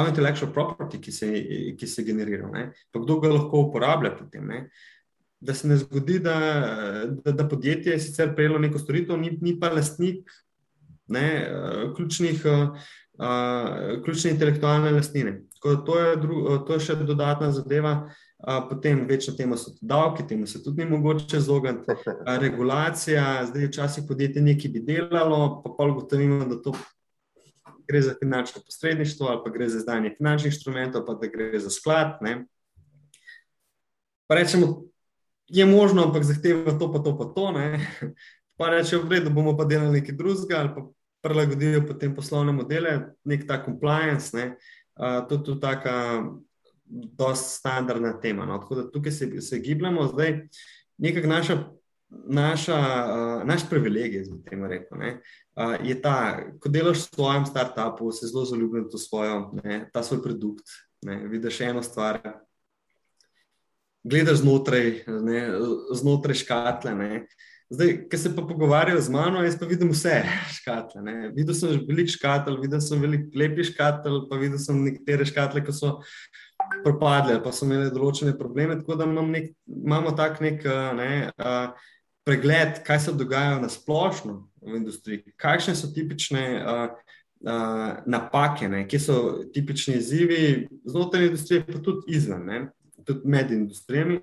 intellectual 0.07 0.53
property, 0.55 1.01
ki 1.03 1.13
se, 1.13 1.31
ki 1.79 1.87
se 1.91 2.05
generira, 2.07 2.47
ne, 2.53 2.69
pa 2.93 3.03
kdo 3.03 3.19
ga 3.21 3.33
lahko 3.33 3.67
uporablja 3.69 4.15
potem. 4.17 4.47
Ne, 4.47 4.61
da 5.45 5.55
se 5.55 5.69
ne 5.69 5.77
zgodi, 5.77 6.21
da, 6.25 6.37
da, 7.25 7.33
da 7.33 7.49
podjetje 7.49 7.93
je 7.93 8.01
sicer 8.01 8.33
prejelo 8.37 8.59
neko 8.63 8.79
storitev, 8.79 9.19
ni, 9.21 9.35
ni 9.43 9.59
pa 9.61 9.69
lastnik 9.75 10.31
ne, 11.07 11.51
ključnih, 11.97 12.43
ključne 14.05 14.31
intelektualne 14.31 14.91
lastnine. 14.91 15.41
To 15.63 15.99
je, 15.99 16.17
dru, 16.17 16.59
to 16.67 16.79
je 16.79 16.85
še 16.87 16.97
dodatna 17.05 17.51
zadeva. 17.53 17.95
Potem 18.45 19.07
večna 19.09 19.35
tema 19.37 19.57
so 19.57 19.71
davki, 19.81 20.27
temu 20.29 20.47
se 20.47 20.63
tudi 20.63 20.85
ni 20.85 20.91
mogoče 20.91 21.37
izogniti. 21.37 21.93
Regulacija, 22.41 23.47
zdaj 23.47 23.67
včasih 23.67 24.05
podjetje 24.09 24.43
nekaj 24.43 24.71
bi 24.71 24.81
delalo, 24.81 25.63
pa 25.65 25.71
pa 25.79 25.85
ugotovimo, 25.85 26.45
da 26.45 26.63
to 26.63 26.73
gre 27.89 28.01
za 28.03 28.15
finančno 28.19 28.63
posredništvo, 28.67 29.27
ali 29.27 29.41
pa 29.45 29.51
gre 29.51 29.69
za 29.69 29.79
izdanje 29.79 30.15
finančnih 30.17 30.53
inštrumentov, 30.53 31.07
pa 31.07 31.15
da 31.15 31.27
gre 31.27 31.59
za 31.59 31.71
sklad. 31.71 32.19
Ne. 32.21 32.45
Pa 34.27 34.35
rečemo, 34.35 34.83
je 35.47 35.67
možno, 35.67 36.05
ampak 36.05 36.25
zahteva 36.25 36.79
to, 36.79 36.93
pa 36.93 36.99
to, 36.99 37.19
pa 37.19 37.25
to. 37.25 37.51
Ne. 37.53 37.87
Pa 38.57 38.69
rečemo, 38.71 39.03
v 39.03 39.11
redu, 39.11 39.31
bomo 39.31 39.57
pa 39.57 39.65
delali 39.65 40.01
nekaj 40.01 40.15
drugega, 40.15 40.61
ali 40.61 40.69
pa 40.75 40.85
prilagodijo 41.25 41.87
potem 41.89 42.15
poslovne 42.15 42.53
modele, 42.53 43.15
nek 43.25 43.49
ta 43.49 43.59
compliance. 43.65 44.37
Ne. 44.37 44.57
Uh, 44.95 45.25
to 45.29 45.35
je 45.35 45.45
tudi 45.45 45.61
taka, 45.61 46.23
dosta 46.95 47.49
standardna 47.49 48.21
tema. 48.21 48.47
No. 48.47 48.59
Tako 48.59 48.75
da 48.75 48.91
tukaj 48.91 49.13
se, 49.13 49.41
se 49.41 49.59
gibljamo, 49.59 50.07
zdaj 50.13 50.49
nekako 50.99 51.29
naša 51.29 51.59
naša, 52.27 52.79
uh, 52.79 53.47
naš 53.49 53.69
privilegij, 53.71 54.25
da 54.25 54.51
temu 54.51 54.69
rečem, 54.69 54.99
uh, 55.01 55.75
je 55.83 56.03
ta, 56.03 56.41
ko 56.61 56.69
delaš 56.69 56.99
v 56.99 57.15
svojem 57.15 57.47
startupu, 57.47 58.13
se 58.13 58.27
zelo 58.27 58.45
zaljubiš 58.45 58.93
v 58.95 58.99
svojo, 58.99 59.39
ne, 59.65 59.89
ta 59.93 60.03
svoj 60.03 60.23
produkt. 60.23 60.65
Ne, 61.05 61.27
vidiš 61.29 61.61
eno 61.61 61.83
stvar, 61.83 62.21
gledaš 64.05 64.41
znotraj, 64.41 65.03
ne, 65.07 65.43
znotraj 65.93 66.39
škatle. 66.41 66.95
Ne. 66.95 67.27
Zdaj, 67.71 67.93
ki 68.09 68.19
se 68.19 68.31
pa 68.37 68.43
pogovarjajo 68.47 69.01
z 69.01 69.13
mano, 69.13 69.43
jaz 69.45 69.59
pa 69.61 69.67
vidim 69.69 69.91
vse 69.93 70.23
škatle. 70.61 71.03
Ne. 71.03 71.29
Videl 71.37 71.57
sem 71.57 71.77
veliko 71.89 72.15
škatel, 72.17 72.57
videl 72.63 72.81
sem 72.85 73.01
veliko 73.05 73.39
lepih 73.39 73.69
škatel, 73.73 74.23
pa 74.31 74.41
videl 74.41 74.61
sem 74.63 74.81
nekatere 74.85 75.29
škatle, 75.29 75.65
ki 75.65 75.77
so 75.77 75.99
propadle, 76.83 77.39
pa 77.45 77.53
so 77.53 77.69
imeli 77.69 77.93
določene 77.95 78.35
probleme. 78.39 78.79
Tako 78.81 78.99
da 78.99 79.09
imam 79.09 79.31
nek, 79.31 79.53
imamo 79.71 80.15
tak 80.19 80.41
nek. 80.45 80.65
Ne, 80.99 81.11
uh, 81.39 81.91
pregled, 82.25 82.81
kaj 82.87 83.01
se 83.01 83.13
dogaja 83.13 83.59
na 83.61 83.69
splošno 83.69 84.39
v 84.63 84.79
industriji, 84.79 85.35
kakšne 85.37 85.75
so 85.77 85.91
tipične 85.93 86.45
uh, 86.57 86.95
uh, 87.45 87.99
napake, 88.07 88.69
ne? 88.69 88.85
kje 88.89 89.01
so 89.01 89.17
tipični 89.53 89.99
izzivi 90.01 90.69
znotraj 90.89 91.29
industrije, 91.29 91.67
pa 91.67 91.83
tudi 91.85 92.17
izven, 92.17 92.47
ne? 92.49 92.61
tudi 93.05 93.29
med 93.29 93.53
industrijami. 93.53 94.21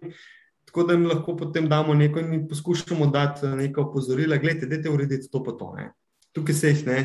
Tako 0.66 0.84
da 0.88 0.93
jim 0.93 1.06
lahko 1.06 1.36
potem 1.38 1.68
damo 1.70 1.93
nekaj 1.93 2.24
in 2.34 2.47
poskušamo 2.49 3.06
dati 3.14 3.47
nekaj 3.47 3.84
opozorila, 3.84 4.38
gledajte, 4.38 4.70
dajte 4.72 4.89
urediti 4.89 5.30
to 5.32 5.43
pa 5.43 5.54
to. 5.60 5.74
Ne? 5.78 5.91
Tukaj 6.34 6.56
se 6.56 6.74
jih 6.74 6.86
ne. 6.88 6.99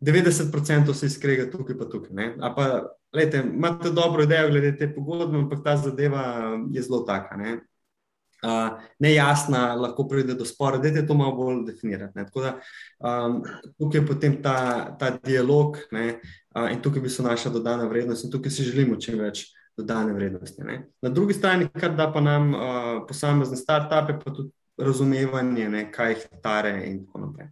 90% 0.00 0.94
se 0.94 1.06
izkrega 1.06 1.50
tukaj, 1.50 1.78
pa 1.78 1.84
tukaj. 1.84 2.14
Ne? 2.16 2.34
A 2.40 2.54
pa, 2.54 2.66
gledajte, 3.12 3.48
imate 3.48 3.90
dobro 3.90 4.22
idejo 4.22 4.48
glede 4.50 4.76
te 4.76 4.94
pogodbe, 4.94 5.38
ampak 5.38 5.64
ta 5.64 5.76
zadeva 5.76 6.24
je 6.72 6.82
zelo 6.82 7.02
taka. 7.08 7.36
Ne? 7.36 7.58
uh, 8.42 8.80
nejasna, 8.98 9.74
lahko 9.74 10.08
pride 10.08 10.34
do 10.34 10.44
spora, 10.44 10.78
da 10.78 10.88
je 10.88 11.06
to 11.06 11.14
malo 11.14 11.36
bolj 11.36 11.64
definirati. 11.66 12.20
Da, 12.34 12.58
um, 12.98 13.42
tukaj 13.78 14.00
je 14.00 14.06
potem 14.06 14.42
ta, 14.42 14.96
ta 14.98 15.10
dialog 15.24 15.76
ne, 15.92 16.20
uh, 16.54 16.70
in 16.72 16.80
tukaj 16.82 17.02
bi 17.02 17.08
se 17.08 17.22
naša 17.22 17.50
dodana 17.50 17.88
vrednost 17.88 18.24
in 18.24 18.30
tukaj 18.30 18.50
si 18.50 18.64
želimo 18.64 18.96
čim 19.00 19.18
več 19.18 19.46
dodane 19.76 20.12
vrednosti. 20.12 20.62
Ne. 20.64 20.86
Na 21.02 21.08
drugi 21.08 21.34
strani, 21.34 21.68
kar 21.80 21.96
da 21.96 22.10
pa 22.12 22.20
nam 22.20 22.54
uh, 22.54 22.62
posamezne 23.08 23.56
start-upe, 23.56 24.18
pa 24.24 24.34
tudi 24.34 24.52
razumevanje, 24.78 25.68
ne, 25.68 25.88
kaj 25.92 26.14
jih 26.14 26.28
tare 26.42 26.74
in 26.86 27.04
tako 27.06 27.26
naprej. 27.26 27.48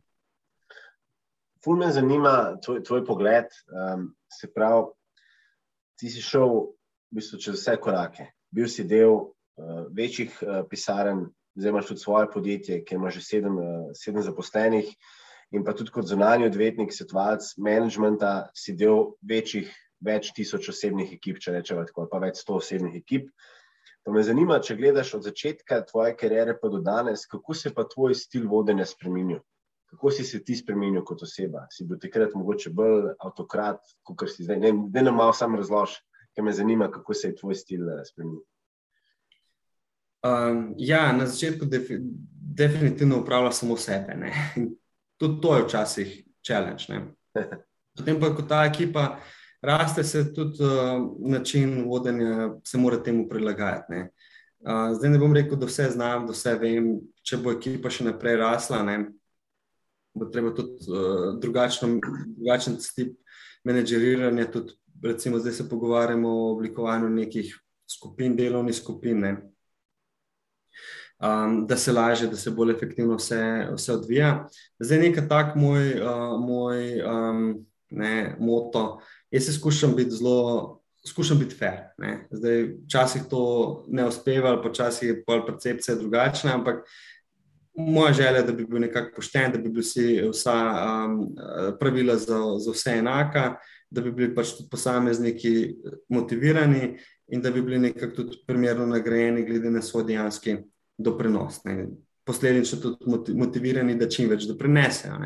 Ful 1.64 1.76
me 1.76 1.90
zanima 1.92 2.56
tvoj, 2.64 2.82
tvoj 2.86 3.04
pogled. 3.06 3.50
Um, 3.72 4.12
se 4.32 4.50
pravi, 4.54 4.86
ti 5.98 6.10
si 6.10 6.22
šel 6.22 6.52
v 7.10 7.18
bistvu 7.18 7.40
čez 7.42 7.58
vse 7.58 7.76
korake. 7.82 8.28
Bil 8.54 8.68
si 8.70 8.86
del 8.86 9.14
uh, 9.14 9.88
večjih 9.94 10.36
uh, 10.42 10.60
pisarn, 10.70 11.26
zdaj 11.58 11.74
imaš 11.74 11.90
tudi 11.90 12.04
svoje 12.04 12.30
podjetje, 12.30 12.82
ki 12.84 12.94
ima 12.94 13.10
že 13.10 13.24
sedem, 13.24 13.58
uh, 13.58 13.90
sedem 13.98 14.22
zaposlenih, 14.22 14.92
in 15.50 15.64
pa 15.64 15.74
tudi 15.74 15.90
kot 15.90 16.06
zunanji 16.06 16.46
odvetnik, 16.46 16.94
svetovalec 16.94 17.50
menedžmenta, 17.58 18.50
si 18.54 18.76
del 18.78 19.14
večjih, 19.26 19.70
več 20.04 20.30
tisoč 20.36 20.68
osebnih 20.70 21.16
ekip, 21.16 21.40
če 21.42 21.56
rečemo 21.56 21.82
tako, 21.88 22.06
pa 22.06 22.20
več 22.22 22.44
sto 22.44 22.60
osebnih 22.60 23.00
ekip. 23.00 23.32
Pa 24.06 24.14
me 24.14 24.22
zanima, 24.22 24.60
če 24.62 24.76
gledaš 24.78 25.16
od 25.18 25.26
začetka 25.26 25.80
tvoje 25.88 26.14
kariere 26.16 26.54
pa 26.60 26.70
do 26.70 26.78
danes, 26.78 27.26
kako 27.26 27.56
se 27.56 27.74
pa 27.74 27.82
tvoj 27.88 28.14
stil 28.14 28.46
vodenja 28.48 28.86
spremenil? 28.86 29.42
Kako 29.88 30.10
si 30.12 30.24
se 30.24 30.42
ti 30.44 30.56
spremenil 30.56 31.04
kot 31.04 31.22
oseba? 31.24 31.64
Si 31.72 31.86
bil 31.88 31.96
takrat 32.00 32.34
mogoče 32.36 32.70
bolj 32.76 33.14
avtokrat, 33.24 33.80
kot 34.04 34.28
si 34.28 34.44
zdaj? 34.44 34.60
Ne, 34.60 34.72
ne 34.72 35.02
nam 35.02 35.16
malo 35.16 35.32
sam 35.32 35.56
razloži, 35.56 36.02
ker 36.36 36.44
me 36.44 36.52
zanima, 36.52 36.90
kako 36.92 37.14
se 37.14 37.30
je 37.30 37.36
tvoj 37.40 37.56
stil 37.56 37.88
spremenil. 38.04 38.44
Um, 40.26 40.74
ja, 40.78 41.12
na 41.12 41.26
začetku 41.26 41.66
defi, 41.66 41.98
definitivno 42.54 43.20
upravlja 43.20 43.52
samo 43.52 43.76
sebe. 43.76 44.14
Ne. 44.14 44.32
Tudi 45.16 45.40
to 45.40 45.56
je 45.56 45.64
včasih 45.64 46.24
challenge. 46.46 46.84
Ne. 46.88 47.06
Potem 47.96 48.20
pa, 48.20 48.34
ko 48.34 48.42
ta 48.42 48.64
ekipa 48.64 49.18
raste, 49.62 50.04
se 50.04 50.34
tudi 50.34 50.64
uh, 50.64 51.30
način 51.30 51.84
vodenja 51.88 52.50
se 52.64 52.78
mora 52.78 53.02
temu 53.02 53.28
prilagajati. 53.28 53.92
Ne. 53.92 54.10
Uh, 54.60 54.96
zdaj 54.98 55.10
ne 55.10 55.18
bom 55.18 55.34
rekel, 55.34 55.58
da 55.58 55.66
vse 55.66 55.90
znam, 55.90 56.26
da 56.26 56.34
vse 56.34 56.54
vem. 56.58 56.98
Če 57.22 57.38
bo 57.42 57.52
ekipa 57.54 57.90
še 57.90 58.06
naprej 58.06 58.36
rasla, 58.40 58.82
ne, 58.82 58.98
bo 60.14 60.30
treba 60.32 60.54
tudi 60.54 60.88
uh, 60.90 61.34
drugačen, 61.40 62.00
drugačen 62.36 62.78
tip 62.94 63.16
menedžeriranja. 63.64 64.50
Tudi, 64.52 64.78
recimo, 65.04 65.38
zdaj 65.38 65.52
se 65.52 65.68
pogovarjamo 65.68 66.28
o 66.28 66.50
oblikovanju 66.52 67.08
nekih 67.08 67.54
skupin, 67.86 68.36
delovnih 68.36 68.76
skupin. 68.76 69.20
Ne 69.20 69.36
um, 71.22 71.66
da 71.66 71.76
se 71.76 71.92
lažje, 71.92 72.28
da 72.28 72.36
se 72.36 72.50
bolj 72.50 72.72
efektivno 72.72 73.16
vse, 73.16 73.68
vse 73.74 73.92
odvija. 73.92 74.48
Zdaj, 74.78 74.98
nekaj 74.98 75.28
tak 75.28 75.56
moj, 75.56 76.00
uh, 76.02 76.40
moj 76.40 77.02
um, 77.02 77.66
ne, 77.90 78.36
moto. 78.40 79.00
Jaz 79.30 79.44
se 79.44 79.52
skušam 79.52 79.96
biti 79.96 80.10
zelo. 80.10 80.74
Skušam 81.06 81.38
biti 81.38 81.54
fair. 81.54 81.78
Ne. 81.98 82.26
Zdaj, 82.30 82.64
včasih 82.84 83.22
to 83.30 83.84
ne 83.88 84.06
uspeva, 84.06 84.50
ali 84.50 84.62
počasih 84.62 85.08
je 85.08 85.22
pol 85.24 85.46
percepcija 85.46 85.96
drugačna, 85.96 86.54
ampak 86.54 86.82
moja 87.78 88.12
želja 88.12 88.36
je, 88.36 88.42
da 88.42 88.52
bi 88.52 88.66
bil 88.66 88.80
nekako 88.80 89.10
pošten, 89.16 89.52
da 89.52 89.58
bi 89.58 89.68
bili 89.68 89.80
vsi, 89.80 90.22
vsa 90.30 90.54
um, 91.06 91.28
pravila 91.80 92.16
za, 92.16 92.38
za 92.58 92.70
vse 92.72 92.90
enaka, 92.90 93.54
da 93.90 94.00
bi 94.00 94.12
bili 94.12 94.34
pač 94.34 94.52
tudi 94.56 94.68
posamezniki 94.70 95.76
motivirani 96.08 96.98
in 97.28 97.42
da 97.42 97.50
bi 97.50 97.62
bili 97.62 97.78
nekako 97.78 98.16
tudi 98.16 98.42
primerno 98.46 98.86
nagrajeni, 98.86 99.44
glede 99.44 99.70
na 99.70 99.82
svoj 99.82 100.04
dejanski 100.04 100.56
doprinos. 100.98 101.64
Ne. 101.64 101.86
Posledično 102.24 102.78
tudi 102.78 103.34
motivirani, 103.34 103.94
da 103.94 104.08
čim 104.08 104.28
več 104.28 104.48
doprinesejo. 104.48 105.18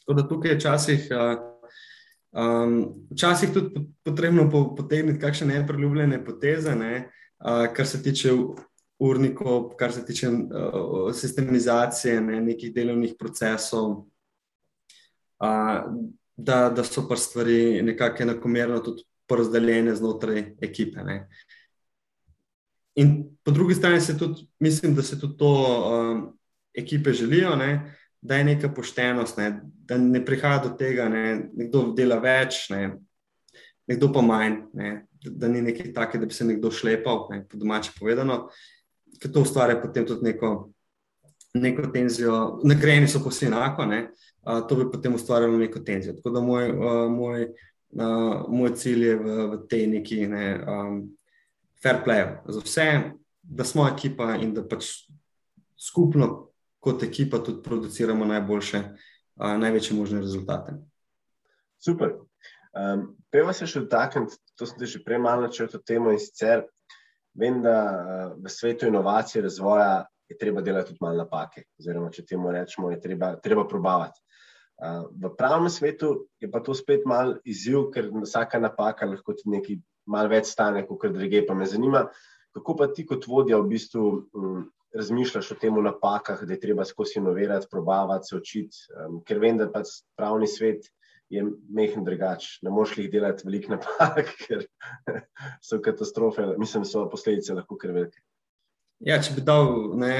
Tako 0.00 0.14
da 0.14 0.28
tukaj 0.28 0.50
je 0.50 0.56
včasih, 0.56 1.08
um, 2.32 2.80
včasih 3.10 3.52
tudi 3.54 3.86
potrebno 4.04 4.50
potegniti 4.50 5.20
kakšne 5.20 5.46
nepreljubljene 5.46 6.24
poteze, 6.24 6.74
ne, 6.74 7.08
uh, 7.38 7.66
kar 7.74 7.86
se 7.86 8.02
tiče 8.02 8.34
urnikov, 8.98 9.76
kar 9.76 9.92
se 9.92 10.04
tiče 10.06 10.28
uh, 10.28 11.10
sistemizacije 11.14 12.20
ne, 12.20 12.40
nekih 12.40 12.74
delovnih 12.74 13.14
procesov. 13.18 13.90
Uh, 15.38 15.82
da, 16.36 16.70
da 16.70 16.84
so 16.84 17.08
pa 17.08 17.16
stvari 17.16 17.82
nekako 17.82 18.22
enakomerno 18.22 18.80
tudi 18.80 19.02
porazdeljene 19.26 19.94
znotraj 19.94 20.44
ekipe. 20.60 21.02
Ne. 21.04 21.28
In 22.94 23.36
po 23.44 23.50
drugi 23.50 23.74
strani 23.74 24.00
se 24.00 24.18
tudi, 24.18 24.46
mislim, 24.60 24.94
da 24.94 25.02
se 25.02 25.20
tudi 25.20 25.36
to 25.36 25.52
um, 25.90 26.38
ekipe 26.74 27.12
želijo, 27.12 27.56
ne, 27.56 27.96
da 28.20 28.36
je 28.36 28.44
neka 28.44 28.68
poštenost, 28.68 29.36
ne, 29.36 29.60
da 29.64 29.98
ne 29.98 30.24
prihaja 30.24 30.58
do 30.58 30.68
tega, 30.68 31.08
da 31.08 31.34
nekdo 31.56 31.92
dela 31.96 32.18
več, 32.18 32.68
ne, 32.70 32.96
nekdo 33.86 34.12
pa 34.12 34.22
manj, 34.22 34.56
ne, 34.74 35.06
da 35.24 35.48
ni 35.48 35.62
nekaj 35.62 35.92
takega, 35.92 36.24
da 36.24 36.26
bi 36.26 36.34
se 36.34 36.44
nekdo 36.44 36.70
šlepal, 36.70 37.26
ne, 37.30 37.44
po 37.48 37.58
domače 37.58 37.92
povedano, 37.98 38.48
ker 39.20 39.32
to 39.32 39.42
ustvarja 39.46 39.80
potem 39.82 40.06
tudi 40.06 40.24
neko, 40.28 40.70
neko 41.54 41.90
tenzijo. 41.94 42.60
Nagrajeni 42.64 43.08
so 43.08 43.20
vsi 43.24 43.48
enako, 43.50 43.86
ne, 43.90 44.00
uh, 44.42 44.62
to 44.68 44.78
bi 44.80 44.90
potem 44.92 45.14
ustvarjalo 45.14 45.58
neko 45.58 45.82
tenzijo. 45.86 46.16
Tako 46.18 46.34
da 46.34 46.42
moj, 46.44 46.70
uh, 46.72 47.04
moj, 47.12 47.48
uh, 47.96 48.46
moj 48.48 48.74
cilj 48.76 49.06
je 49.06 49.16
v, 49.20 49.36
v 49.52 49.60
tej 49.70 49.86
neki. 49.98 50.26
Ne, 50.32 50.48
um, 50.64 50.98
fair 51.82 52.02
play 52.04 52.36
za 52.48 52.60
vse, 52.60 52.86
da 53.42 53.64
smo 53.64 53.88
ekipa 53.88 54.34
in 54.40 54.54
da 54.54 54.64
pač 54.68 55.06
skupno 55.78 56.48
kot 56.80 57.02
ekipa 57.02 57.38
tudi 57.38 57.62
produciramo 57.62 58.24
najboljše, 58.24 58.82
uh, 59.36 59.56
največje 59.60 59.96
možne 59.96 60.20
rezultate. 60.20 60.76
Super. 61.78 62.16
Um, 62.76 63.16
Peva 63.30 63.52
se 63.56 63.66
še 63.68 63.84
dotakniti, 63.84 64.36
to 64.56 64.66
sem 64.68 64.86
že 64.86 65.02
prej 65.04 65.18
malo 65.18 65.48
to 65.48 65.78
temo 65.78 66.12
in 66.12 66.18
sicer 66.20 66.66
vem, 67.38 67.62
da 67.62 67.76
uh, 67.86 68.36
v 68.42 68.52
svetu 68.52 68.88
inovacije 68.90 69.42
razvoja 69.44 70.06
je 70.28 70.38
treba 70.38 70.60
delati 70.60 70.90
tudi 70.90 71.04
malo 71.04 71.22
napake, 71.22 71.66
oziroma 71.78 72.10
če 72.10 72.24
temu 72.26 72.52
rečemo, 72.52 72.90
je 72.90 73.00
treba, 73.00 73.34
treba 73.42 73.66
probavati. 73.68 74.20
Uh, 74.76 75.06
v 75.22 75.32
pravnem 75.38 75.70
svetu 75.72 76.26
je 76.42 76.50
pa 76.52 76.60
to 76.60 76.74
spet 76.74 77.06
mal 77.08 77.36
izziv, 77.44 77.90
ker 77.94 78.10
vsaka 78.12 78.60
napaka 78.60 79.08
lahko 79.08 79.36
ti 79.36 79.48
nekaj 79.48 79.78
malo 80.06 80.32
več 80.32 80.50
stane, 80.52 80.84
kot 80.86 81.12
druge. 81.14 81.46
Pa 81.46 81.54
me 81.54 81.68
zanima, 81.68 82.06
kako 82.56 82.76
pa 82.76 82.90
ti 82.92 83.06
kot 83.06 83.24
vodja 83.28 83.60
v 83.62 83.70
bistvu 83.70 84.02
um, 84.36 84.66
razmišljaš 84.96 85.52
o 85.52 85.56
tem 85.60 85.78
napakah, 85.84 86.42
da 86.44 86.54
je 86.54 86.60
treba 86.60 86.84
skozi 86.84 87.18
inovirati, 87.20 87.68
probavati, 87.70 88.30
se 88.30 88.36
učiti. 88.36 88.84
Um, 88.96 89.20
ker 89.24 89.40
vem, 89.42 89.58
da 89.60 89.68
pač 89.72 90.00
pravni 90.18 90.48
svet 90.50 90.88
je 91.32 91.42
mehen 91.68 92.04
drugač. 92.06 92.56
Ne 92.62 92.70
moš 92.70 92.96
jih 92.98 93.10
delati 93.10 93.46
veliko 93.46 93.74
napak, 93.74 94.32
ker 94.44 94.66
so 95.64 95.80
katastrofe, 95.82 96.52
mislim, 96.60 96.86
so 96.88 97.06
posledice 97.10 97.56
lahko 97.56 97.78
kar 97.80 97.94
velike. 97.96 98.22
Ja, 99.04 99.18
če 99.20 99.34
bi 99.36 99.44
dal 99.44 99.68
ne, 100.00 100.14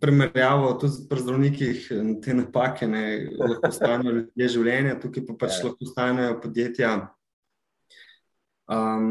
primerjavo 0.00 0.72
tudi 0.80 1.06
pri 1.10 1.22
zdravnikih, 1.24 1.88
te 2.22 2.34
napake, 2.36 2.86
ne, 2.88 3.04
lahko 3.40 3.72
stanejo 3.74 4.14
ljudje 4.18 4.50
življenja, 4.56 4.98
tukaj 5.02 5.26
pa 5.28 5.38
pač 5.44 5.58
ja. 5.58 5.68
lahko 5.68 5.88
stanejo 5.90 6.36
podjetja. 6.44 6.92
Um, 8.70 9.10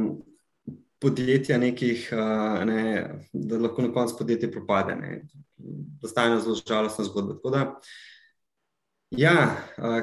podjetja 1.04 1.60
nekih, 1.60 2.08
uh, 2.16 2.64
ne, 2.66 2.80
da 3.34 3.60
lahko 3.60 3.84
na 3.84 3.92
koncu 3.94 4.18
podjetje 4.22 4.50
propade. 4.54 4.96
Da 6.02 6.10
stane 6.10 6.40
zelo 6.42 6.56
žalostna 6.58 7.06
zgodba. 7.06 7.36
Tako 7.38 7.52
da, 7.54 7.66
ja, 9.18 9.56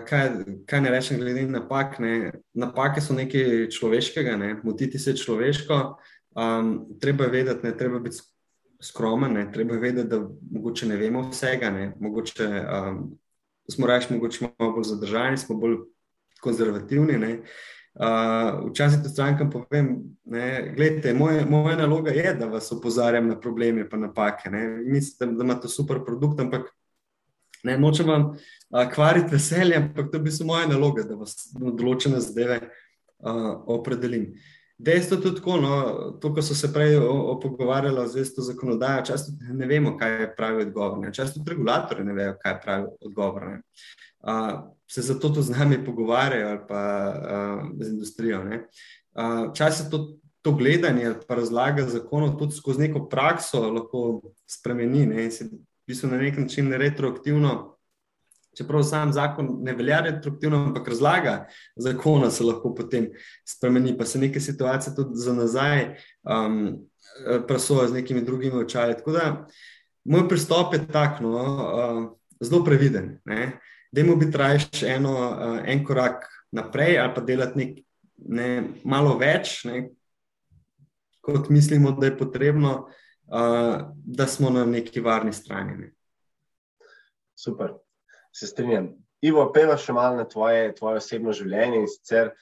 kaj, 0.08 0.30
kaj 0.66 0.80
ne 0.80 0.90
rečem, 0.90 1.18
glede 1.20 1.42
na 1.46 1.58
napak. 1.58 1.98
Ne. 1.98 2.32
Napake 2.54 3.00
so 3.00 3.14
nekaj 3.14 3.68
človeškega, 3.74 4.36
ne. 4.36 4.54
motiti 4.62 4.98
se 4.98 5.16
človeško. 5.16 5.80
Um, 6.36 6.86
treba 7.00 7.24
je 7.24 7.30
vedeti, 7.30 7.66
ne 7.66 7.76
treba 7.76 7.98
biti 7.98 8.22
skromen, 8.80 9.32
ne? 9.32 9.52
treba 9.52 9.76
vedeti, 9.76 10.08
da 10.08 10.20
mogoče 10.50 10.86
ne 10.86 10.96
vemo 10.96 11.28
vsega, 11.30 11.70
ne? 11.70 11.92
mogoče 12.00 12.46
um, 12.46 13.18
smo 13.70 13.86
reči, 13.86 14.12
mogoče 14.14 14.48
malo 14.58 14.72
bolj 14.72 14.84
zadržani, 14.84 15.38
smo 15.38 15.56
bolj 15.56 15.76
konzervativni. 16.40 17.18
Uh, 17.94 18.70
včasih 18.70 19.02
tudi 19.02 19.12
strankam 19.12 19.50
povem, 19.50 19.96
da 20.24 21.14
moja, 21.14 21.46
moja 21.46 21.76
naloga 21.76 22.11
je, 22.11 22.34
da 22.38 22.46
vas 22.46 22.72
opozarjam 22.72 23.28
na 23.28 23.40
probleme 23.40 23.80
in 23.80 24.00
napake. 24.00 24.50
Mislim, 24.86 25.36
da 25.36 25.44
imate 25.44 25.68
super 25.68 25.98
produkt, 26.06 26.40
ampak 26.40 26.70
ne 27.64 27.78
nočem 27.78 28.06
vam 28.06 28.32
kvariti 28.94 29.34
veselje, 29.34 29.76
ampak 29.76 30.12
to 30.12 30.18
bi 30.18 30.30
bila 30.30 30.46
moja 30.46 30.66
naloga, 30.66 31.02
da 31.02 31.18
vas 31.18 31.34
na 31.58 31.72
določene 31.74 32.20
zadeve 32.22 32.60
uh, 32.62 33.52
opredelim. 33.66 34.30
Dejstvo 34.80 35.16
je 35.16 35.22
tudi 35.22 35.40
tako, 35.40 35.56
no, 35.60 35.72
to, 36.22 36.30
ko 36.34 36.42
so 36.42 36.54
se 36.56 36.70
prej 36.72 36.94
pogovarjali 37.42 38.06
z 38.08 38.22
to 38.34 38.42
zakonodajo, 38.42 39.02
često 39.10 39.34
ne 39.52 39.66
vemo, 39.68 39.96
kaj 40.00 40.14
je 40.20 40.28
pravi 40.36 40.62
odgovor. 40.62 41.10
Često 41.12 41.40
tudi 41.40 41.52
regulatori 41.52 42.04
ne 42.04 42.14
vejo, 42.16 42.36
kaj 42.40 42.52
je 42.52 42.60
pravi 42.62 42.86
odgovor. 43.10 43.48
Uh, 44.20 44.54
se 44.88 45.02
zato 45.02 45.28
to 45.28 45.42
z 45.42 45.52
nami 45.52 45.82
pogovarjajo 45.84 46.48
ali 46.48 46.62
pa 46.68 46.82
uh, 47.10 47.68
z 47.80 47.88
industrijo. 47.88 48.40
Včasih 49.50 49.86
uh, 49.86 49.90
to, 49.90 49.98
to 50.42 50.52
gledanje 50.56 51.06
ali 51.06 51.20
pa 51.28 51.34
razlaga 51.34 51.84
zakonov 51.84 52.38
tudi 52.38 52.56
skozi 52.56 52.86
neko 52.86 53.08
prakso 53.08 53.60
lahko 53.72 54.22
spremeni 54.48 55.06
ne? 55.06 55.24
in 55.24 55.30
se 55.30 55.44
v 55.44 55.60
bistvu 55.86 56.08
na 56.08 56.22
nek 56.22 56.38
način 56.38 56.72
retroaktivno 56.72 57.76
čeprav 58.57 58.82
sam 58.82 59.12
zakon 59.12 59.48
ne 59.62 59.74
velja 59.74 60.01
retroaktivno, 60.01 60.57
ampak 60.66 60.88
razlaga 60.88 61.46
zakona 61.76 62.30
se 62.30 62.44
lahko 62.44 62.74
potem 62.74 63.11
spremeni, 63.48 63.96
pa 63.98 64.05
se 64.05 64.18
neke 64.18 64.40
situacije 64.40 64.94
tudi 64.96 65.11
za 65.14 65.34
nazaj 65.34 65.84
um, 66.22 66.78
presoja 67.46 67.88
z 67.88 67.92
nekimi 67.92 68.24
drugimi 68.24 68.59
očali. 68.59 68.96
Tako 68.96 69.12
da 69.12 69.46
moj 70.05 70.28
pristop 70.28 70.74
je 70.74 70.86
tak, 70.86 71.20
no, 71.20 71.34
uh, 71.34 72.16
zelo 72.40 72.64
previden. 72.64 73.18
Dajmo 73.92 74.16
biti 74.16 74.38
rajši 74.38 74.86
eno, 74.86 75.12
uh, 75.12 75.61
en 75.64 75.84
korak 75.84 76.26
naprej 76.53 76.98
ali 76.98 77.14
pa 77.14 77.20
delati 77.20 77.59
nek, 77.59 77.78
ne, 78.16 78.48
malo 78.84 79.16
več, 79.18 79.64
ne, 79.64 79.88
kot 81.20 81.48
mislimo, 81.48 81.92
da 81.92 82.07
je 82.07 82.16
potrebno, 82.18 82.72
uh, 83.26 83.76
da 83.94 84.26
smo 84.26 84.51
na 84.51 84.64
neki 84.64 85.01
varni 85.01 85.32
strani. 85.32 85.78
Ne. 85.78 85.92
Super 87.34 87.78
se 88.37 88.47
strinjam. 88.47 88.93
Ivo, 89.24 89.45
peva 89.53 89.76
še 89.76 89.93
malo 89.93 90.16
na 90.16 90.24
tvoje, 90.28 90.70
tvoje 90.78 91.03
osebno 91.03 91.35
življenje 91.37 91.83
in 91.83 91.91
sicer. 91.91 92.33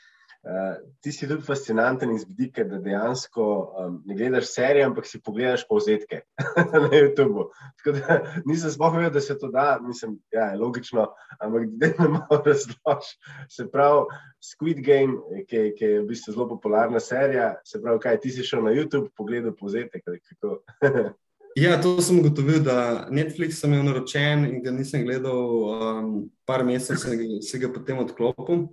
Uh, 0.48 0.76
ti 1.02 1.10
si 1.12 1.26
tudi 1.26 1.42
fascinanten 1.42 2.12
iz 2.14 2.22
vidika, 2.22 2.62
da 2.64 2.78
dejansko 2.80 3.44
um, 3.44 3.96
ne 4.06 4.14
gledaš 4.16 4.52
serije, 4.52 4.84
ampak 4.86 5.08
si 5.10 5.18
pogledaš 5.20 5.64
povzetke 5.68 6.20
na 6.84 6.86
YouTubu. 6.94 7.48
Tako 7.80 7.96
da 7.98 8.18
nisem 8.46 8.70
spohajal, 8.70 9.10
da 9.12 9.20
se 9.20 9.34
to 9.38 9.50
da, 9.52 9.66
mislim, 9.82 10.14
ja, 10.32 10.52
je 10.52 10.60
logično, 10.62 11.08
ampak 11.42 11.66
da 11.82 11.90
ne 11.90 12.08
malo 12.14 12.38
razložiš. 12.46 13.10
Se 13.50 13.66
pravi, 13.72 14.06
Squid 14.52 14.84
Game, 14.86 15.42
ki, 15.50 15.72
ki 15.76 15.84
je 15.84 16.00
v 16.04 16.08
bistvu 16.14 16.36
zelo 16.38 16.48
popularna 16.54 17.02
serija, 17.02 17.56
se 17.66 17.82
pravi, 17.82 18.00
kaj 18.06 18.20
ti 18.22 18.32
si 18.32 18.46
šel 18.46 18.62
na 18.64 18.76
YouTube, 18.78 19.10
pogledal 19.18 19.58
povzetek. 19.58 20.06
Ja, 21.58 21.80
to 21.82 21.96
sem 22.02 22.18
ugotovil, 22.20 22.60
da 22.62 23.08
Netflix 23.10 23.58
sem 23.58 23.72
imel 23.72 23.88
naročen 23.88 24.44
in 24.46 24.60
ga 24.62 24.70
nisem 24.70 25.02
gledal, 25.02 25.38
um, 25.66 26.10
par 26.46 26.62
mesecev 26.62 27.00
sem 27.02 27.40
se 27.42 27.58
ga 27.58 27.70
potem 27.74 27.98
odklopil. 27.98 28.68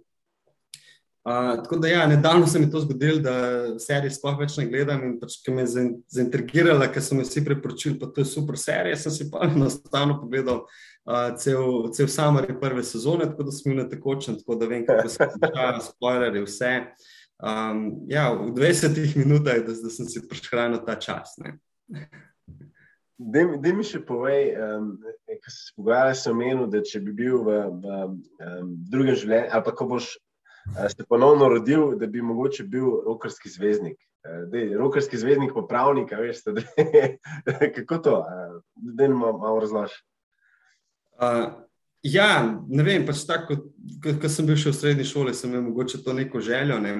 Uh, 1.25 1.55
tako 1.63 1.79
da, 1.81 1.89
ja, 1.89 2.03
nedavno 2.07 2.45
se 2.47 2.59
mi 2.59 2.69
to 2.71 2.83
zgodilo, 2.83 3.23
da 3.25 3.33
serije 3.81 4.13
sploh 4.13 4.35
več 4.37 4.59
ne 4.59 4.67
gledam 4.69 5.01
in 5.07 5.15
pač, 5.17 5.39
ki 5.41 5.55
me 5.55 5.63
je 5.65 5.87
zaintrigirala, 6.13 6.91
ker 6.93 7.01
so 7.01 7.17
mi 7.17 7.25
vsi 7.25 7.41
priporočili, 7.47 7.97
to 7.97 8.21
je 8.21 8.27
super 8.29 8.59
serija. 8.61 8.99
Sem 9.01 9.15
si 9.15 9.27
pa 9.33 9.47
enostavno 9.49 10.19
pogledal 10.21 10.61
uh, 10.67 11.31
cel, 11.41 11.89
cel 11.97 12.11
samar 12.11 12.51
prve 12.61 12.85
sezone, 12.85 13.31
tako 13.31 13.47
da 13.49 13.55
sem 13.55 13.71
bil 13.71 13.81
na 13.81 13.87
tekočem, 13.89 14.37
tako 14.43 14.59
da 14.61 14.69
vem, 14.69 14.85
kako 14.85 15.09
se 15.09 15.31
začnejo 15.33 15.81
spoilerje, 15.89 16.45
vse. 16.45 16.75
Um, 17.41 17.81
ja, 18.13 18.29
v 18.29 18.53
20 18.53 19.17
minutah, 19.23 19.65
da, 19.65 19.73
da 19.73 19.97
sem 19.97 20.05
si 20.05 20.21
prehranil 20.29 20.85
ta 20.85 20.99
čas. 21.01 21.33
Da 23.17 23.71
mi 23.71 23.83
še 23.87 24.01
povej, 24.03 24.49
um, 24.59 24.87
ko 25.39 25.51
si 25.51 25.61
se 25.69 25.73
pogovarjal, 25.77 26.15
sem 26.19 26.33
omenil, 26.35 26.65
da 26.67 26.81
če 26.83 26.99
bi 26.99 27.13
bil 27.15 27.37
v, 27.45 27.59
v 27.79 27.99
um, 28.03 28.71
drugem 28.91 29.15
življenju, 29.15 29.51
ali 29.55 29.63
pa 29.63 29.71
ko 29.71 29.87
boš 29.87 30.09
uh, 30.19 30.81
se 30.91 31.05
ponovno 31.07 31.47
rodil, 31.53 31.93
da 31.95 32.09
bi 32.11 32.23
mogoče 32.25 32.65
bil 32.67 32.89
rokarski 33.05 33.51
zvezdnik. 33.53 33.95
Uh, 34.25 34.41
dej, 34.51 34.73
rokarski 34.75 35.19
zvezdnik, 35.21 35.53
pa 35.55 35.63
pravnik, 35.69 36.11
veš, 36.11 36.41
da 36.43 36.65
kako 37.77 38.01
to, 38.03 38.17
uh, 38.19 38.57
da 38.75 39.07
ne 39.07 39.15
malo, 39.15 39.37
malo 39.39 39.61
razložiš. 39.63 39.95
Uh, 41.15 41.45
ja, 42.03 42.27
ne 42.67 42.83
vem, 42.83 43.05
pač 43.07 43.23
tako, 43.29 43.61
ko, 44.03 44.17
ko 44.19 44.33
sem 44.33 44.49
bil 44.49 44.59
še 44.59 44.73
v 44.73 44.79
srednji 44.81 45.05
šoli, 45.07 45.31
sem 45.31 45.53
imel 45.53 45.69
mogoče 45.69 46.01
to 46.03 46.11
neko 46.17 46.43
željo. 46.43 46.81
Ne? 46.83 46.97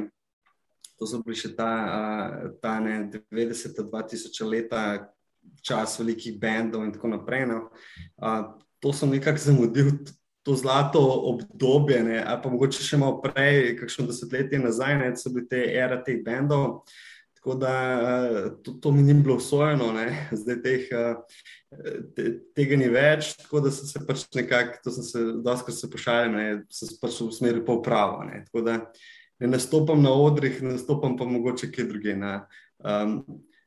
To 0.95 1.09
so 1.11 1.19
bili 1.25 1.35
še 1.35 1.51
ta, 1.59 1.73
uh, 1.83 2.55
ta 2.63 2.77
90-2000 2.79 4.47
leta 4.47 4.85
čas 5.65 5.97
velikih 5.99 6.37
bendov 6.39 6.85
in 6.85 6.93
tako 6.93 7.15
naprej. 7.15 7.47
No. 7.49 7.65
Uh, 8.21 8.53
to 8.79 8.93
sem 8.93 9.09
nekako 9.09 9.41
zamudil, 9.41 9.91
to 10.45 10.53
zlato 10.53 11.01
obdobje, 11.01 12.03
ne, 12.03 12.19
ali 12.21 12.41
pa 12.43 12.49
mogoče 12.53 12.83
še 12.85 12.99
malo 13.01 13.17
prej, 13.23 13.73
kakšno 13.79 14.05
desetletje 14.11 14.59
nazaj, 14.61 14.97
ne, 15.01 15.07
so 15.17 15.31
bile 15.33 15.47
te 15.49 15.63
ere 15.73 15.97
teh 16.05 16.21
bendov. 16.25 16.83
Tako 17.39 17.55
da 17.61 17.73
to, 18.65 18.75
to 18.81 18.91
mi 18.93 19.01
ni 19.05 19.13
bilo 19.13 19.35
usvojeno, 19.37 19.91
zdaj 20.33 20.55
teh, 20.61 20.85
te, 22.17 22.23
tega 22.57 22.77
ni 22.77 22.89
več. 22.93 23.35
Tako 23.41 23.63
da 23.65 23.73
sem 23.73 23.89
se 23.89 24.01
pač 24.05 24.23
nekako, 24.37 24.79
to 24.85 24.93
sem 24.95 25.05
se 25.05 25.25
dosti 25.45 25.73
se 25.77 25.89
pošalil, 25.93 26.33
ne, 26.33 26.45
sem 26.73 26.89
se 26.89 26.97
pač 27.01 27.19
v 27.21 27.29
smeri 27.33 27.65
pa 27.65 27.77
upravo. 27.77 28.21
Tako 28.47 28.65
da 28.65 28.79
ne 29.41 29.49
nastopam 29.49 30.01
na 30.01 30.13
odrih, 30.13 30.61
nastopam 30.65 31.17
pa 31.17 31.25
mogoče 31.29 31.69
kje 31.73 31.89
druge. 31.89 32.17
Na, 32.17 32.35
um, 32.81 33.19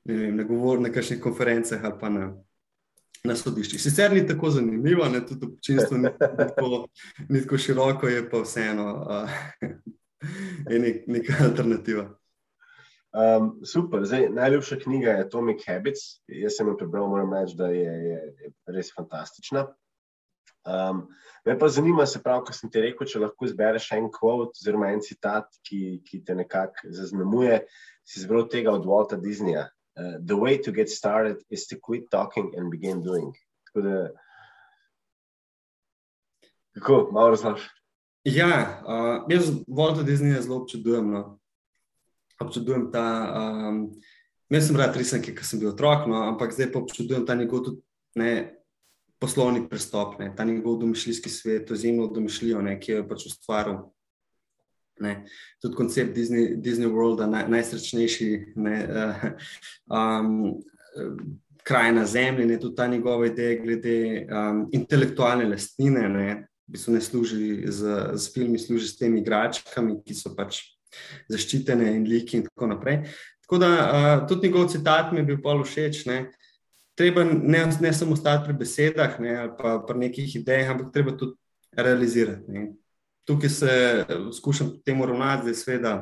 ne, 0.09 0.15
vem, 0.15 0.37
ne 0.37 0.45
govorim 0.45 0.83
na 0.83 0.93
kakšnih 0.93 1.21
konferencah 1.23 1.85
ali 1.85 1.99
pa 2.01 2.09
na, 2.13 2.29
na 3.25 3.37
sodiščih. 3.37 3.81
Sicer 3.83 4.13
ni 4.13 4.27
tako 4.27 4.51
zanimivo, 4.51 5.09
ne, 5.09 5.21
tudi 5.27 5.47
občinstvo 5.47 5.99
ni 5.99 6.13
tako, 6.19 6.87
ni 7.29 7.43
tako 7.45 7.59
široko, 7.59 8.09
je 8.09 8.25
pa 8.31 8.43
vseeno 8.45 8.89
uh, 9.03 9.37
nek, 10.85 11.05
neka 11.07 11.43
alternativa. 11.51 12.09
Um, 13.19 13.61
super, 13.65 14.05
Zdaj, 14.05 14.29
najljubša 14.31 14.77
knjiga 14.83 15.11
je 15.11 15.25
Atomic 15.25 15.63
Habits. 15.67 16.01
Jaz 16.29 16.59
sem 16.59 16.69
jo 16.69 16.77
prebral, 16.77 17.09
moram 17.09 17.33
reči, 17.35 17.57
da 17.57 17.71
je, 17.73 17.93
je, 18.09 18.19
je 18.41 18.51
res 18.77 18.93
fantastična. 18.95 19.65
Um, 20.69 21.07
me 21.47 21.59
pa 21.59 21.69
zanima, 21.69 22.07
se 22.07 22.21
pravi, 22.23 22.45
ko 22.45 22.53
sem 22.53 22.71
ti 22.71 22.83
rekel, 22.85 23.09
če 23.09 23.23
lahko 23.23 23.49
izbereš 23.49 23.89
en 23.97 24.11
kvot 24.13 24.61
oziroma 24.61 24.91
en 24.93 25.01
citat, 25.01 25.49
ki, 25.65 26.03
ki 26.05 26.21
te 26.27 26.37
nekako 26.37 26.93
zaznamuje, 26.93 27.63
si 28.05 28.21
izbral 28.21 28.45
tega 28.53 28.75
od 28.77 28.85
Walta 28.89 29.17
Disneyja. 29.21 29.69
Uh, 29.99 30.19
the 30.25 30.37
way 30.37 30.57
to 30.63 30.71
get 30.73 30.89
started 30.89 31.37
is 31.51 31.67
to 31.67 31.77
quit 31.77 32.11
talking 32.11 32.55
and 32.57 32.71
begin 32.71 33.03
doing. 33.03 33.35
Tako 33.67 33.81
da, 33.83 34.11
kako, 36.73 37.09
malo 37.13 37.31
razloži. 37.31 37.67
Ja, 38.25 38.83
uh, 38.87 39.25
jaz 39.29 39.51
Walt 39.67 40.05
Disney 40.05 40.41
zelo 40.41 40.63
občudujem. 40.63 41.11
No. 41.11 41.39
Občudujem 42.41 42.93
ta. 42.93 43.35
Um, 43.35 43.91
jaz 44.51 44.69
sem 44.69 44.77
rad 44.77 44.97
risanke, 44.97 45.35
ker 45.35 45.45
sem 45.45 45.61
bil 45.61 45.73
otrok, 45.73 46.07
no, 46.07 46.23
ampak 46.29 46.55
zdaj 46.55 46.71
pa 46.73 46.81
občudujem 46.81 47.27
ta 47.27 47.35
njegov 47.35 47.65
tudi, 47.67 47.83
ne, 48.17 48.33
poslovni 49.19 49.65
pristop, 49.69 50.19
ne, 50.23 50.31
ta 50.37 50.47
njegov 50.47 50.79
domišljijski 50.79 51.31
svet, 51.31 51.71
izjemno 51.75 52.07
domišljijo, 52.15 52.63
ne, 52.63 52.79
ki 52.81 52.93
je 52.93 53.09
pač 53.09 53.27
ustvaril 53.33 53.83
Ne. 55.01 55.15
Tudi 55.63 55.77
koncept 55.79 56.15
Disney, 56.17 56.57
Disney 56.57 56.91
World, 56.91 57.23
naj, 57.31 57.47
najsrečnejši 57.53 58.31
ne, 58.57 58.77
uh, 58.89 59.29
um, 59.95 60.33
kraj 61.69 61.93
na 61.93 62.07
Zemlji, 62.07 62.47
ne, 62.47 62.61
tudi 62.61 62.77
ta 62.77 62.87
njegova 62.87 63.27
ideja 63.27 63.63
glede 63.63 63.97
um, 64.27 64.65
intelektualne 64.73 65.49
lastnine. 65.49 66.09
Ne, 66.09 66.29
bistvu 66.69 66.95
ne 66.95 67.01
služi 67.01 67.65
z, 67.67 67.97
z 68.15 68.35
filmi, 68.35 68.59
služi 68.59 68.89
s 68.89 68.99
temi 68.99 69.21
igračkami, 69.21 70.01
ki 70.05 70.17
so 70.17 70.35
pač 70.37 70.63
zaščitene 71.29 71.93
in 71.97 72.05
liki 72.09 72.39
in 72.39 72.47
tako 72.49 72.73
naprej. 72.73 73.03
Tako 73.45 73.61
da 73.63 73.69
uh, 73.71 74.27
tudi 74.29 74.49
njegov 74.49 74.69
citat 74.73 75.13
mi 75.13 75.23
je 75.23 75.29
bil 75.31 75.41
pol 75.43 75.65
všeč. 75.65 76.05
Ne. 76.09 76.19
Treba 76.99 77.25
ne, 77.25 77.63
ne 77.81 77.93
samo 77.95 78.17
ostati 78.17 78.49
pri 78.49 78.57
besedah 78.59 79.21
ne, 79.23 79.37
ali 79.45 79.53
pa 79.59 79.79
pri 79.87 79.99
nekih 80.05 80.37
idejah, 80.41 80.75
ampak 80.75 80.93
treba 80.93 81.15
tudi 81.17 81.37
realizirati. 81.77 82.53
Ne. 82.53 82.67
Tukaj 83.29 83.51
se 83.53 84.05
skušam 84.37 84.71
temu 84.85 85.07
ravnati, 85.07 85.51
da 85.51 85.55
seveda 85.55 85.93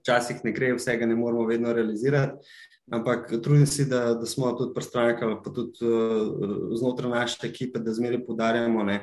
včasih 0.00 0.38
ne 0.44 0.52
gre, 0.52 0.72
vsega 0.74 1.06
ne 1.06 1.16
moramo 1.16 1.44
vedno 1.46 1.72
realizirati. 1.72 2.48
Ampak 2.92 3.28
trudim 3.42 3.66
se, 3.66 3.84
da, 3.84 4.14
da 4.14 4.26
smo 4.26 4.52
tudi 4.52 4.74
pri 4.74 4.84
strankah, 4.84 5.36
pa 5.44 5.50
tudi 5.50 5.84
uh, 5.86 6.72
znotraj 6.78 7.10
naše 7.10 7.46
ekipe, 7.46 7.78
da 7.78 7.92
zmeraj 7.92 8.24
podarjamo, 8.26 8.84
da 8.84 8.98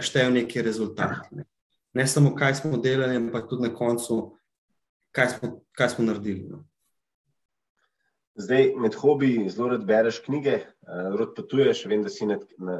štejejo 0.00 0.30
neki 0.30 0.62
rezultati. 0.62 1.34
Ne. 1.34 1.44
ne 1.92 2.06
samo, 2.06 2.34
kaj 2.34 2.54
smo 2.54 2.78
delali, 2.78 3.16
ampak 3.16 3.48
tudi 3.50 3.68
na 3.68 3.74
koncu, 3.74 4.20
kaj 5.12 5.28
smo, 5.34 5.50
kaj 5.76 5.88
smo 5.88 6.04
naredili. 6.04 6.46
No. 6.48 6.64
Zdaj, 8.38 8.72
med 8.78 8.94
hobiji 8.94 9.48
zelo 9.50 9.68
rad 9.74 9.84
bereš 9.84 10.22
knjige, 10.24 10.60
uh, 10.86 11.18
rad 11.18 11.34
potuješ. 11.36 11.84
Vem, 11.90 12.06
da 12.06 12.08
si 12.08 12.26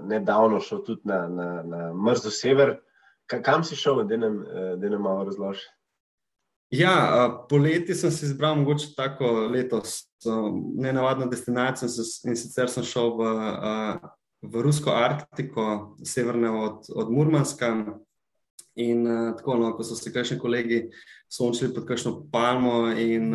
nedavno 0.03 0.61
šel 0.61 0.85
tudi 0.87 1.03
na, 1.05 1.27
na, 1.29 1.51
na 1.63 1.91
Mrzo 1.95 2.31
Sever. 2.31 2.79
K 2.79 2.90
kam 3.31 3.65
si 3.65 3.77
šel, 3.79 4.05
da 4.11 4.17
nam 4.17 4.41
uh, 4.43 4.99
malo 5.01 5.25
razložiš? 5.25 5.63
Ja, 6.71 7.47
poleti 7.49 7.95
sem 7.95 8.11
si 8.15 8.27
izbral 8.27 8.55
mogoče 8.61 8.93
tako 8.97 9.31
letos, 9.51 10.05
ne 10.79 10.93
navadno 10.93 11.27
destinacijo 11.27 11.89
in 12.31 12.37
sicer 12.39 12.71
sem 12.71 12.87
šel 12.87 13.17
v, 13.19 13.31
v 14.47 14.63
Rusko 14.63 14.95
Arktiko, 14.95 15.97
severne 16.07 16.51
od, 16.51 16.87
od 16.95 17.11
Murmanska. 17.11 17.73
In 18.79 19.03
tako, 19.37 19.57
no, 19.59 19.73
ko 19.75 19.83
so 19.85 19.97
se 19.99 20.13
kakšni 20.15 20.39
kolegi 20.39 20.85
sončili 21.29 21.75
pod 21.75 21.89
kakšno 21.89 22.13
palmo 22.33 22.87
in, 22.95 23.35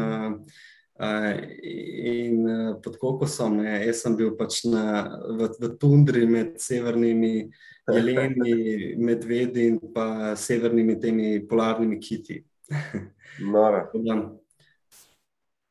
in 0.95 2.45
pod 2.83 2.97
kokosom, 2.97 3.57
ne, 3.59 3.73
jaz 3.83 4.05
sem 4.05 4.15
bil 4.15 4.31
pač 4.39 4.61
na, 4.63 5.03
v, 5.27 5.49
v 5.59 5.71
tundri 5.79 6.23
med 6.29 6.55
severnimi 6.63 7.49
jeleni, 7.91 8.55
medvedi 9.09 9.67
in 9.73 9.79
pa 9.93 10.35
severnimi 10.39 10.99
temi 10.99 11.35
polarnimi 11.47 11.99
kiti. 11.99 12.39
Noro. 13.53 13.89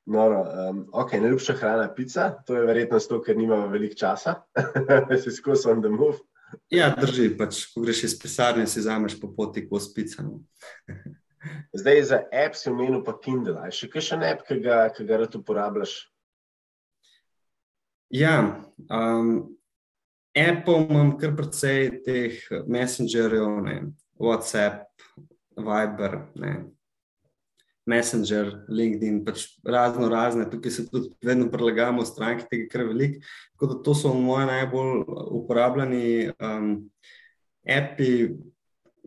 Noro. 0.07 0.41
Um, 0.45 0.85
okay, 0.93 1.21
najljubša 1.21 1.57
hrana 1.57 1.83
je 1.83 1.95
pica, 1.97 2.29
to 2.47 2.59
je 2.59 2.67
verjetno 2.67 2.99
zato, 3.01 3.23
ker 3.25 3.37
nimamo 3.37 3.71
veliko 3.73 3.97
časa, 3.97 4.43
si 5.23 5.33
skozi 5.33 5.71
on 5.71 5.81
the 5.83 5.89
move. 5.89 6.19
ja, 6.71 6.93
drži, 7.01 7.31
pač, 7.39 7.65
ko 7.73 7.81
greš 7.83 8.05
iz 8.05 8.19
pisarne, 8.21 8.67
si 8.67 8.85
zameš 8.85 9.17
po 9.21 9.33
poti 9.33 9.65
kos 9.69 9.89
pica. 9.95 10.27
Zdaj 11.75 12.03
za 12.11 12.21
app 12.33 12.57
si 12.59 12.71
omenil 12.71 13.03
pa 13.05 13.17
Kindle. 13.19 13.59
Je 13.69 13.79
še 13.81 13.91
kakšen 13.93 14.25
app, 14.27 14.45
ki 14.49 14.61
ga, 14.65 14.85
ki 14.95 15.07
ga 15.09 15.23
rad 15.23 15.37
uporabljaš? 15.39 15.97
Ja, 18.15 18.37
um, 18.89 19.57
Apple 20.35 20.87
imam 20.87 21.17
kar 21.19 21.35
precej 21.39 21.91
teh 22.07 22.39
messengerjev, 22.71 23.91
WhatsApp, 24.19 24.87
Viber, 25.55 26.21
ne, 26.39 26.55
Messenger, 27.87 28.65
LinkedIn, 28.69 29.21
pač 29.27 29.45
razno 29.67 30.09
razne, 30.09 30.47
tukaj 30.49 30.73
se 30.73 30.87
tudi 30.89 31.11
vedno 31.23 31.51
prilagajamo 31.53 32.05
stranki, 32.09 32.47
tega 32.51 32.69
kar 32.73 32.87
veliko. 32.89 33.21
Tako 33.53 33.69
da 33.71 33.77
to 33.85 33.95
so 33.95 34.15
moje 34.17 34.47
najbolj 34.49 35.05
uporabljeni 35.41 36.31
um, 36.39 36.71
api. 37.69 38.11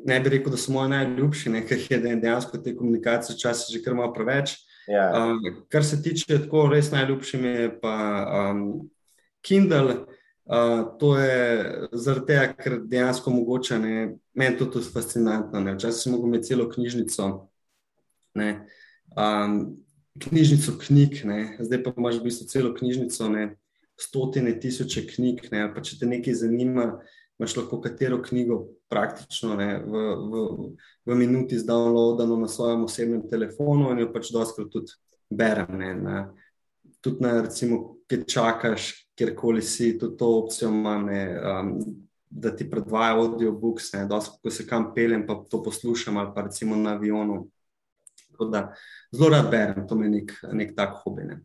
Ne 0.06 0.20
bi 0.22 0.30
rekel, 0.30 0.52
da 0.54 0.58
so 0.58 0.72
moji 0.72 0.90
najljubši, 0.90 1.50
nekaj 1.50 1.88
je 1.90 2.00
dejansko 2.00 2.58
te 2.58 2.76
komunikacije, 2.76 3.36
včasih 3.36 3.74
že 3.76 3.84
kar 3.84 3.96
malo 3.98 4.14
preveč. 4.14 4.54
Ja. 4.88 5.10
Um, 5.18 5.66
kar 5.70 5.84
se 5.86 6.02
tiče 6.04 6.38
tako 6.46 6.68
res 6.72 6.92
najljubšim, 6.92 7.46
je 7.46 7.72
pa 7.82 7.96
um, 8.52 8.90
Kindle. 9.42 10.06
Uh, 10.48 10.86
to 11.00 11.18
je 11.20 11.88
zaradi 11.92 12.26
tega, 12.30 12.54
ker 12.56 12.78
dejansko 12.88 13.34
mogoče, 13.36 13.80
meni 13.80 14.52
je 14.52 14.58
to 14.58 14.66
tudi 14.78 14.88
fascinantno. 14.94 15.60
Včasih 15.74 16.02
smo 16.02 16.22
imeli 16.24 16.44
celo 16.44 16.70
knjižnico 16.72 17.50
ne, 18.38 18.68
um, 19.18 19.78
knjižnico 20.20 20.78
knjig, 20.88 21.22
ne, 21.26 21.58
zdaj 21.60 21.84
pa 21.84 21.94
imaš 21.98 22.22
v 22.22 22.30
bistvu 22.30 22.48
celo 22.48 22.74
knjižnico, 22.78 23.30
ne, 23.30 23.48
stotine, 24.00 24.54
tisoče 24.60 25.08
knjig. 25.10 25.48
Ne, 25.52 25.68
pa 25.74 25.84
če 25.84 26.00
te 26.00 26.10
nekaj 26.10 26.40
zanima, 26.44 26.88
imaš 27.40 27.56
lahko 27.58 27.82
katero 27.82 28.22
knjigo 28.24 28.66
praktično 28.90 29.56
ne, 29.56 29.84
v, 29.86 30.04
v, 30.32 30.48
v 31.06 31.16
minuti 31.16 31.60
zdownloadano 31.60 32.38
na 32.42 32.48
svojem 32.48 32.84
osebnem 32.84 33.28
telefonu 33.30 33.92
in 33.92 34.04
jo 34.06 34.12
pač 34.14 34.32
doskrat 34.34 34.72
tudi 34.74 34.96
berem. 35.30 35.78
Ne, 35.78 35.94
na, 35.96 36.24
tudi 37.02 37.24
na, 37.24 37.42
recimo, 37.42 37.98
ki 38.10 38.24
čakaš, 38.26 38.90
kjerkoli 39.18 39.62
si, 39.62 39.98
tudi 40.00 40.18
to 40.18 40.34
opcijo 40.44 40.74
ima. 40.74 40.98
Ne, 41.04 41.24
um, 41.38 41.80
Da 42.38 42.52
ti 42.52 42.66
predvaja 42.70 43.16
audiobooks, 43.16 43.86
da 44.10 44.20
se 44.52 44.66
kam 44.68 44.90
peljem, 44.94 45.22
pa 45.26 45.38
to 45.50 45.62
poslušam, 45.64 46.18
ali 46.20 46.34
pa 46.36 46.42
recimo 46.44 46.76
na 46.76 46.98
avionu, 46.98 47.38
Tako 48.38 48.46
da 48.46 48.74
zelo 49.12 49.30
rad 49.30 49.52
berem, 49.52 49.88
to 49.88 50.02
je 50.04 50.10
nek, 50.10 50.32
nek 50.54 50.76
tak 50.76 51.00
hobi. 51.04 51.24
Ne. 51.24 51.40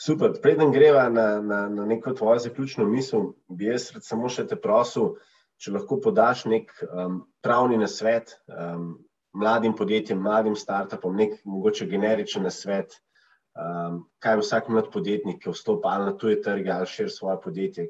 Super. 0.00 0.32
Preden 0.40 0.72
greva 0.72 1.08
na, 1.12 1.40
na, 1.40 1.68
na 1.68 1.84
neko 1.86 2.14
tvojo 2.16 2.38
zaključno 2.38 2.86
misel, 2.88 3.32
bi 3.48 3.68
jaz 3.68 3.90
samo 4.00 4.30
še 4.32 4.46
te 4.48 4.56
prosil, 4.56 5.18
če 5.60 5.74
lahko 5.74 5.98
podaš 6.00 6.46
nek 6.48 6.72
um, 6.88 7.18
pravni 7.44 7.76
nasvet 7.76 8.32
um, 8.48 8.94
mladim 9.36 9.74
podjetjem, 9.76 10.22
mladim 10.22 10.56
startupom, 10.56 11.16
nek 11.16 11.36
mogoče 11.44 11.84
generičen 11.90 12.48
nasvet, 12.48 12.96
um, 13.52 14.06
kaj 14.24 14.40
vsak 14.40 14.70
mlad 14.72 14.88
podjetnik, 14.94 15.42
ki 15.44 15.52
vstopa 15.52 15.92
ali 15.92 16.08
na 16.08 16.16
tuje 16.16 16.40
trge 16.40 16.72
ali 16.72 16.88
širi 16.88 17.12
svoje 17.12 17.36
podjetje. 17.44 17.88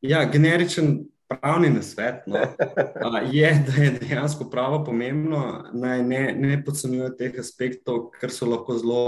Ja, 0.00 0.24
generičen 0.30 1.10
pravni 1.28 1.70
nasvet 1.70 2.26
no, 2.26 2.38
je, 3.32 3.64
da 3.66 3.82
je 3.82 3.90
dejansko 3.90 4.50
pravo 4.50 4.84
pomembno, 4.84 5.64
naj 5.72 6.02
ne, 6.02 6.32
ne 6.38 6.64
podcenjuje 6.64 7.16
teh 7.16 7.38
aspektov, 7.40 8.08
ker 8.20 8.32
so 8.32 8.48
lahko 8.48 8.78
zelo, 8.78 9.02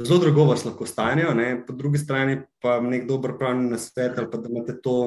zelo 0.00 0.18
drugo 0.22 0.48
vas 0.48 0.64
lahko 0.64 0.86
stanejo. 0.86 1.34
Ne. 1.34 1.62
Po 1.66 1.76
drugi 1.76 1.98
strani 1.98 2.40
pa 2.60 2.80
nek 2.80 3.06
dober 3.08 3.36
pravni 3.38 3.70
nasvet 3.70 4.18
ali 4.18 4.30
pa 4.30 4.40
da 4.40 4.50
imate 4.50 4.80
to. 4.82 4.98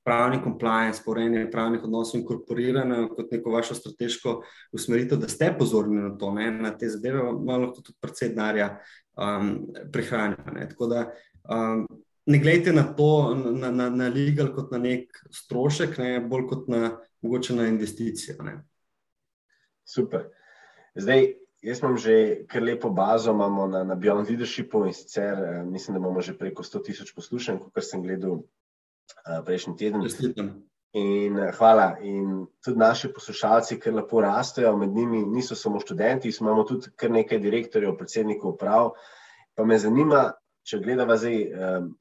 Pravni 0.00 0.38
compliance, 0.42 1.02
porejanje 1.04 1.50
pravnih 1.52 1.82
odnosov 1.84 2.16
inkorporirano 2.18 3.02
kot 3.12 3.28
neko 3.30 3.50
vašo 3.52 3.74
strateško 3.76 4.32
usmeritev, 4.72 5.18
da 5.20 5.28
ste 5.28 5.50
pozorni 5.58 6.00
na 6.00 6.14
to, 6.18 6.30
ne, 6.32 6.46
na 6.50 6.70
te 6.78 6.88
zadeve, 6.88 7.20
malo 7.20 7.66
lahko 7.66 7.82
tudi 7.84 7.98
precej 8.00 8.30
denarja 8.32 8.70
um, 9.20 9.50
prihranjate. 9.92 10.68
Tako 10.72 10.88
da 10.88 11.04
um, 11.44 11.84
ne 12.26 12.38
gledajte 12.38 12.72
na 12.72 12.84
to, 12.94 13.34
na, 13.34 13.70
na, 13.70 13.88
na 13.90 14.08
legal 14.08 14.52
kot 14.54 14.72
na 14.72 14.78
nek 14.78 15.22
strošek, 15.34 15.98
ne, 15.98 16.18
bolj 16.20 16.46
kot 16.50 16.68
na 16.68 16.96
mogoče 17.22 17.54
na 17.54 17.68
investicijo. 17.68 18.42
Ne. 18.44 18.60
Super. 19.84 20.28
Zdaj, 20.94 21.26
jaz 21.62 21.82
imam 21.82 21.96
že 21.98 22.46
kar 22.48 22.62
lepo 22.62 22.90
bazo, 22.90 23.32
na, 23.32 23.84
na 23.84 23.94
Beyond 23.94 24.28
Leadershipu 24.28 24.86
in 24.86 24.94
sicer 24.94 25.32
eh, 25.34 25.62
mislim, 25.64 25.94
da 25.94 25.98
imamo 25.98 26.20
že 26.20 26.38
preko 26.38 26.62
100 26.62 26.84
tisoč 26.84 27.14
poslušanj, 27.14 27.58
kot 27.58 27.84
sem 27.84 28.02
gledal 28.02 28.40
uh, 28.40 29.40
prejšnji 29.44 29.76
teden. 29.76 30.02
Čestitam. 30.02 30.50
In 30.92 31.36
uh, 31.38 31.52
hvala. 31.58 31.96
In 32.02 32.46
tudi 32.64 32.78
naši 32.78 33.12
poslušalci, 33.12 33.78
ki 33.80 33.90
lepo 33.90 34.20
rastejo, 34.20 34.76
med 34.76 34.90
njimi 34.90 35.22
niso 35.26 35.54
samo 35.54 35.80
študenti, 35.80 36.32
imamo 36.40 36.64
tudi 36.64 36.90
kar 36.96 37.10
nekaj 37.10 37.38
direktorjev, 37.38 37.96
predsednikov 37.96 38.54
uprav. 38.54 38.92
Pa 39.54 39.64
me 39.64 39.78
zanima, 39.78 40.30
če 40.66 40.78
gledava 40.78 41.16
zdaj. 41.16 41.42
Um, 41.50 41.96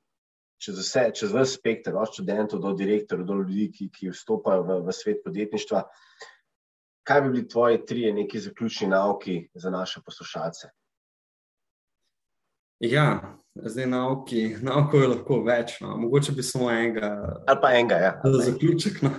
čez 0.59 0.79
vse, 0.79 1.09
čez 1.15 1.33
vse 1.33 1.45
spekter, 1.55 1.95
od 1.95 2.11
študentov 2.13 2.59
do 2.59 2.73
direktorjev, 2.75 3.25
do 3.27 3.39
ljudi, 3.41 3.69
ki, 3.71 3.89
ki 3.95 4.11
vstopajo 4.13 4.65
v, 4.67 4.79
v 4.87 4.95
svet 4.95 5.23
podjetništva. 5.25 5.83
Kaj 7.07 7.21
bi 7.21 7.29
bili 7.29 7.47
tvoji 7.47 7.85
trije 7.85 8.13
neki 8.13 8.39
zaključni 8.39 8.89
nauki 8.91 9.39
za 9.53 9.69
naše 9.69 10.01
poslušalce? 10.05 10.69
Ja, 12.79 13.37
zdaj 13.55 13.87
nauki, 13.91 14.55
nauko 14.61 14.99
je 15.01 15.07
lahko 15.07 15.41
več, 15.43 15.79
no. 15.81 15.97
mogoče 15.97 16.31
bi 16.31 16.43
samo 16.43 16.69
enega. 16.71 17.09
Ali 17.47 17.59
pa 17.61 17.71
enega, 17.75 17.95
ja. 17.95 18.11
Za 18.23 18.51
zaključek. 18.51 19.01
No. 19.01 19.11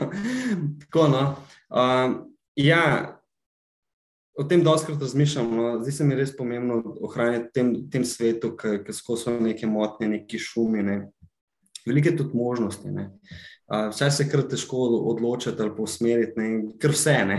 Tako, 0.84 1.09
no. 1.09 1.24
Um, 1.68 2.14
ja, 2.57 3.16
o 4.38 4.45
tem 4.45 4.64
doskrat 4.64 5.01
razmišljam. 5.01 5.51
No. 5.57 5.72
Zdi 5.82 5.93
se 5.93 6.05
mi 6.05 6.16
res 6.16 6.32
pomembno 6.36 6.80
ohranjati 7.01 7.53
tem, 7.55 7.74
tem 7.93 8.05
svetu, 8.05 8.55
ki 8.57 8.93
skozi 8.97 9.34
neke 9.41 9.68
motnje, 9.68 10.09
neki 10.09 10.41
šumi. 10.41 10.84
Ne 10.86 10.99
veliko 11.87 12.09
je 12.09 12.16
tudi 12.16 12.37
možnosti. 12.37 12.89
Vse 13.91 14.11
se 14.11 14.26
kar 14.26 14.43
težko 14.51 14.83
odločiti 15.12 15.62
ali 15.62 15.70
usmeriti, 15.78 16.47
ker 16.83 16.91
vse 16.91 17.16
ne. 17.28 17.39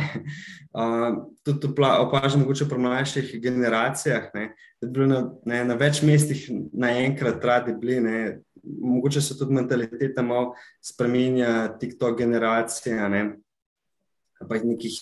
Uh, 0.71 1.25
tudi 1.43 1.67
opažam, 1.75 2.45
mogoče 2.45 2.69
pri 2.69 2.79
mlajših 2.79 3.33
generacijah, 3.43 4.29
ne, 4.33 4.53
da 4.81 4.87
bi 4.87 5.07
na, 5.09 5.19
ne, 5.45 5.57
na 5.67 5.75
več 5.75 5.99
mestih 6.07 6.45
naenkrat 6.71 7.43
radi 7.43 7.75
bili, 7.75 7.99
ne, 7.99 8.21
mogoče 8.63 9.21
se 9.21 9.35
tudi 9.35 9.57
mentaliteta 9.59 10.23
malo 10.23 10.53
spremenja, 10.79 11.73
TikTok 11.81 12.17
generacija, 12.23 13.09
ne, 13.11 13.25
pa 14.47 14.57
nekih 14.63 14.95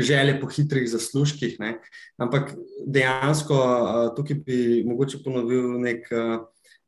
želje 0.00 0.38
po 0.40 0.48
hitrih 0.48 0.88
zaslužkih. 0.90 1.60
Ne. 1.60 1.76
Ampak 2.16 2.54
dejansko 2.86 3.58
tukaj 4.16 4.40
bi 4.46 4.82
mogoče 4.88 5.20
ponovil 5.24 5.76
nek, 5.84 6.08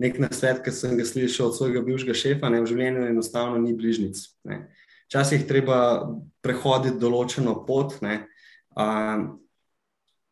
nek 0.02 0.18
nasvet, 0.20 0.60
ki 0.64 0.74
sem 0.74 0.96
ga 0.98 1.06
slišal 1.08 1.50
od 1.50 1.56
svojega 1.56 1.82
bivšega 1.86 2.16
šefa, 2.16 2.50
ne, 2.52 2.60
v 2.64 2.70
življenju 2.70 3.08
enostavno 3.08 3.60
ni 3.62 3.72
bližnic. 3.76 4.20
Ne. 4.48 4.66
Včasih 5.08 5.42
je 5.42 5.48
treba 5.48 5.78
prehoditi 6.44 7.00
določeno 7.00 7.54
pot. 7.66 7.98
Ne, 8.04 8.24
um, 8.76 9.28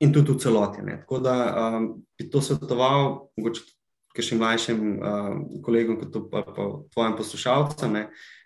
in 0.04 0.12
tudi 0.12 0.32
v 0.32 0.38
celoti. 0.38 0.82
Ne. 0.82 1.00
Tako 1.00 1.18
da 1.18 1.34
um, 1.76 1.88
bi 2.18 2.28
to 2.30 2.42
svetoval, 2.42 3.30
mogoče 3.36 3.64
tudi 4.14 4.38
mlajšim 4.38 4.80
um, 4.80 5.44
kolegom, 5.64 5.98
kot 5.98 6.30
pa, 6.30 6.44
pa 6.46 6.68
tvojim 6.94 7.16
poslušalcem, 7.18 7.92
ne, 7.92 8.04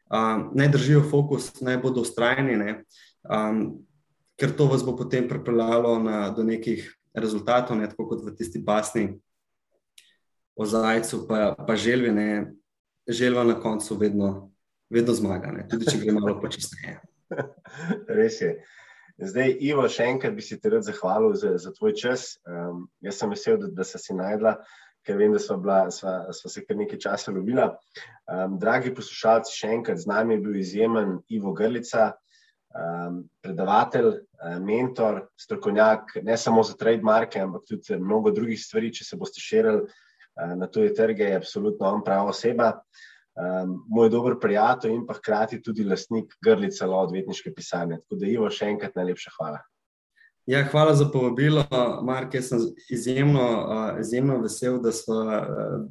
um, 0.08 0.48
naj 0.56 0.72
držijo 0.72 1.02
fokus, 1.10 1.50
naj 1.60 1.80
bodo 1.82 2.04
ustrajni, 2.06 2.56
ne, 2.56 2.82
um, 3.28 3.82
ker 4.40 4.54
to 4.56 4.68
vas 4.70 4.84
bo 4.86 4.94
potem 4.96 5.28
pripeljalo 5.28 5.98
na, 6.00 6.28
do 6.32 6.46
nekih 6.46 6.86
rezultatov, 7.12 7.76
ne, 7.76 7.88
tako 7.90 8.14
kot 8.14 8.24
v 8.24 8.36
tisti 8.38 8.62
basni 8.62 9.10
o 10.58 10.66
zajcu, 10.66 11.26
pa, 11.28 11.54
pa 11.66 11.76
želvi, 11.76 12.10
ne, 12.12 12.52
želva 13.08 13.44
na 13.44 13.60
koncu 13.60 13.96
vedno, 13.96 14.50
vedno 14.90 15.14
zmaga, 15.14 15.52
ne, 15.54 15.68
tudi 15.70 15.86
če 15.86 16.00
gre 16.02 16.14
malo 16.16 16.40
počasneje. 16.42 16.98
Res 18.18 18.40
je. 18.42 18.56
Zdaj, 19.18 19.54
Ivo, 19.66 19.84
še 19.90 20.08
enkrat 20.10 20.34
bi 20.34 20.42
se 20.42 20.58
ti 20.58 20.70
rad 20.70 20.86
zahvalil 20.86 21.34
za, 21.38 21.56
za 21.58 21.72
tvoj 21.74 21.94
čas. 21.98 22.26
Um, 22.46 22.84
jaz 23.02 23.18
sem 23.18 23.30
vesel, 23.34 23.58
da, 23.62 23.70
da 23.80 23.86
si 23.86 23.98
se 24.02 24.14
najdla, 24.14 24.56
ker 25.06 25.18
vem, 25.18 25.34
da 25.34 25.42
smo, 25.42 25.58
bila, 25.62 25.78
sva, 25.94 26.20
sva 26.34 26.50
se 26.50 26.62
kar 26.66 26.78
nekaj 26.78 27.02
časa 27.06 27.34
ljubila. 27.34 27.72
Um, 28.26 28.58
dragi 28.62 28.94
poslušalci, 28.94 29.54
še 29.54 29.72
enkrat 29.78 30.02
z 30.02 30.10
nami 30.10 30.36
je 30.36 30.42
bil 30.46 30.58
izjemen 30.58 31.16
Ivo 31.34 31.54
Grlica, 31.58 32.12
um, 32.74 33.24
predavatelj, 33.42 34.10
um, 34.38 34.58
mentor, 34.66 35.24
strokovnjak, 35.38 36.18
ne 36.26 36.38
samo 36.38 36.66
za 36.66 36.78
trademarke, 36.78 37.42
ampak 37.42 37.66
tudi 37.70 37.98
mnogo 38.02 38.34
drugih 38.34 38.58
stvari. 38.58 38.94
Če 38.94 39.06
se 39.10 39.18
boste 39.18 39.42
širili 39.42 39.86
na 40.56 40.66
tuje 40.66 40.94
trge, 40.94 41.24
je 41.24 41.36
absolutno 41.36 41.88
on 41.88 42.04
prava 42.04 42.30
oseba 42.30 42.72
um, 43.38 43.84
moj 43.88 44.10
dober 44.10 44.36
prijatelj 44.40 44.94
in 44.94 45.06
pa 45.06 45.14
hkrati 45.14 45.62
tudi 45.62 45.84
lastnik 45.84 46.34
Grlice 46.44 46.86
Lo 46.86 47.02
odvetniške 47.06 47.54
pisarne. 47.54 48.00
Tako 48.02 48.20
da, 48.20 48.26
Ivo, 48.26 48.50
še 48.50 48.72
enkrat 48.72 48.96
najlepša 48.98 49.34
hvala. 49.38 49.62
Ja, 50.48 50.62
hvala 50.64 50.94
za 50.96 51.04
povabilo, 51.12 51.64
Mark. 52.02 52.34
Jaz 52.34 52.48
sem 52.48 52.62
izjemno, 52.90 53.44
uh, 53.44 53.88
izjemno 54.00 54.38
vesel, 54.40 54.78
da 54.82 54.92
smo 54.96 55.18
uh, 55.24 55.82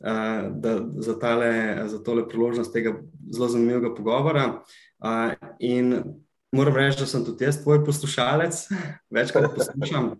uh, 0.00 0.78
za, 1.04 1.18
tale, 1.20 1.50
za 1.92 2.00
tole 2.02 2.24
priložnost 2.28 2.72
tega 2.72 2.96
zelo 3.32 3.50
zanimivega 3.52 3.92
pogovora. 3.94 4.46
Uh, 4.98 5.34
in 5.60 5.98
moram 6.52 6.78
reči, 6.80 7.02
da 7.02 7.10
sem 7.10 7.26
tudi 7.26 7.44
jaz 7.44 7.60
tvoj 7.62 7.84
poslušalec, 7.84 8.62
večkrat 9.18 9.52
poslušam 9.54 10.14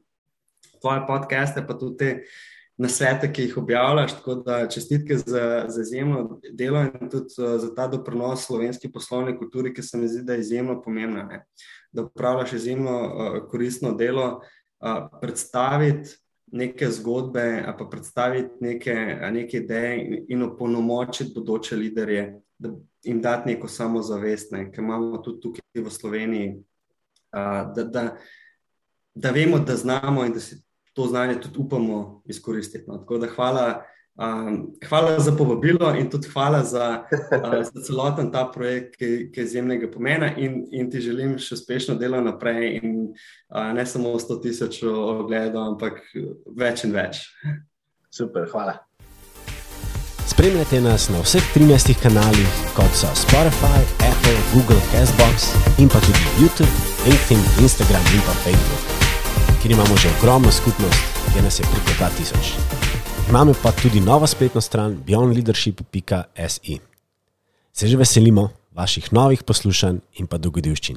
tvoje 0.82 1.06
podcaste, 1.08 1.64
pa 1.66 1.78
tudi 1.78 1.96
te 1.96 2.10
na 2.78 2.88
svete, 2.88 3.32
ki 3.32 3.42
jih 3.42 3.56
objavljaš. 3.58 4.12
Tako 4.18 4.34
da 4.34 4.68
čestitke 4.68 5.16
za, 5.16 5.64
za 5.68 5.80
izjemno 5.80 6.40
delo 6.52 6.82
in 6.82 7.10
tudi 7.10 7.34
uh, 7.38 7.60
za 7.60 7.74
ta 7.74 7.86
doprinos 7.88 8.46
slovenski 8.46 8.92
poslovni 8.92 9.36
kulturi, 9.38 9.74
ki 9.74 9.82
se 9.82 9.98
mi 9.98 10.08
zdi, 10.08 10.22
da 10.22 10.32
je 10.32 10.40
izjemno 10.40 10.82
pomembna. 10.82 11.22
Ne? 11.22 11.44
Da 11.92 12.02
upravljaš 12.02 12.52
izjemno 12.52 13.00
uh, 13.06 13.48
koristno 13.50 13.94
delo, 13.94 14.40
uh, 14.80 15.08
predstaviti 15.20 16.10
neke 16.52 16.90
zgodbe, 16.90 17.74
pa 17.78 17.84
predstaviti 17.84 18.54
neke, 18.60 18.94
neke 19.32 19.56
ideje 19.56 20.24
in 20.28 20.42
opolnomočiti 20.42 21.32
bodoče 21.34 21.76
liderje, 21.76 22.40
da 22.58 22.70
jim 23.02 23.20
dati 23.20 23.50
neko 23.50 23.68
samozavest, 23.68 24.52
ne? 24.52 24.70
ker 24.72 24.84
imamo 24.84 25.18
tudi 25.18 25.40
tukaj 25.40 25.82
v 25.82 25.90
Sloveniji. 25.90 26.54
Da, 27.32 27.84
da, 27.84 28.16
da 29.14 29.30
vemo, 29.30 29.58
da 29.58 29.76
znamo 29.76 30.24
in 30.24 30.32
da 30.32 30.40
si 30.40 30.65
to 30.96 31.06
znanje 31.06 31.40
tudi 31.40 31.58
upamo 31.58 32.22
izkoristiti. 32.24 32.84
No. 32.88 32.98
Tako 32.98 33.18
da 33.18 33.26
hvala, 33.26 33.82
um, 34.18 34.66
hvala 34.88 35.20
za 35.20 35.32
povabilo 35.36 35.94
in 35.98 36.10
tudi 36.10 36.28
hvala 36.28 36.64
za, 36.64 37.04
uh, 37.44 37.64
za 37.64 37.82
celoten 37.86 38.32
ta 38.32 38.50
projekt, 38.54 38.96
ki, 38.96 39.30
ki 39.34 39.40
je 39.40 39.44
izjemnega 39.44 39.90
pomena 39.90 40.36
in, 40.36 40.64
in 40.70 40.90
ti 40.90 41.00
želim 41.00 41.36
še 41.38 41.54
uspešno 41.54 41.98
delo 42.00 42.20
naprej 42.20 42.80
in 42.80 42.96
uh, 43.12 43.72
ne 43.76 43.86
samo 43.86 44.16
100 44.16 44.40
tisoč 44.42 44.82
ogledov, 44.88 45.74
ampak 45.74 46.00
več 46.56 46.88
in 46.88 46.96
več. 46.96 47.26
Super, 48.10 48.48
hvala. 48.52 48.80
Spremljate 50.26 50.80
nas 50.80 51.10
na 51.12 51.20
vseh 51.20 51.44
13 51.54 51.92
kanalih, 52.02 52.60
kot 52.76 52.96
so 52.96 53.12
Spotify, 53.12 53.84
Apple, 54.00 54.40
Google, 54.56 54.80
Castbox 54.92 55.52
in 55.76 55.92
pa 55.92 56.00
tudi 56.08 56.28
YouTube, 56.40 56.72
LinkedIn, 57.04 57.42
Instagram 57.68 58.14
in 58.16 58.24
pa 58.24 58.40
Facebook 58.44 58.95
kjer 59.66 59.78
imamo 59.78 59.96
že 59.96 60.08
ogromno 60.18 60.50
skupnost, 60.50 61.00
kjer 61.32 61.44
nas 61.44 61.58
je 61.58 61.64
preko 61.64 61.90
2000. 61.98 63.28
Imamo 63.28 63.54
pa 63.62 63.72
tudi 63.72 64.00
novo 64.00 64.26
spletno 64.26 64.60
stran 64.60 65.02
beyondleadership.se. 65.06 66.78
Se 67.72 67.88
že 67.88 67.96
veselimo 67.96 68.48
vaših 68.72 69.12
novih 69.12 69.42
poslušanj 69.42 69.98
in 70.18 70.26
pa 70.26 70.38
dogodivščin. 70.38 70.96